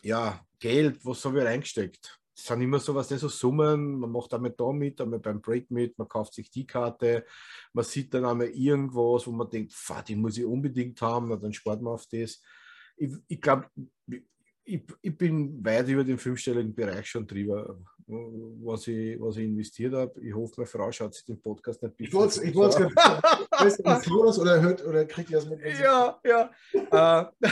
[0.02, 2.18] ja, Geld, was haben wir reingesteckt?
[2.36, 5.70] Das sind immer so was, so Summen, man macht einmal da mit, einmal beim Break
[5.70, 7.24] mit, man kauft sich die Karte,
[7.72, 9.72] man sieht dann einmal irgendwas, wo man denkt,
[10.08, 12.42] die muss ich unbedingt haben, dann spart man auf das.
[12.96, 13.68] Ich, ich glaube,
[14.64, 19.94] ich, ich, bin weit über den fünfstelligen Bereich schon drüber, was ich, was ich investiert
[19.94, 20.20] habe.
[20.20, 24.10] Ich hoffe, meine Frau schaut sich den Podcast nicht Ich wollte es gerade
[24.40, 25.60] oder hört oder kriegt ihr das mit?
[25.78, 26.50] Ja, ja.
[26.72, 27.48] äh,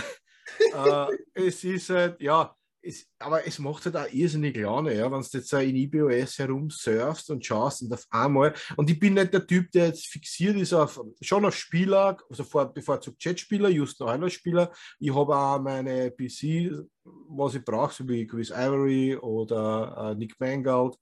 [1.12, 5.20] äh, es ist halt, ja, es, aber es macht halt auch irrsinnig Laune, ja, wenn
[5.20, 9.46] du jetzt in IBOS herumsurfst und schaust und auf einmal, und ich bin nicht der
[9.46, 14.28] Typ, der jetzt fixiert ist auf, schon auf Spieler, also vor, bevorzugt Jetspieler, just noch
[14.28, 14.72] Spieler.
[14.98, 20.38] Ich habe auch meine PC, was ich brauche, so wie Chris Ivory oder äh, Nick
[20.40, 20.96] Mangold.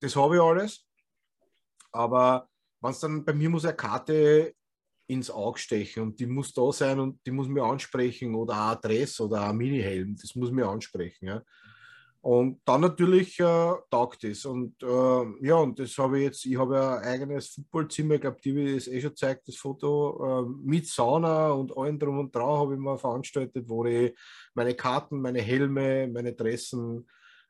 [0.00, 0.86] Das habe ich alles.
[1.90, 2.48] Aber
[2.80, 4.54] wenn es dann bei mir muss eine Karte
[5.08, 8.76] ins Auge stechen und die muss da sein und die muss mir ansprechen oder ein
[8.76, 11.26] Adress oder ein Mini-Helm, das muss mir ansprechen.
[11.26, 11.42] Ja.
[12.20, 14.44] Und dann natürlich äh, taugt es.
[14.44, 18.20] Und äh, ja, und das habe ich jetzt, ich habe ja ein eigenes Footballzimmer, ich
[18.20, 22.18] glaube, die wird das eh schon zeigt, das Foto, äh, mit Sauna und allem drum
[22.18, 24.14] und dran habe ich mal veranstaltet, wo ich
[24.52, 27.06] meine Karten, meine Helme, meine Dressen,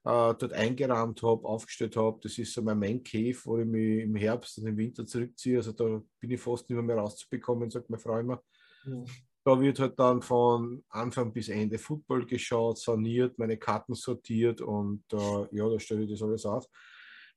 [0.09, 2.19] dort eingerahmt habe, aufgestellt habe.
[2.23, 5.59] Das ist so mein Man Cave, wo ich mich im Herbst und im Winter zurückziehe.
[5.59, 8.43] Also da bin ich fast nicht mehr rauszubekommen, sagt meine Frau immer.
[8.85, 9.05] Mhm.
[9.45, 15.05] Da wird halt dann von Anfang bis Ende Football geschaut, saniert, meine Karten sortiert und
[15.13, 16.67] äh, ja, da stelle ich das alles auf.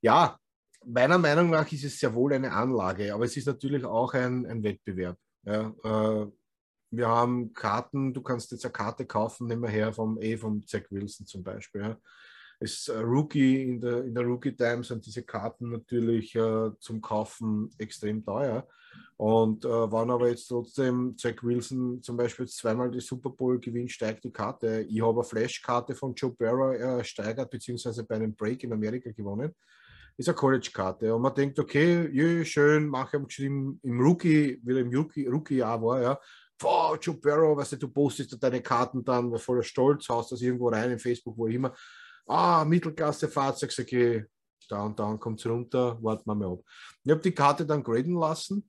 [0.01, 0.37] Ja,
[0.85, 4.45] meiner Meinung nach ist es sehr wohl eine Anlage, aber es ist natürlich auch ein,
[4.45, 5.17] ein Wettbewerb.
[5.43, 6.27] Ja, äh,
[6.93, 10.65] wir haben Karten, du kannst jetzt eine Karte kaufen, nehmen wir her vom, eh vom
[10.65, 11.81] Zack Wilson zum Beispiel.
[11.81, 11.97] Ja
[12.61, 17.69] als Rookie in der, in der Rookie Time sind diese Karten natürlich äh, zum Kaufen
[17.79, 18.67] extrem teuer.
[19.17, 23.91] Und äh, wann aber jetzt trotzdem Jack Wilson zum Beispiel zweimal die Super Bowl gewinnt,
[23.91, 24.85] steigt die Karte.
[24.87, 29.11] Ich habe eine Flash-Karte von Joe Barrow äh, steigert, beziehungsweise bei einem Break in Amerika
[29.11, 29.55] gewonnen.
[30.17, 31.15] Ist eine College-Karte.
[31.15, 35.33] Und man denkt, okay, jö, schön, mache ich geschrieben im Rookie, wie er im Rookie-Jahr
[35.33, 36.19] Rookie war, ja.
[36.59, 40.69] Boah, Joe Barrow, weißt du, du postest deine Karten dann voller Stolz, haust das irgendwo
[40.69, 41.73] rein in Facebook, wo immer
[42.27, 44.25] ah, Mittelklasse-Fahrzeug, sage ich,
[44.69, 46.63] da und da kommt es runter, warten wir mal ab.
[47.03, 48.67] Ich habe die Karte dann graden lassen,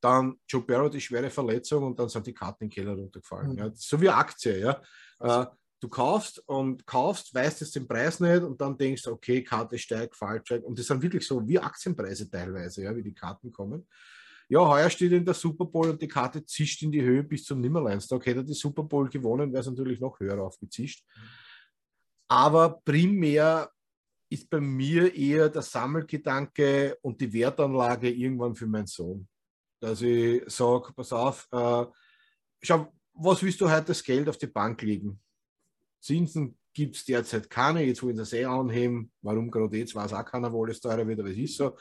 [0.00, 3.52] dann Joe Barrow die schwere Verletzung und dann sind die Karten in den Keller runtergefallen.
[3.52, 3.58] Mhm.
[3.58, 3.70] Ja.
[3.74, 4.82] So wie Aktie, ja.
[5.20, 5.46] Äh,
[5.80, 9.78] du kaufst und kaufst, weißt jetzt den Preis nicht und dann denkst du, okay, Karte
[9.78, 10.64] steigt, Fall steigt.
[10.64, 13.86] Und das sind wirklich so wie Aktienpreise teilweise, ja, wie die Karten kommen.
[14.48, 17.44] Ja, heuer steht in der Super Bowl und die Karte zischt in die Höhe bis
[17.44, 18.26] zum Nimmerleinstag.
[18.26, 21.04] Hätte die Super Bowl gewonnen, wäre es natürlich noch höher aufgezischt.
[22.32, 23.70] Aber primär
[24.30, 29.28] ist bei mir eher der Sammelgedanke und die Wertanlage irgendwann für meinen Sohn.
[29.78, 31.84] Dass ich sage, pass auf, äh,
[32.62, 35.20] schau, was willst du heute das Geld auf die Bank legen?
[36.00, 39.12] Zinsen gibt es derzeit keine, jetzt wollen sie es eh anheben.
[39.20, 41.76] Warum gerade jetzt weiß auch keiner, wo alles teurer wird, aber es ist so.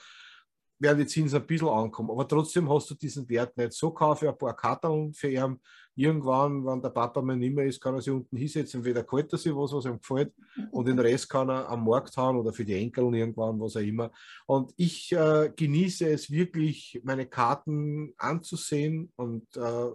[0.80, 2.12] Werden die Zinsen ein bisschen ankommen.
[2.12, 3.72] Aber trotzdem hast du diesen Wert nicht.
[3.72, 5.62] So kaufe ich ein paar Karten für ihn.
[5.96, 8.80] Irgendwann, wenn der Papa mal nicht mehr ist, kann er sich unten hinsetzen.
[8.80, 10.34] Entweder kalt er sich was, was ihm gefällt,
[10.72, 13.82] und den Rest kann er am Markt haben oder für die Enkel irgendwann, was auch
[13.82, 14.12] immer.
[14.46, 19.92] Und ich äh, genieße es wirklich, meine Karten anzusehen und äh,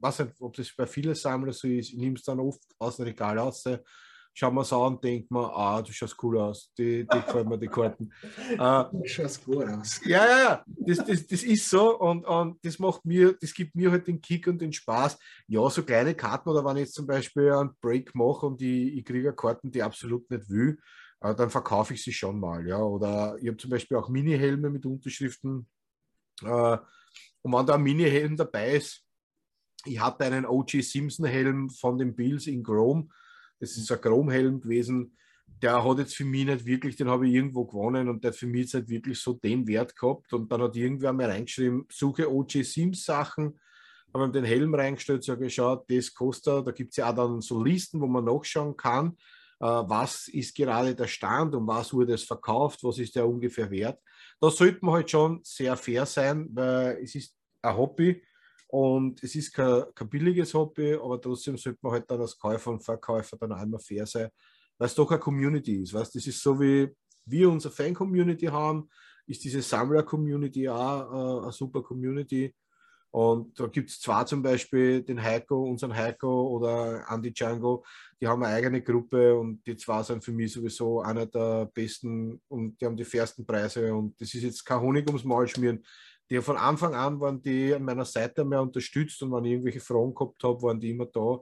[0.00, 2.96] weiß nicht, ob das bei vielen Sammlern so ist, ich nehme es dann oft aus
[2.96, 3.64] dem Regal raus,
[4.38, 7.48] schaue mir es an und denke mir, ah, du schaust cool aus, die, die gefallen
[7.48, 8.12] mir die Karten.
[8.50, 8.56] Äh,
[8.92, 10.00] du schaust gut aus.
[10.04, 13.74] Ja, ja, ja, das, das, das ist so und, und das macht mir, das gibt
[13.74, 15.18] mir halt den Kick und den Spaß.
[15.48, 18.98] Ja, so kleine Karten oder wenn ich jetzt zum Beispiel einen Break mache und ich,
[18.98, 20.78] ich kriege Karten, die ich absolut nicht will,
[21.20, 22.66] äh, dann verkaufe ich sie schon mal.
[22.66, 22.78] Ja.
[22.78, 25.68] Oder ich habe zum Beispiel auch Mini-Helme mit Unterschriften.
[26.42, 26.78] Äh,
[27.42, 29.04] und wenn da ein Mini-Helm dabei ist,
[29.84, 33.08] ich hatte einen OG Simpson Helm von den Bills in Chrome.
[33.60, 35.16] Das ist ein Chrome-Helm gewesen.
[35.62, 38.38] Der hat jetzt für mich nicht wirklich, den habe ich irgendwo gewonnen und der hat
[38.38, 40.32] für mich jetzt nicht wirklich so den Wert gehabt.
[40.32, 43.58] Und dann hat irgendwer mal reingeschrieben, suche OG Sims Sachen,
[44.14, 47.62] habe den Helm reingestellt, sage, schau, das kostet, da gibt es ja auch dann so
[47.62, 49.16] Listen, wo man nachschauen kann,
[49.60, 53.70] äh, was ist gerade der Stand und was wurde es verkauft, was ist der ungefähr
[53.70, 54.00] wert.
[54.40, 58.22] Da sollte man halt schon sehr fair sein, weil es ist ein Hobby
[58.68, 62.70] und es ist kein, kein billiges Hobby, aber trotzdem sollte man halt dann als Käufer
[62.70, 64.28] und Verkäufer dann einmal fair sein,
[64.76, 65.94] weil es doch eine Community ist.
[65.94, 66.14] Weißt?
[66.14, 66.88] Das ist so wie
[67.24, 68.88] wir unsere Fan-Community haben,
[69.26, 72.54] ist diese Sammler-Community auch äh, eine super Community.
[73.10, 77.82] Und da gibt es zwar zum Beispiel den Heiko, unseren Heiko oder Andy Django,
[78.20, 82.42] die haben eine eigene Gruppe und die zwei sind für mich sowieso einer der besten
[82.48, 85.82] und die haben die fairsten Preise und das ist jetzt kein Honig ums Maul schmieren
[86.30, 89.80] die von Anfang an waren die an meiner Seite mehr unterstützt und wenn ich irgendwelche
[89.80, 91.40] Fragen gehabt habe, waren die immer da.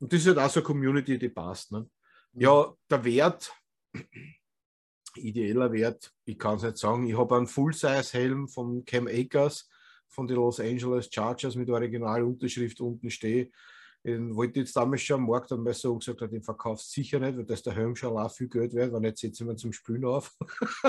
[0.00, 1.72] Und das ist halt auch so eine Community, die passt.
[1.72, 1.88] Ne?
[2.32, 2.40] Mhm.
[2.40, 3.52] Ja, der Wert,
[5.14, 7.06] ideeller Wert, ich kann es nicht sagen.
[7.06, 9.68] Ich habe einen Full-Size-Helm von Cam Akers
[10.08, 13.50] von den Los Angeles Chargers mit Originalunterschrift unten stehe.
[14.04, 16.92] Den wollte ich jetzt damals schon am Markt haben, weil so gesagt hat, den verkaufst
[16.92, 19.56] sicher nicht, weil das der Helm schon auch viel Geld wert, weil jetzt setzen wir
[19.56, 20.36] zum Spülen auf.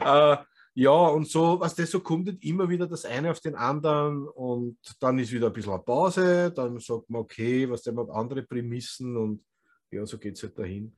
[0.00, 0.36] äh,
[0.78, 4.78] ja, und so, was das so kommt, immer wieder das eine auf den anderen und
[5.00, 9.16] dann ist wieder ein bisschen eine Pause, dann sagt man, okay, was denn andere Prämissen
[9.16, 9.44] und
[9.90, 10.96] ja, so geht es halt dahin.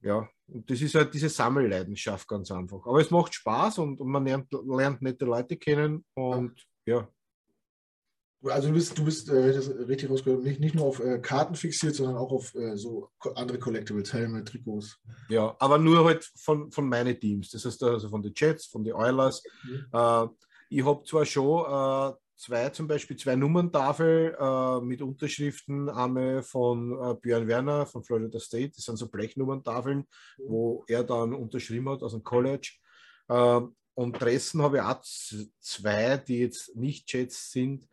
[0.00, 2.84] Ja, und das ist halt diese Sammelleidenschaft ganz einfach.
[2.86, 7.08] Aber es macht Spaß und, und man lernt, lernt nette Leute kennen und ja.
[8.44, 11.56] Also du bist, du bist, äh, das richtig rausgehört, nicht, nicht nur auf äh, Karten
[11.56, 14.96] fixiert, sondern auch auf äh, so andere Collectibles, Helme, Trikots.
[15.28, 17.50] Ja, aber nur halt von, von meinen Teams.
[17.50, 19.42] Das heißt also von den Jets, von den Oilers.
[19.64, 19.86] Mhm.
[19.92, 20.26] Äh,
[20.70, 27.18] ich habe zwar schon äh, zwei, zum Beispiel zwei Nummerntafeln äh, mit Unterschriften, einmal von
[27.20, 30.44] Björn Werner von Florida State, das sind so Blechnummerntafeln, mhm.
[30.46, 32.74] wo er dann unterschrieben hat aus dem College.
[33.26, 35.02] und Dressen habe ich auch
[35.60, 37.88] zwei, die jetzt nicht Jets sind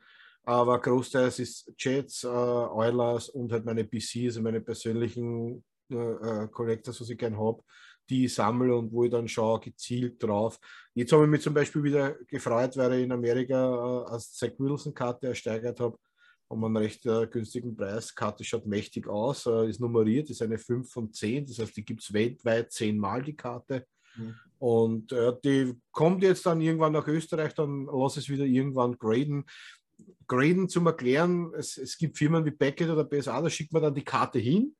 [0.45, 6.47] aber großteils ist Jets, äh, Oilers und halt meine PCs, also meine persönlichen äh, äh,
[6.49, 7.61] Collectors, was ich gerne habe,
[8.09, 10.59] die ich sammle und wo ich dann schaue, gezielt drauf.
[10.93, 14.51] Jetzt habe ich mich zum Beispiel wieder gefreut, weil ich in Amerika äh, als Zach
[14.57, 15.97] Wilson-Karte ersteigert habe
[16.47, 18.13] um einen recht äh, günstigen Preis.
[18.13, 21.85] Karte schaut mächtig aus, äh, ist nummeriert, ist eine 5 von 10, das heißt, die
[21.85, 23.85] gibt es weltweit zehnmal die Karte.
[24.15, 24.35] Mhm.
[24.59, 29.45] Und äh, die kommt jetzt dann irgendwann nach Österreich, dann lass es wieder irgendwann graden.
[30.27, 33.93] Graden zum Erklären, es, es gibt Firmen wie Beckett oder BSA, da schickt man dann
[33.93, 34.75] die Karte hin.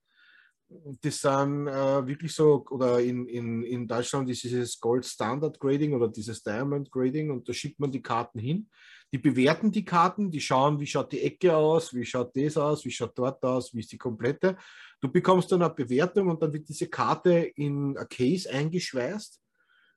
[1.02, 5.94] Das sind äh, wirklich so, oder in, in, in Deutschland ist dieses Gold Standard Grading
[5.94, 8.68] oder dieses Diamond Grading und da schickt man die Karten hin.
[9.14, 12.84] Die bewerten die Karten, die schauen, wie schaut die Ecke aus, wie schaut das aus,
[12.84, 14.58] wie schaut dort aus, wie ist die komplette.
[15.00, 19.40] Du bekommst dann eine Bewertung und dann wird diese Karte in ein Case eingeschweißt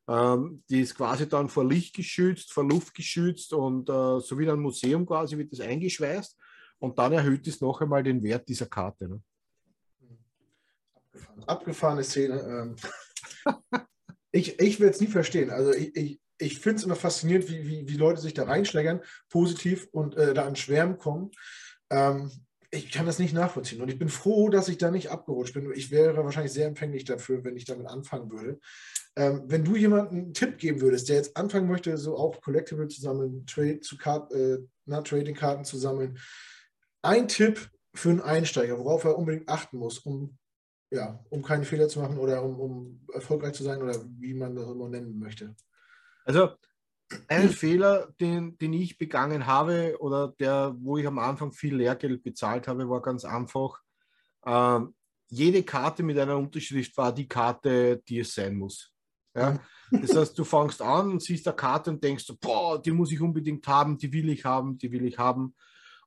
[0.09, 4.51] ähm, die ist quasi dann vor Licht geschützt, vor Luft geschützt und äh, so wie
[4.51, 6.37] ein Museum quasi wird das eingeschweißt
[6.79, 9.09] und dann erhöht es noch einmal den Wert dieser Karte.
[9.09, 9.23] Ne?
[11.47, 12.41] Abgefahrene Szene.
[12.41, 12.77] Ähm.
[14.33, 15.51] ich ich will es nie verstehen.
[15.51, 19.03] Also ich, ich, ich finde es immer faszinierend, wie, wie, wie Leute sich da reinschlägern,
[19.29, 21.33] positiv und äh, da an Schwärmen kommen.
[21.91, 22.31] Ähm,
[22.71, 23.81] ich kann das nicht nachvollziehen.
[23.81, 25.73] Und ich bin froh, dass ich da nicht abgerutscht bin.
[25.75, 28.61] Ich wäre wahrscheinlich sehr empfänglich dafür, wenn ich damit anfangen würde.
[29.19, 32.87] Ähm, wenn du jemandem einen Tipp geben würdest, der jetzt anfangen möchte, so auch Collectible
[32.87, 36.21] zu sammeln, Trade zu Kart, äh, Trading-Karten zu sammeln,
[37.03, 40.39] ein Tipp für einen Einsteiger, worauf er unbedingt achten muss, um,
[40.93, 44.55] ja, um keine Fehler zu machen oder um, um erfolgreich zu sein oder wie man
[44.55, 45.57] das immer nennen möchte.
[46.25, 46.51] Also
[47.27, 52.23] ein Fehler, den, den ich begangen habe oder der, wo ich am Anfang viel Lehrgeld
[52.23, 53.81] bezahlt habe, war ganz einfach.
[54.47, 54.95] Ähm,
[55.29, 58.93] jede Karte mit einer Unterschrift war die Karte, die es sein muss.
[59.39, 59.61] Ja?
[59.91, 63.21] Das heißt, du fängst an und siehst eine Karte und denkst, boah, die muss ich
[63.21, 65.55] unbedingt haben, die will ich haben, die will ich haben.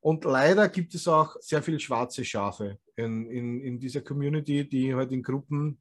[0.01, 4.93] Und leider gibt es auch sehr viele schwarze Schafe in, in, in dieser Community, die
[4.93, 5.79] halt in Gruppen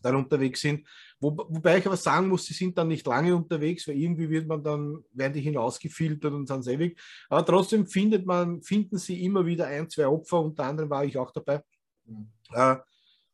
[0.00, 0.86] dann unterwegs sind.
[1.20, 4.46] Wo, wobei ich aber sagen muss, sie sind dann nicht lange unterwegs, weil irgendwie wird
[4.46, 6.98] man dann, werden die hinausgefiltert und sind ewig.
[7.28, 11.16] Aber trotzdem findet man, finden sie immer wieder ein, zwei Opfer, unter anderem war ich
[11.16, 11.62] auch dabei.
[12.04, 12.32] Mhm.
[12.52, 12.76] Äh,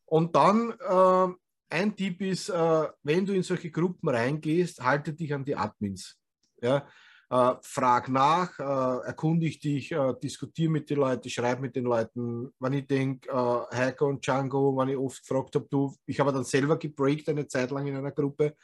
[0.06, 1.34] und dann äh,
[1.70, 6.16] ein Tipp ist, äh, wenn du in solche Gruppen reingehst, halte dich an die Admins.
[6.60, 6.86] Ja?
[7.30, 12.52] Äh, frag nach, äh, erkundig dich, äh, diskutiere mit den Leuten, schreib mit den Leuten.
[12.58, 16.32] Wenn ich denke, äh, Heiko und Django, wenn ich oft gefragt habe, du, ich habe
[16.32, 18.56] dann selber gebreakt eine Zeit lang in einer Gruppe.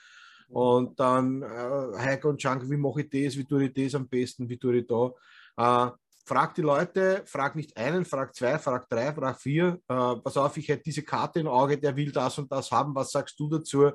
[0.48, 4.08] Und dann äh, Heiko und Django, wie mache ich das, wie tue ich das am
[4.08, 5.94] besten, wie tue ich da?
[6.26, 9.78] Frag die Leute, frag nicht einen, frag zwei, frag drei, frag vier.
[9.88, 12.94] Äh, pass auf, ich hätte diese Karte im Auge, der will das und das haben,
[12.94, 13.90] was sagst du dazu?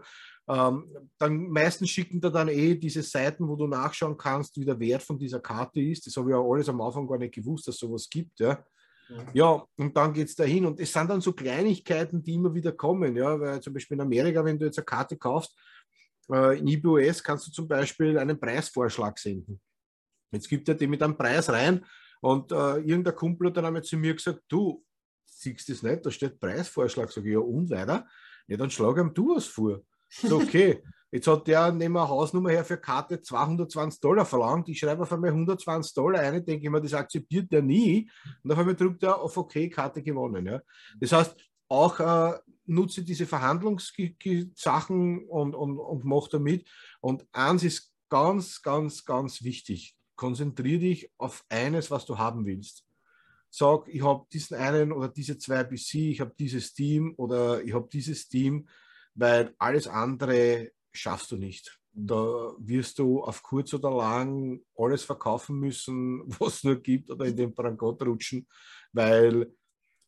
[0.48, 4.80] Ähm, dann meistens schicken da dann eh diese Seiten, wo du nachschauen kannst, wie der
[4.80, 6.06] Wert von dieser Karte ist.
[6.06, 8.40] Das habe ich ja alles am Anfang gar nicht gewusst, dass sowas gibt.
[8.40, 8.64] Ja,
[9.10, 9.26] ja.
[9.34, 10.68] ja und dann geht es dahin.
[10.68, 13.16] Und es sind dann so Kleinigkeiten, die immer wieder kommen.
[13.16, 15.56] Ja, weil zum Beispiel in Amerika, wenn du jetzt eine Karte kaufst,
[16.32, 19.60] äh, in IBOS kannst du zum Beispiel einen Preisvorschlag senden.
[20.32, 21.84] Jetzt gibt er die mit einem Preis rein
[22.22, 24.84] und äh, irgendein Kumpel hat dann einmal zu mir gesagt, du,
[25.26, 27.12] siehst das nicht, da steht Preisvorschlag.
[27.12, 28.08] Sag ich, ja und weiter?
[28.48, 29.82] Ja, dann schlag ihm du was vor.
[30.10, 30.82] So, okay.
[31.12, 34.70] Jetzt hat der neben einer Hausnummer her für Karte 220 Dollar verlangt.
[34.70, 38.12] Ich schreibe auf einmal 120 Dollar ein, denke ich mir, das akzeptiert der nie.
[38.44, 40.46] Und auf einmal drückt er auf OK, Karte gewonnen.
[40.46, 40.62] Ja.
[41.00, 41.36] Das heißt,
[41.68, 46.70] auch äh, nutze diese Verhandlungssachen und, und, und mach damit.
[47.02, 49.96] Und eins ist ganz, ganz, ganz wichtig.
[50.20, 52.86] Konzentriere dich auf eines, was du haben willst.
[53.50, 57.74] Sag, ich habe diesen einen oder diese zwei BC, ich habe dieses Team oder ich
[57.74, 58.68] habe dieses Team
[59.20, 61.78] weil alles andere schaffst du nicht.
[61.92, 67.26] Da wirst du auf kurz oder lang alles verkaufen müssen, was es nur gibt, oder
[67.26, 68.48] in den Brangott rutschen,
[68.94, 69.52] weil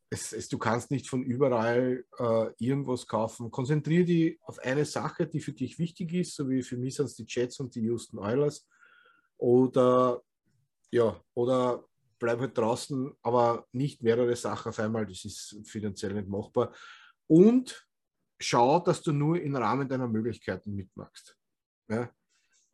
[0.09, 3.51] es, es, du kannst nicht von überall äh, irgendwas kaufen.
[3.51, 7.05] Konzentriere dich auf eine Sache, die für dich wichtig ist, so wie für mich sind
[7.05, 8.67] es die Jets und die Houston Oilers.
[9.41, 10.21] Oder
[10.91, 11.83] ja, oder
[12.19, 16.73] bleib halt draußen, aber nicht mehrere Sachen auf einmal, das ist finanziell nicht machbar.
[17.27, 17.87] Und
[18.39, 21.35] schau, dass du nur im Rahmen deiner Möglichkeiten mitmachst.
[21.89, 22.11] Ja?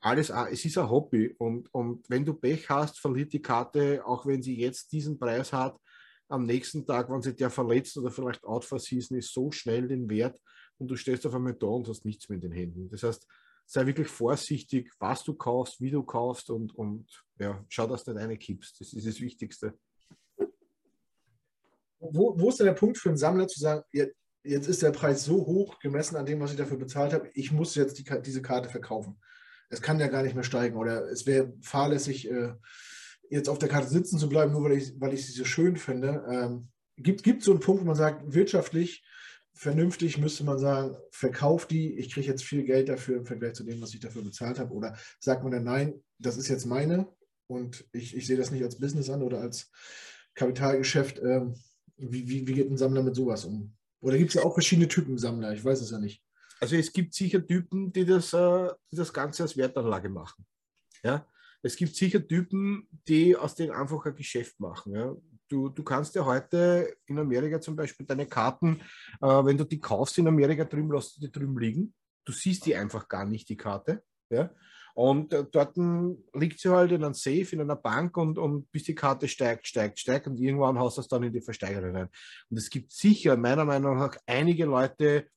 [0.01, 4.25] Alles, es ist ein Hobby und, und wenn du Pech hast, verliert die Karte, auch
[4.25, 5.79] wenn sie jetzt diesen Preis hat,
[6.27, 9.87] am nächsten Tag, wenn sie der verletzt oder vielleicht out for season ist, so schnell
[9.87, 10.37] den Wert
[10.77, 12.89] und du stehst auf einmal da und hast nichts mehr in den Händen.
[12.89, 13.25] Das heißt,
[13.67, 17.05] sei wirklich vorsichtig, was du kaufst, wie du kaufst und, und
[17.37, 18.79] ja, schau, dass du nicht eine kippst.
[18.79, 19.77] Das ist das Wichtigste.
[21.99, 25.25] Wo, wo ist denn der Punkt für einen Sammler zu sagen, jetzt ist der Preis
[25.25, 28.41] so hoch gemessen an dem, was ich dafür bezahlt habe, ich muss jetzt die, diese
[28.41, 29.19] Karte verkaufen.
[29.69, 32.53] Es kann ja gar nicht mehr steigen oder es wäre fahrlässig, äh,
[33.29, 35.75] jetzt auf der Karte sitzen zu bleiben, nur weil ich, weil ich sie so schön
[35.75, 36.23] finde.
[36.31, 39.03] Ähm, gibt es so einen Punkt, wo man sagt, wirtschaftlich
[39.57, 43.63] vernünftig müsste man sagen, verkauf die, ich kriege jetzt viel Geld dafür im Vergleich zu
[43.63, 44.73] dem, was ich dafür bezahlt habe.
[44.73, 47.07] Oder sagt man dann, nein, das ist jetzt meine
[47.47, 49.71] und ich, ich sehe das nicht als Business an oder als
[50.35, 51.19] Kapitalgeschäft.
[51.19, 51.55] Ähm,
[51.97, 53.73] wie, wie, wie geht ein Sammler mit sowas um?
[53.99, 55.53] Oder gibt es ja auch verschiedene Typen Sammler?
[55.53, 56.23] Ich weiß es ja nicht.
[56.59, 60.45] Also es gibt sicher Typen, die das, äh, die das Ganze als Wertanlage machen.
[61.03, 61.27] Ja?
[61.63, 64.93] Es gibt sicher Typen, die aus dem einfach ein Geschäft machen.
[64.93, 65.15] Ja?
[65.49, 68.81] Du, du kannst ja heute in Amerika zum Beispiel deine Karten,
[69.21, 71.93] äh, wenn du die kaufst in Amerika drüben, lässt du die drüben liegen.
[72.25, 74.03] Du siehst die einfach gar nicht, die Karte.
[74.29, 74.51] Ja?
[74.97, 75.77] Und äh, dort
[76.33, 79.67] liegt sie halt in einem Safe, in einer Bank und, und bis die Karte steigt,
[79.67, 82.09] steigt, steigt und irgendwann haust du es dann in die Versteigerung rein.
[82.49, 85.27] Und es gibt sicher, meiner Meinung nach, einige Leute,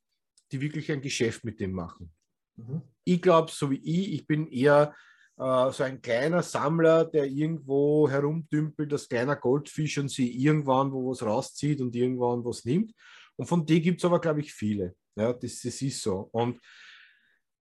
[0.50, 2.10] die wirklich ein Geschäft mit dem machen.
[2.56, 2.82] Mhm.
[3.04, 4.94] Ich glaube, so wie ich, ich bin eher
[5.40, 11.10] äh, so ein kleiner Sammler, der irgendwo herumdümpelt, das kleiner Goldfisch und sie irgendwann wo
[11.10, 12.92] was rauszieht und irgendwann was nimmt.
[13.36, 14.94] Und von denen gibt es aber, glaube ich, viele.
[15.16, 16.28] Ja, das, das ist so.
[16.32, 16.60] Und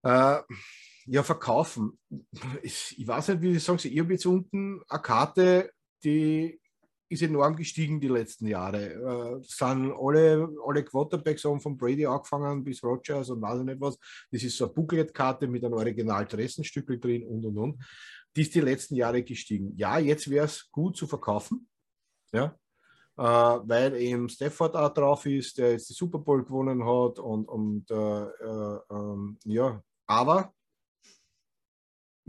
[0.03, 0.39] äh,
[1.05, 1.97] ja, verkaufen.
[2.61, 3.79] Ich, ich weiß nicht, wie ich sagen.
[3.81, 5.71] Ich habe jetzt unten eine Karte,
[6.03, 6.59] die
[7.09, 8.93] ist enorm gestiegen die letzten Jahre.
[8.93, 13.81] Äh, sind alle, alle Quarterbacks haben von Brady angefangen bis Rogers und weiß ich nicht
[13.81, 13.97] was.
[14.31, 17.83] Das ist so eine Booklet-Karte mit einem Original-Dressenstückel drin und und und.
[18.35, 19.73] Die ist die letzten Jahre gestiegen.
[19.75, 21.67] Ja, jetzt wäre es gut zu verkaufen.
[22.31, 22.55] Ja,
[23.17, 27.45] äh, weil eben Stafford auch drauf ist, der jetzt die Super Bowl gewonnen hat und,
[27.45, 30.53] und äh, äh, ähm, ja, aber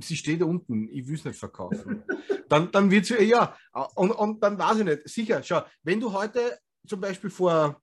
[0.05, 2.02] sie steht unten, ich will es nicht verkaufen.
[2.48, 3.56] dann, dann wird sie, ja,
[3.94, 7.81] und, und dann weiß ich nicht, sicher, schau, wenn du heute zum Beispiel vor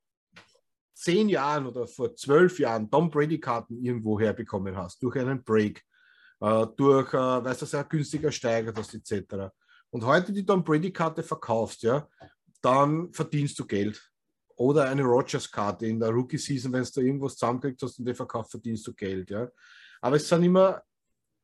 [0.94, 5.84] zehn Jahren oder vor zwölf Jahren Tom Brady-Karten irgendwo herbekommen hast, durch einen Break,
[6.41, 9.52] äh, durch, äh, weißt du, sehr günstiger steigert hast, etc.
[9.91, 12.07] Und heute die Tom Brady-Karte verkaufst, ja,
[12.61, 14.02] dann verdienst du Geld.
[14.56, 18.88] Oder eine Rogers-Karte in der Rookie-Season, wenn du irgendwas zusammengekriegt hast und die verkauft, verdienst
[18.88, 19.48] du Geld, ja.
[20.02, 20.81] Aber es sind immer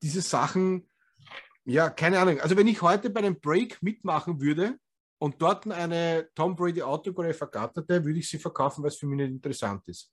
[0.04, 0.88] diese Sachen,
[1.66, 2.40] ja, keine Ahnung.
[2.42, 4.78] Also wenn ich heute bei einem Break mitmachen würde
[5.18, 9.18] und dort eine Tom Brady Autograph ergatterte, würde ich sie verkaufen, weil es für mich
[9.18, 10.12] nicht interessant ist.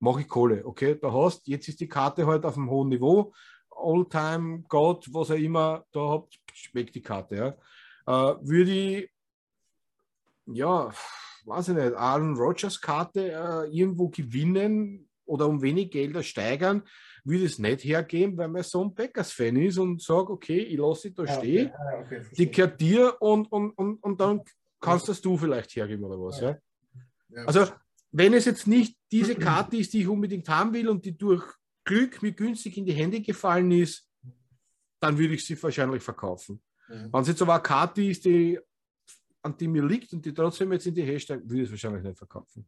[0.00, 0.98] Mache ich Kohle, okay?
[1.00, 3.32] Da hast, jetzt ist die Karte halt auf einem hohen Niveau.
[3.70, 7.48] All-Time, God, was er immer da habt, schmeckt die Karte, ja.
[8.06, 9.10] Äh, würde ich,
[10.46, 10.90] ja,
[11.44, 16.82] weiß ich nicht, Aaron Rodgers Karte äh, irgendwo gewinnen oder um wenig Gelder steigern,
[17.24, 21.14] würde es nicht hergeben, weil mein Sohn Packers-Fan ist und sage, okay, ich lasse dich
[21.16, 24.42] da ja, stehen, okay, okay, die gehört dir und, und, und, und dann
[24.80, 26.40] kannst das du vielleicht hergeben oder was.
[26.40, 26.58] Ja.
[27.30, 27.44] ja.
[27.46, 27.66] Also,
[28.12, 31.44] wenn es jetzt nicht diese Karte ist, die ich unbedingt haben will und die durch
[31.84, 34.08] Glück mir günstig in die Hände gefallen ist,
[35.00, 36.62] dann würde ich sie wahrscheinlich verkaufen.
[36.88, 37.12] Mhm.
[37.12, 38.58] Wenn es jetzt aber eine Karte ist, die
[39.42, 41.70] an die mir liegt und die trotzdem jetzt in die Hände steigt, würde ich es
[41.72, 42.66] wahrscheinlich nicht verkaufen.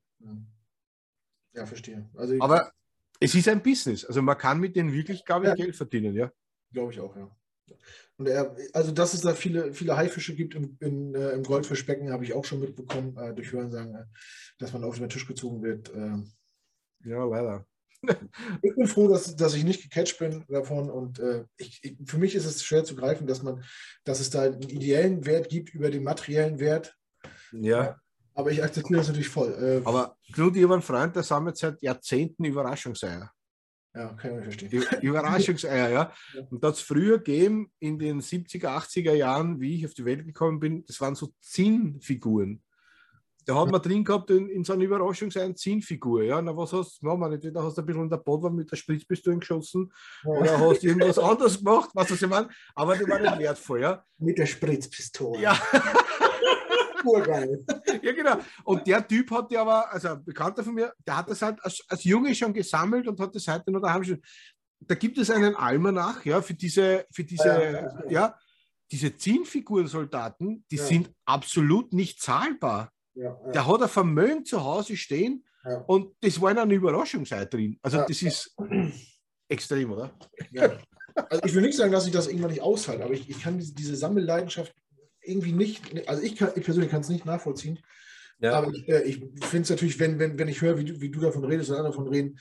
[1.54, 2.08] Ja, verstehe.
[2.14, 2.70] Also aber
[3.20, 4.04] es ist ein Business.
[4.04, 5.54] Also man kann mit denen wirklich, glaube ich, ja.
[5.54, 6.32] Geld verdienen, ja.
[6.72, 7.30] Glaube ich auch, ja.
[8.18, 12.12] Und er, also dass es da viele, viele Haifische gibt im, in, äh, im Goldfischbecken,
[12.12, 14.04] habe ich auch schon mitbekommen, äh, durch Hörensagen, äh,
[14.58, 15.92] dass man auf den Tisch gezogen wird.
[15.94, 17.08] Äh.
[17.08, 17.66] Ja, leider.
[18.62, 22.18] ich bin froh, dass, dass ich nicht gecatcht bin davon und äh, ich, ich, für
[22.18, 23.62] mich ist es schwer zu greifen, dass man,
[24.04, 26.96] dass es da einen ideellen Wert gibt über den materiellen Wert.
[27.52, 28.00] Ja.
[28.36, 29.52] Aber ich akzeptiere das natürlich voll.
[29.82, 33.30] Äh, Aber Knut, ich habe einen Freund, der sammelt seit Jahrzehnten Überraschungseier.
[33.94, 34.84] Ja, kann ich verstehen.
[35.00, 36.12] Überraschungseier, ja.
[36.50, 40.60] Und das früher gegeben, in den 70er, 80er Jahren, wie ich auf die Welt gekommen
[40.60, 42.62] bin, das waren so Zinnfiguren.
[43.46, 46.24] Der hat man drin gehabt in, in so einer Überraschungsei Zinnfigur.
[46.24, 47.32] Ja, na, was hast du gemacht?
[47.32, 49.90] Entweder hast du ein bisschen in der Bodwa mit der Spritzpistole geschossen
[50.24, 50.30] ja.
[50.30, 52.48] oder hast du irgendwas anderes gemacht, was ich meine.
[52.74, 54.04] Aber die waren nicht wertvoll, ja.
[54.18, 55.40] Mit der Spritzpistole.
[55.40, 55.56] Ja.
[57.04, 57.64] Urgeil.
[58.02, 58.38] Ja, genau.
[58.64, 61.62] Und der Typ hat ja aber, also ein Bekannter von mir, der hat das halt
[61.64, 64.22] als, als Junge schon gesammelt und hat das heute noch daheim schon.
[64.80, 67.48] Da gibt es einen Almanach, ja, für diese, für diese,
[68.08, 68.38] ja, ja
[68.90, 70.84] diese Zielfigurensoldaten, die ja.
[70.84, 72.92] sind absolut nicht zahlbar.
[73.14, 73.52] Ja, ja.
[73.52, 75.78] Der hat ein Vermögen zu Hause stehen ja.
[75.86, 77.78] und das war in einer Überraschungsseite drin.
[77.82, 78.54] Also das ist
[79.48, 80.12] extrem, oder?
[81.14, 83.58] Also ich will nicht sagen, dass ich das irgendwann nicht aushalte, aber ich, ich kann
[83.58, 84.74] diese, diese Sammelleidenschaft
[85.26, 87.78] irgendwie nicht, also ich, kann, ich persönlich kann es nicht nachvollziehen.
[88.38, 88.52] Ja.
[88.52, 91.10] Aber ich, äh, ich finde es natürlich, wenn, wenn, wenn ich höre, wie du, wie
[91.10, 92.38] du davon redest und andere davon reden,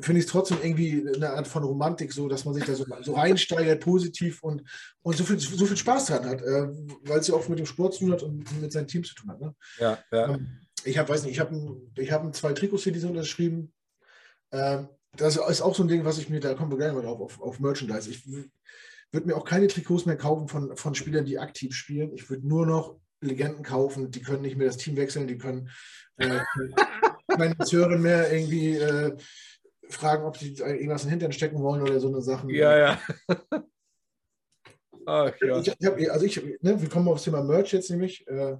[0.00, 2.84] finde ich es trotzdem irgendwie eine Art von Romantik, so dass man sich da so,
[3.02, 4.62] so reinsteigert, positiv und,
[5.02, 6.68] und so, viel, so viel Spaß dran hat, äh,
[7.02, 9.14] weil es ja auch mit dem Sport zu tun hat und mit seinem Team zu
[9.14, 9.40] tun hat.
[9.40, 9.54] Ne?
[9.78, 10.34] Ja, ja.
[10.34, 13.72] Ähm, ich habe, weiß nicht, ich habe ich hab zwei Trikots hier, die sind unterschrieben.
[14.52, 17.02] Ähm, das ist auch so ein Ding, was ich mir, da kommen wir gleich mal
[17.02, 18.10] drauf, auf, auf Merchandise.
[18.10, 18.26] Ich
[19.12, 22.12] würde mir auch keine Trikots mehr kaufen von, von Spielern, die aktiv spielen.
[22.14, 25.70] Ich würde nur noch Legenden kaufen, die können nicht mehr das Team wechseln, die können
[26.16, 26.40] äh,
[27.38, 29.16] meine Hörerin mehr irgendwie äh,
[29.88, 32.50] fragen, ob sie irgendwas in den Hintern stecken wollen oder so eine Sache.
[32.52, 33.00] Ja, ja.
[35.06, 35.60] Ach, ja.
[35.60, 38.26] Ich, ich hab, also ich, ne, wir kommen aufs Thema Merch jetzt nämlich.
[38.26, 38.56] Äh,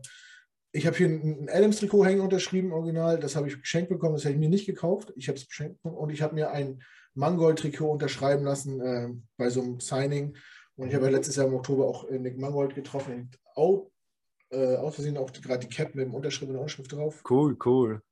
[0.73, 3.19] ich habe hier ein, ein Adams-Trikot hängen unterschrieben, original.
[3.19, 5.13] Das habe ich geschenkt bekommen, das habe ich mir nicht gekauft.
[5.17, 6.83] Ich habe es geschenkt bekommen und ich habe mir ein
[7.15, 10.37] Mangold-Trikot unterschreiben lassen äh, bei so einem Signing.
[10.77, 13.31] Und ich habe ja letztes Jahr im Oktober auch äh, Nick Mangold getroffen.
[13.55, 13.91] Auch,
[14.51, 17.23] äh, aus Versehen auch gerade die Cap mit dem Unterschrift und Unterschrift drauf.
[17.29, 18.03] Cool, cool.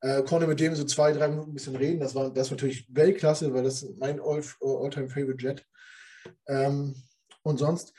[0.00, 2.00] Äh, konnte mit dem so zwei, drei Minuten ein bisschen reden.
[2.00, 5.66] Das war, das war natürlich Weltklasse, weil das ist mein All-Time-Favorite Jet.
[6.46, 6.94] Ähm,
[7.42, 7.92] und sonst,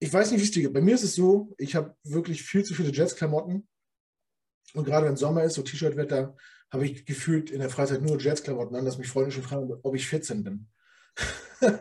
[0.00, 0.72] ich weiß nicht, wie es dir geht.
[0.72, 3.68] Bei mir ist es so, ich habe wirklich viel zu viele Jets-Klamotten.
[4.74, 6.36] Und gerade wenn Sommer ist, so T-Shirt-Wetter,
[6.70, 9.94] habe ich gefühlt in der Freizeit nur Jets-Klamotten an, dass mich Freunde schon fragen, ob
[9.94, 10.66] ich 14 bin.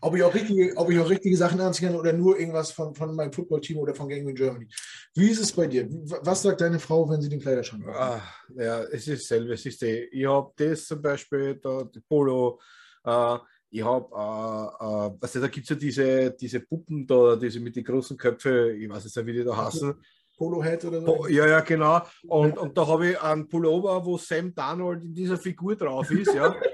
[0.00, 2.94] ob, ich auch richtige, ob ich auch richtige Sachen anziehen kann oder nur irgendwas von,
[2.94, 4.68] von meinem Footballteam oder von Gang in Germany.
[5.14, 5.88] Wie ist es bei dir?
[6.22, 7.98] Was sagt deine Frau, wenn sie den Kleiderschrank macht?
[7.98, 8.22] Ah,
[8.56, 9.54] ja, es ist dasselbe.
[9.54, 12.60] Es ist die, ich habe das zum Beispiel, da, die Polo.
[13.04, 13.38] Äh,
[13.70, 17.74] ich habe, äh, äh, du, da gibt es ja diese, diese Puppen da, diese mit
[17.74, 19.94] den großen Köpfen, ich weiß jetzt nicht, wie die da heißen.
[20.36, 21.26] Polo-Head oder so?
[21.28, 22.02] Ja, ja, genau.
[22.26, 26.34] Und, und da habe ich einen Pullover, wo Sam Darnold in dieser Figur drauf ist,
[26.34, 26.54] ja.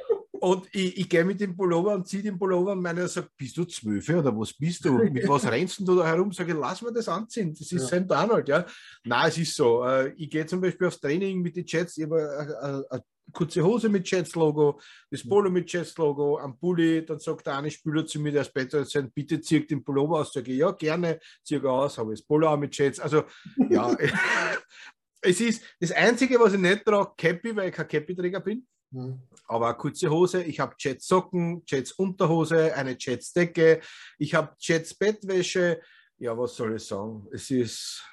[0.40, 3.58] Und ich, ich gehe mit dem Pullover und ziehe den Pullover und meine sagt, bist
[3.58, 4.94] du zwölf oder was bist du?
[4.94, 6.32] Mit was rennst du da herum?
[6.32, 7.52] Sage ich, lass mir das anziehen.
[7.52, 7.86] Das ist ja.
[7.86, 8.64] Sam Darnold, ja.
[9.04, 9.84] Nein, es ist so.
[9.84, 13.88] Äh, ich gehe zum Beispiel aufs Training mit den Jets, ich habe eine kurze Hose
[13.88, 14.80] mit Jets-Logo,
[15.10, 18.52] das Polo mit Jets-Logo, am Pulli, dann sagt der eine Spieler zu mir, der ist
[18.52, 20.32] besser als sein, bitte zieh den Pullover aus.
[20.32, 23.00] Sage ich, ja, gerne, zieh aus, habe ich das Polo auch mit Jets.
[23.00, 23.24] Also,
[23.68, 23.96] ja,
[25.20, 28.66] es ist das Einzige, was ich nicht trage, Cappy, weil ich kein Cappy-Träger bin.
[28.90, 29.22] Mhm.
[29.46, 33.80] Aber kurze Hose, ich habe Jets Socken, Jets Unterhose, eine Jets Decke,
[34.18, 35.80] ich habe Jets Bettwäsche.
[36.18, 37.26] Ja, was soll ich sagen?
[37.32, 38.04] Es ist.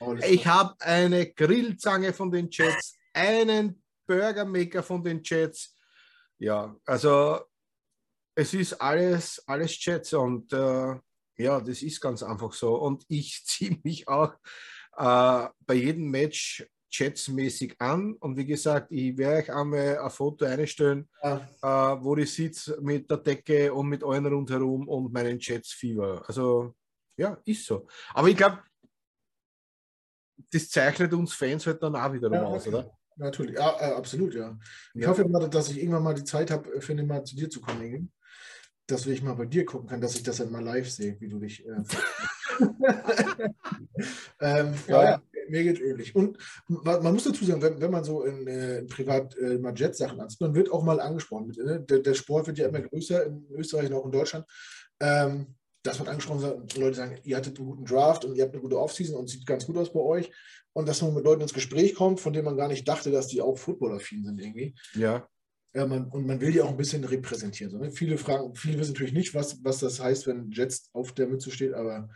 [0.00, 5.76] Alles ich habe eine Grillzange von den Jets, einen Burgermaker von den Jets.
[6.38, 7.40] Ja, also
[8.34, 10.94] es ist alles, alles Jets und äh,
[11.36, 12.74] ja, das ist ganz einfach so.
[12.76, 14.34] Und ich ziehe mich auch
[14.96, 18.14] äh, bei jedem Match Chats-mäßig an.
[18.14, 21.36] Und wie gesagt, ich werde euch einmal ein Foto einstellen, ja.
[21.62, 26.22] äh, wo ich sitze mit der Decke und mit allen rundherum und meinen Chats-Fieber.
[26.26, 26.74] Also,
[27.16, 27.86] ja, ist so.
[28.12, 28.62] Aber ich glaube,
[30.50, 32.90] das zeichnet uns Fans halt dann auch wiederum ja, aus, oder?
[33.16, 34.58] Natürlich, ja, äh, absolut, ja.
[34.94, 35.08] Ich ja.
[35.08, 38.12] hoffe mal, dass ich irgendwann mal die Zeit habe, finde mal zu dir zu kommen,
[38.86, 41.28] dass ich mal bei dir gucken kann, dass ich das dann mal live sehe, wie
[41.28, 41.64] du dich.
[41.66, 41.82] Äh,
[44.40, 46.14] ähm, ja, ja, mir geht ähnlich.
[46.14, 49.74] Und man muss dazu sagen, wenn, wenn man so in, äh, in privat äh, mal
[49.74, 51.46] Jet-Sachen anzieht, man wird auch mal angesprochen.
[51.46, 51.80] Mit, ne?
[51.80, 54.46] der, der, Sport wird ja immer größer in Österreich und auch in Deutschland.
[55.00, 58.52] Ähm, dass man angesprochen wird, Leute sagen, ihr hattet einen guten Draft und ihr habt
[58.52, 60.30] eine gute Offseason und sieht ganz gut aus bei euch.
[60.74, 63.28] Und dass man mit Leuten ins Gespräch kommt, von denen man gar nicht dachte, dass
[63.28, 64.74] die auch Football-affin sind irgendwie.
[64.94, 65.28] Ja.
[65.74, 67.70] Ja, man, und man will die auch ein bisschen repräsentieren.
[67.70, 67.90] So, ne?
[67.90, 71.50] Viele fragen, viele wissen natürlich nicht, was, was das heißt, wenn Jets auf der Mütze
[71.50, 72.10] steht, aber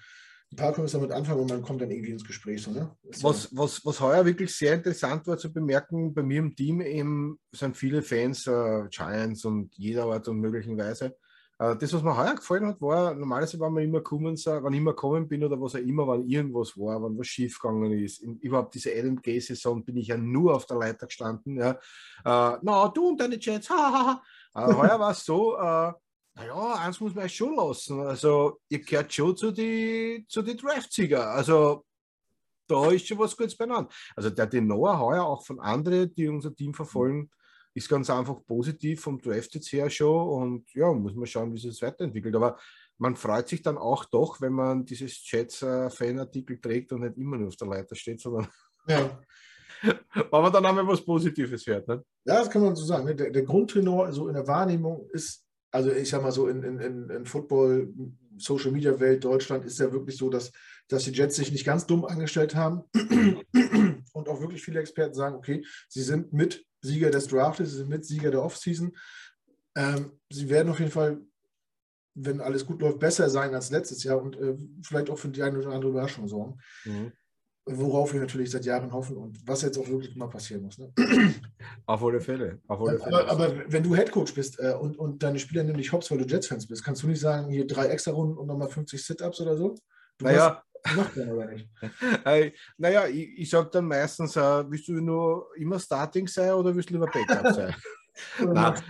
[0.53, 2.63] ein paar können es damit anfangen und man kommt dann irgendwie ins Gespräch.
[2.63, 2.95] So, ne?
[3.23, 7.39] was, was, was heuer wirklich sehr interessant war zu bemerken, bei mir im Team eben
[7.53, 11.17] sind viele Fans äh, Giants und jeder Art und möglichen Weise.
[11.59, 14.79] Äh, das, was mir heuer gefallen hat, war, normalerweise, wenn man immer kommen, wenn ich
[14.79, 18.23] immer kommen bin oder was auch immer, wenn irgendwas war, wenn was schief gegangen ist.
[18.23, 21.57] In, überhaupt diese Adam Gay-Saison bin ich ja nur auf der Leiter gestanden.
[21.57, 21.71] Ja.
[22.25, 24.23] Äh, na, du und deine Jets, hahaha.
[24.55, 25.93] äh, heuer war es so, äh,
[26.35, 28.01] naja, eins muss man euch schon lassen.
[28.01, 31.31] Also, ihr gehört schon zu den zu die Draftsieger.
[31.31, 31.87] Also,
[32.69, 33.89] da ist schon was Gutes beieinander.
[34.15, 37.31] Also, der Tenor heuer auch von anderen, die unser Team verfolgen,
[37.77, 40.29] ist ganz einfach positiv vom Draft jetzt her schon.
[40.29, 42.35] Und ja, muss man schauen, wie sich das weiterentwickelt.
[42.35, 42.59] Aber
[42.99, 47.49] man freut sich dann auch doch, wenn man dieses Jets-Fanartikel trägt und nicht immer nur
[47.49, 48.49] auf der Leiter steht, sondern.
[48.89, 49.19] Ja.
[50.33, 51.87] Man dann einmal was Positives hört.
[51.87, 52.03] Ne?
[52.25, 53.05] Ja, das kann man so sagen.
[53.05, 53.15] Ne?
[53.15, 55.47] Der, der Grundtenor so in der Wahrnehmung ist
[55.77, 57.93] also ich sag mal so, in, in, in Football,
[58.39, 60.51] Social Media Welt, Deutschland ist ja wirklich so, dass,
[60.89, 62.85] dass die Jets sich nicht ganz dumm angestellt haben
[64.13, 67.89] und auch wirklich viele Experten sagen, okay, sie sind mit Sieger des Draftes, sie sind
[67.89, 68.97] mit Sieger der Offseason.
[69.77, 71.21] Ähm, sie werden auf jeden Fall,
[72.15, 75.43] wenn alles gut läuft, besser sein als letztes Jahr und äh, vielleicht auch für die
[75.43, 76.59] eine oder andere Überraschung sorgen.
[76.85, 77.13] Mhm
[77.67, 80.79] worauf wir natürlich seit Jahren hoffen und was jetzt auch wirklich mal passieren muss.
[80.79, 80.93] Ne?
[81.87, 82.61] Auf alle Fälle.
[82.69, 83.29] Auf alle Fälle.
[83.29, 86.25] Aber, aber, wenn du Headcoach bist äh, und, und deine Spieler nämlich hops, weil du
[86.25, 89.57] Jets-Fans bist, kannst du nicht sagen, hier drei extra Runden und nochmal 50 Sit-Ups oder
[89.57, 89.75] so?
[90.19, 90.63] Du naja.
[90.95, 91.69] Macht man aber nicht.
[92.25, 96.75] äh, naja, ich, ich sage dann meistens, äh, willst du nur immer Starting sein oder
[96.75, 97.75] willst du lieber Backup sein?
[98.43, 98.85] oder magst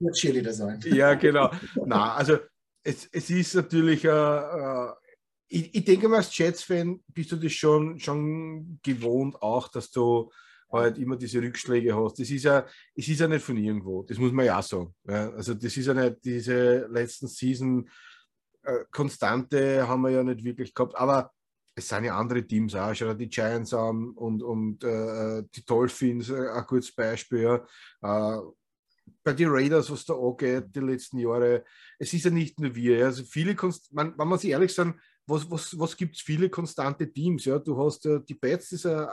[0.00, 0.80] du Cheerleader sein?
[0.86, 1.50] ja, genau.
[1.86, 2.38] Na, also
[2.82, 4.92] es, es ist natürlich äh, äh
[5.48, 10.30] ich, ich denke mal, als Jets-Fan bist du das schon, schon gewohnt, auch, dass du
[10.70, 12.18] halt immer diese Rückschläge hast.
[12.18, 14.94] Das ist ja, es ist ja nicht von irgendwo, das muss man ja auch sagen.
[15.06, 17.88] Ja, also das ist ja nicht diese letzten Season
[18.90, 21.32] Konstante haben wir ja nicht wirklich gehabt, aber
[21.74, 26.28] es sind ja andere Teams auch, schau die Giants an und, und äh, die Dolphins,
[26.28, 27.42] äh, ein gutes Beispiel.
[28.02, 28.36] Ja.
[28.36, 28.42] Äh,
[29.22, 31.64] bei den Raiders, was da angeht, die letzten Jahre,
[31.98, 33.06] es ist ja nicht nur wir.
[33.06, 36.48] Also viele, Konst man, wenn man sich ehrlich sagen, was, was, was gibt es viele
[36.48, 37.44] konstante Teams?
[37.44, 37.58] Ja?
[37.58, 39.06] Du hast äh, die Bats ist äh,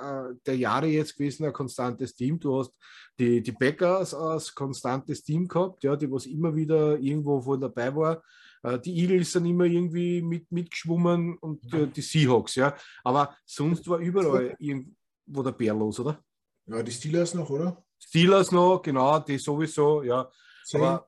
[0.46, 2.40] der Jahre jetzt gewesen ein konstantes Team.
[2.40, 2.74] Du hast
[3.20, 7.94] die, die Packers als konstantes Team gehabt, ja, die was immer wieder irgendwo vorhin dabei
[7.96, 8.24] war.
[8.66, 12.76] Äh, die Eagles sind immer irgendwie mit, mitgeschwommen und äh, die Seahawks, ja.
[13.04, 16.20] Aber sonst war überall irgendwo der Bär los, oder?
[16.66, 17.84] Ja, die Steelers noch, oder?
[18.00, 20.30] Steelers noch, genau, die sowieso, ja.
[20.64, 20.76] Saints.
[20.76, 21.08] Aber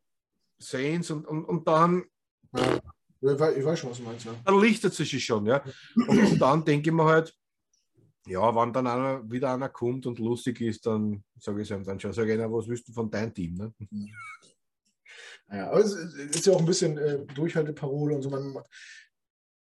[0.59, 2.03] Saints und, und, und dann.
[2.55, 2.79] Ja.
[3.19, 4.25] Ich weiß schon, was du meinst.
[4.25, 4.35] Ja.
[4.45, 5.63] Dann lichtet sich schon, ja.
[5.95, 7.35] Und, und dann denke ich mir halt,
[8.27, 11.99] ja, wenn dann einer, wieder einer kommt und lustig ist, dann sage ich ihm dann
[11.99, 13.55] schon, sage ich, was willst du von deinem Team?
[13.55, 13.73] Ne?
[15.51, 18.29] Ja, aber es ist ja auch ein bisschen äh, Durchhalteparole und so.
[18.29, 18.57] Man,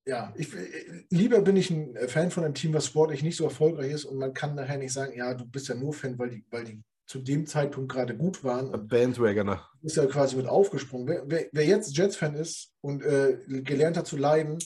[0.06, 3.44] ja, ich, äh, lieber bin ich ein Fan von einem Team, was sportlich nicht so
[3.44, 6.30] erfolgreich ist und man kann nachher nicht sagen, ja, du bist ja nur Fan, weil
[6.30, 8.86] die, weil die zu dem Zeitpunkt gerade gut waren.
[8.86, 9.66] Bandwagoner.
[9.82, 11.08] Ist ja quasi mit aufgesprungen.
[11.08, 14.58] Wer, wer, wer jetzt Jets-Fan ist und äh, gelernt hat zu leiden,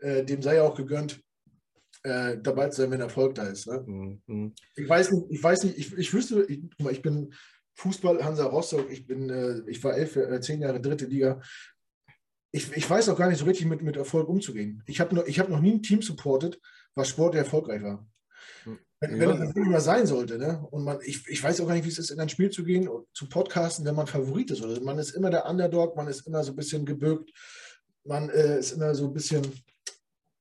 [0.00, 1.20] äh, dem sei ja auch gegönnt,
[2.02, 3.66] äh, dabei zu sein, wenn Erfolg da ist.
[3.66, 3.84] Ne?
[4.26, 4.54] Mhm.
[4.74, 7.34] Ich weiß nicht, ich weiß nicht, ich, ich wüsste, ich, ich bin
[7.74, 11.40] Fußball Hansa Rostock, ich bin, äh, ich war elf, äh, zehn Jahre dritte Liga.
[12.50, 14.82] Ich, ich weiß auch gar nicht so richtig mit, mit Erfolg umzugehen.
[14.86, 16.60] Ich habe noch, hab noch nie ein Team supportet,
[16.94, 18.06] was Sport erfolgreich war.
[18.64, 18.78] Hm.
[19.00, 20.64] Wenn, wenn das immer sein sollte, ne?
[20.70, 22.62] Und man, ich, ich weiß auch gar nicht, wie es ist, in ein Spiel zu
[22.62, 24.62] gehen und zu podcasten, wenn man Favorit ist.
[24.62, 27.32] Oder man ist immer der Underdog, man ist immer so ein bisschen gebückt,
[28.04, 29.42] man äh, ist immer so ein bisschen,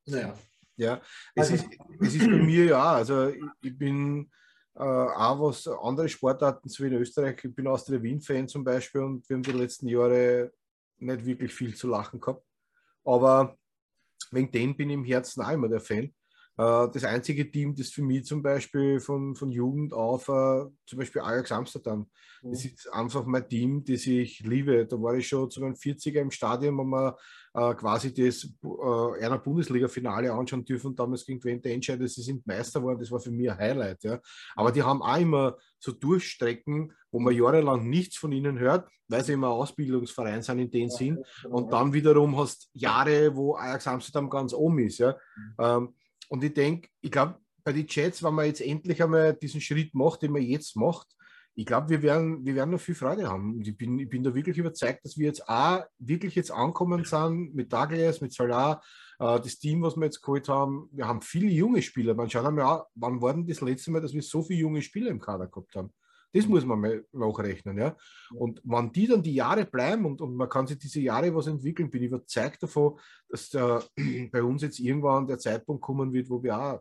[0.05, 0.37] naja.
[0.77, 1.01] Ja,
[1.35, 1.65] es, also, ist,
[2.01, 3.29] es ist bei mir ja, also
[3.61, 4.31] ich bin
[4.75, 9.01] äh, auch was andere Sportarten, so wie in Österreich, ich bin Austria Wien-Fan zum Beispiel
[9.01, 10.51] und wir haben die letzten Jahre
[10.99, 12.45] nicht wirklich viel zu lachen gehabt.
[13.03, 13.57] Aber
[14.31, 16.13] wegen dem bin ich im Herzen auch immer der Fan.
[16.57, 20.99] Äh, das einzige Team, das für mich zum Beispiel von, von Jugend auf, äh, zum
[20.99, 22.09] Beispiel Ajax Amsterdam,
[22.41, 22.51] mhm.
[22.51, 24.85] das ist einfach mein Team, das ich liebe.
[24.85, 27.17] Da war ich schon zu meinem 40er im Stadion, wo wir
[27.53, 30.95] äh, quasi das äh, einer Bundesliga-Finale anschauen dürfen.
[30.95, 34.03] Damals gegen Twente Entscheid, sie sind Meister geworden, das war für mich ein Highlight.
[34.03, 34.19] Ja.
[34.55, 39.23] Aber die haben auch immer so Durchstrecken, wo man jahrelang nichts von ihnen hört, weil
[39.23, 41.23] sie immer Ausbildungsverein sind in dem Sinn.
[41.49, 44.99] Und dann wiederum hast Jahre, wo Ajax Amsterdam ganz oben ist.
[44.99, 45.17] Ja.
[45.35, 45.55] Mhm.
[45.59, 45.95] Ähm,
[46.29, 49.93] und ich denke, ich glaube, bei den Jets, wenn man jetzt endlich einmal diesen Schritt
[49.93, 51.07] macht, den man jetzt macht,
[51.55, 53.57] ich glaube, wir werden, wir werden noch viel Freude haben.
[53.57, 57.03] Und ich bin, ich bin da wirklich überzeugt, dass wir jetzt auch wirklich jetzt ankommen
[57.03, 58.81] sind mit Douglas, mit Salah,
[59.19, 60.89] äh, das Team, was wir jetzt geholt haben.
[60.91, 62.13] Wir haben viele junge Spieler.
[62.13, 64.81] Man schaut einmal an, wann war denn das letzte Mal, dass wir so viele junge
[64.81, 65.93] Spieler im Kader gehabt haben?
[66.33, 67.77] Das muss man mal nachrechnen.
[67.77, 67.97] Ja?
[68.33, 71.47] Und wenn die dann die Jahre bleiben und, und man kann sich diese Jahre was
[71.47, 72.97] entwickeln, bin ich überzeugt davon,
[73.27, 73.83] dass der,
[74.31, 76.79] bei uns jetzt irgendwann der Zeitpunkt kommen wird, wo wir auch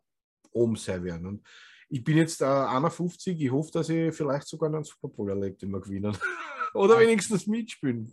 [0.52, 1.26] oben sein werden.
[1.26, 1.42] Und
[1.90, 5.62] ich bin jetzt äh, 51, ich hoffe, dass ich vielleicht sogar einen Super Bowl erlebt
[5.62, 6.16] immer gewinnen.
[6.74, 8.08] Oder wenigstens mitspielen.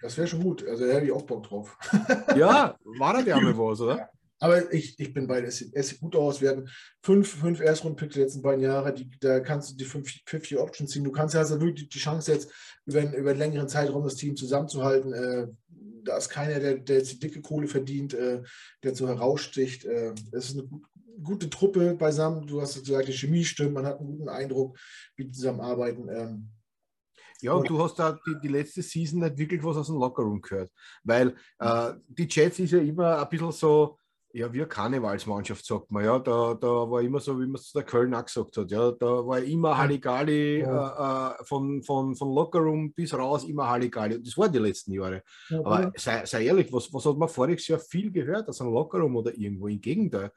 [0.00, 0.66] Das wäre schon gut.
[0.66, 1.78] Also da hätte ich auch Bock drauf.
[2.36, 3.96] ja, war da ja mal was, oder?
[3.96, 4.08] Ja.
[4.40, 6.40] Aber ich, ich bin bei, es sieht, es sieht gut aus.
[6.40, 6.68] Wir hatten
[7.00, 8.92] fünf, fünf Erstrunden-Picks die letzten beiden Jahre.
[8.92, 11.04] Die, da kannst du die 50 Options ziehen.
[11.04, 12.50] Du kannst ja also wirklich die Chance jetzt,
[12.84, 15.12] über, über einen längeren Zeitraum das Team zusammenzuhalten.
[15.12, 15.46] Äh,
[16.02, 18.42] da ist keiner, der, der jetzt die dicke Kohle verdient, äh,
[18.82, 19.84] der so heraussticht.
[19.84, 20.68] Äh, es ist eine
[21.22, 22.46] gute Truppe beisammen.
[22.46, 23.74] Du hast gesagt, die Chemie stimmt.
[23.74, 24.78] Man hat einen guten Eindruck,
[25.16, 26.08] wie die zusammenarbeiten.
[26.08, 26.48] Ähm,
[27.40, 30.40] ja, und du hast da die, die, letzte Season nicht wirklich was aus dem Lockerroom
[30.40, 30.70] gehört.
[31.02, 33.98] Weil äh, die Jets ist ja immer ein bisschen so,
[34.34, 36.04] ja, wie eine Karnevalsmannschaft, sagt man.
[36.04, 38.70] Ja, da, da war immer so, wie man es zu der Köln auch gesagt hat.
[38.70, 41.34] Ja, da war immer Halligalli ja.
[41.36, 44.22] äh, äh, von, von, von Lockerroom bis raus, immer Halligalli.
[44.22, 45.22] Das war die letzten Jahre.
[45.50, 48.72] Ja, Aber sei, sei, ehrlich, was, was hat man voriges Jahr viel gehört aus einem
[48.72, 49.66] Lockerroom oder irgendwo?
[49.66, 50.30] Im Gegenteil.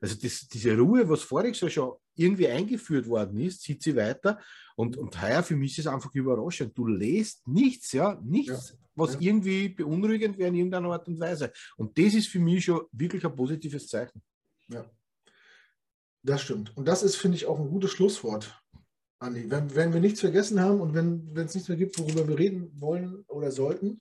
[0.00, 4.40] Also das, diese Ruhe, was voriges Jahr schon irgendwie eingeführt worden ist, zieht sie weiter.
[4.76, 6.76] Und, und heuer für mich ist es einfach überraschend.
[6.76, 9.20] Du lest nichts, ja, nichts, ja, was ja.
[9.20, 11.52] irgendwie beunruhigend wäre in irgendeiner Art und Weise.
[11.76, 14.22] Und das ist für mich schon wirklich ein positives Zeichen.
[14.68, 14.90] Ja,
[16.22, 16.76] das stimmt.
[16.76, 18.58] Und das ist, finde ich, auch ein gutes Schlusswort,
[19.18, 19.50] Andi.
[19.50, 22.72] Wenn, wenn wir nichts vergessen haben und wenn es nichts mehr gibt, worüber wir reden
[22.80, 24.00] wollen oder sollten,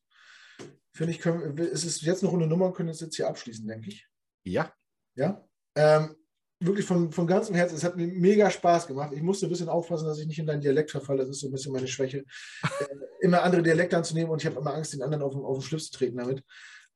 [0.93, 3.67] finde ich, können, ist es jetzt noch eine Nummer und können es jetzt hier abschließen,
[3.67, 4.07] denke ich.
[4.43, 4.73] Ja.
[5.15, 5.45] Ja.
[5.79, 6.15] Ähm,
[6.59, 9.13] wirklich von, von ganzem Herzen, es hat mir mega Spaß gemacht.
[9.13, 11.19] Ich musste ein bisschen aufpassen, dass ich nicht in deinen Dialekt verfalle.
[11.19, 12.25] Das ist so ein bisschen meine Schwäche.
[12.79, 15.61] äh, immer andere Dialekte anzunehmen und ich habe immer Angst, den anderen auf, auf den
[15.61, 16.43] Schlips zu treten damit.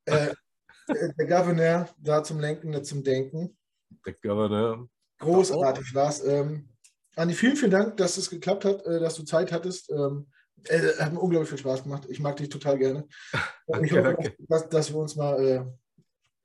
[0.06, 0.34] Äh,
[1.18, 3.58] der Governor, da zum Lenken, nicht zum Denken.
[4.06, 4.90] Der Governor.
[5.20, 6.26] Großartig, Lars.
[6.26, 6.70] Ähm,
[7.16, 9.90] Andi, vielen, vielen Dank, dass es geklappt hat, äh, dass du Zeit hattest.
[9.92, 10.28] Ähm,
[10.68, 12.06] äh, hat mir unglaublich viel Spaß gemacht.
[12.10, 13.08] Ich mag dich total gerne.
[13.82, 14.18] Ich hoffe,
[14.50, 15.64] dass, dass, wir uns mal äh,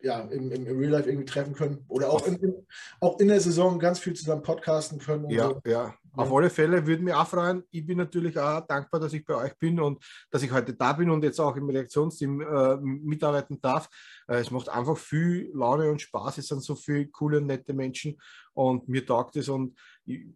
[0.01, 1.85] ja, im, im, Real Life irgendwie treffen können.
[1.89, 2.67] Oder auch in,
[3.01, 5.29] auch in der Saison ganz viel zusammen podcasten können.
[5.31, 5.61] ja, so.
[5.65, 5.95] ja.
[6.19, 7.63] Auf alle Fälle würde mich auch freuen.
[7.71, 10.93] Ich bin natürlich auch dankbar, dass ich bei euch bin und dass ich heute da
[10.93, 13.89] bin und jetzt auch im Reaktionsteam äh, mitarbeiten darf.
[14.27, 16.39] Äh, es macht einfach viel Laune und Spaß.
[16.39, 18.19] Es sind so viele coole und nette Menschen
[18.59, 19.49] und mir taugt es.
[19.49, 20.27] Und ich,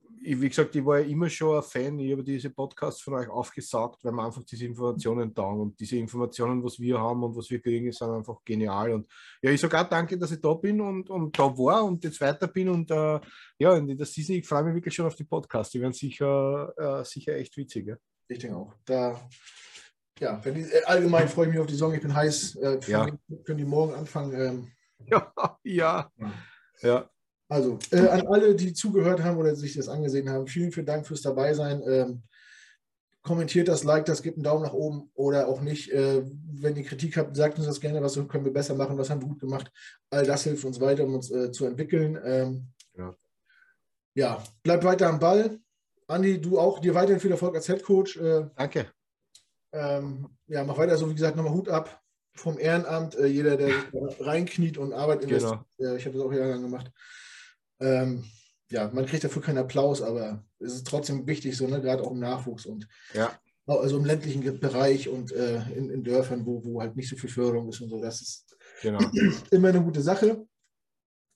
[0.40, 1.98] wie gesagt, ich war ja immer schon ein Fan.
[1.98, 5.96] Ich habe diese Podcasts von euch aufgesagt, weil man einfach diese Informationen taugen und diese
[5.96, 8.92] Informationen, was wir haben und was wir kriegen, sind einfach genial.
[8.92, 9.08] Und
[9.42, 12.20] ja, ich sage auch danke, dass ich da bin und, und da war und jetzt
[12.20, 12.68] weiter bin.
[12.68, 13.18] Und äh,
[13.58, 15.72] ja, in der Season, ich freue mich wirklich schon auf die Podcasts.
[15.72, 17.88] Die werden sicher, äh, sicher echt witzig.
[17.88, 17.96] Ja?
[18.28, 18.72] Ich denke auch.
[18.84, 19.20] Da,
[20.20, 21.92] ja, die, äh, allgemein freue ich mich auf die Saison.
[21.92, 22.54] Ich bin heiß.
[22.54, 23.08] Äh, ja.
[23.44, 24.32] Können die morgen anfangen?
[24.40, 24.72] Ähm,
[25.10, 25.32] ja,
[25.64, 26.12] ja.
[26.82, 27.10] ja.
[27.52, 31.06] Also, äh, an alle, die zugehört haben oder sich das angesehen haben, vielen, vielen Dank
[31.06, 31.82] fürs Dabeisein.
[31.86, 32.22] Ähm,
[33.20, 35.92] kommentiert das, liked das, gebt einen Daumen nach oben oder auch nicht.
[35.92, 39.10] Äh, wenn ihr Kritik habt, sagt uns das gerne, was können wir besser machen, was
[39.10, 39.70] haben wir gut gemacht.
[40.08, 42.18] All das hilft uns weiter, um uns äh, zu entwickeln.
[42.24, 43.14] Ähm, ja.
[44.14, 45.60] ja, bleibt weiter am Ball.
[46.06, 48.16] Andi, du auch, dir weiterhin viel Erfolg als Head Coach.
[48.16, 48.86] Äh, Danke.
[49.72, 52.00] Ähm, ja, mach weiter so, wie gesagt, nochmal Hut ab
[52.34, 53.14] vom Ehrenamt.
[53.14, 53.68] Äh, jeder, der
[54.20, 55.60] reinkniet und Arbeit investiert.
[55.76, 55.96] Genau.
[55.96, 56.90] ich habe das auch jahrelang gemacht.
[57.82, 58.24] Ähm,
[58.70, 62.10] ja, man kriegt dafür keinen Applaus, aber es ist trotzdem wichtig, so, ne, gerade auch
[62.10, 63.30] im Nachwuchs und ja.
[63.66, 67.28] also im ländlichen Bereich und äh, in, in, Dörfern, wo, wo halt nicht so viel
[67.28, 68.00] Förderung ist und so.
[68.00, 68.98] Das ist genau.
[69.50, 70.46] immer eine gute Sache.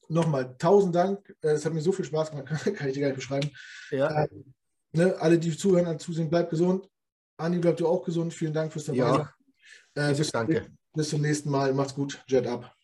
[0.08, 1.34] Nochmal tausend Dank.
[1.42, 3.50] Äh, es hat mir so viel Spaß gemacht, kann ich dir gar nicht beschreiben.
[3.90, 4.24] Ja.
[4.24, 4.54] Ähm,
[4.92, 6.88] ne, alle, die zuhören und zusehen, bleibt gesund.
[7.36, 8.32] Andi, bleib du auch gesund.
[8.32, 9.34] Vielen Dank fürs dabei ja.
[9.94, 10.66] Äh, bis, Danke.
[10.94, 11.74] Bis zum nächsten Mal.
[11.74, 12.22] Macht's gut.
[12.28, 12.75] Jet ab.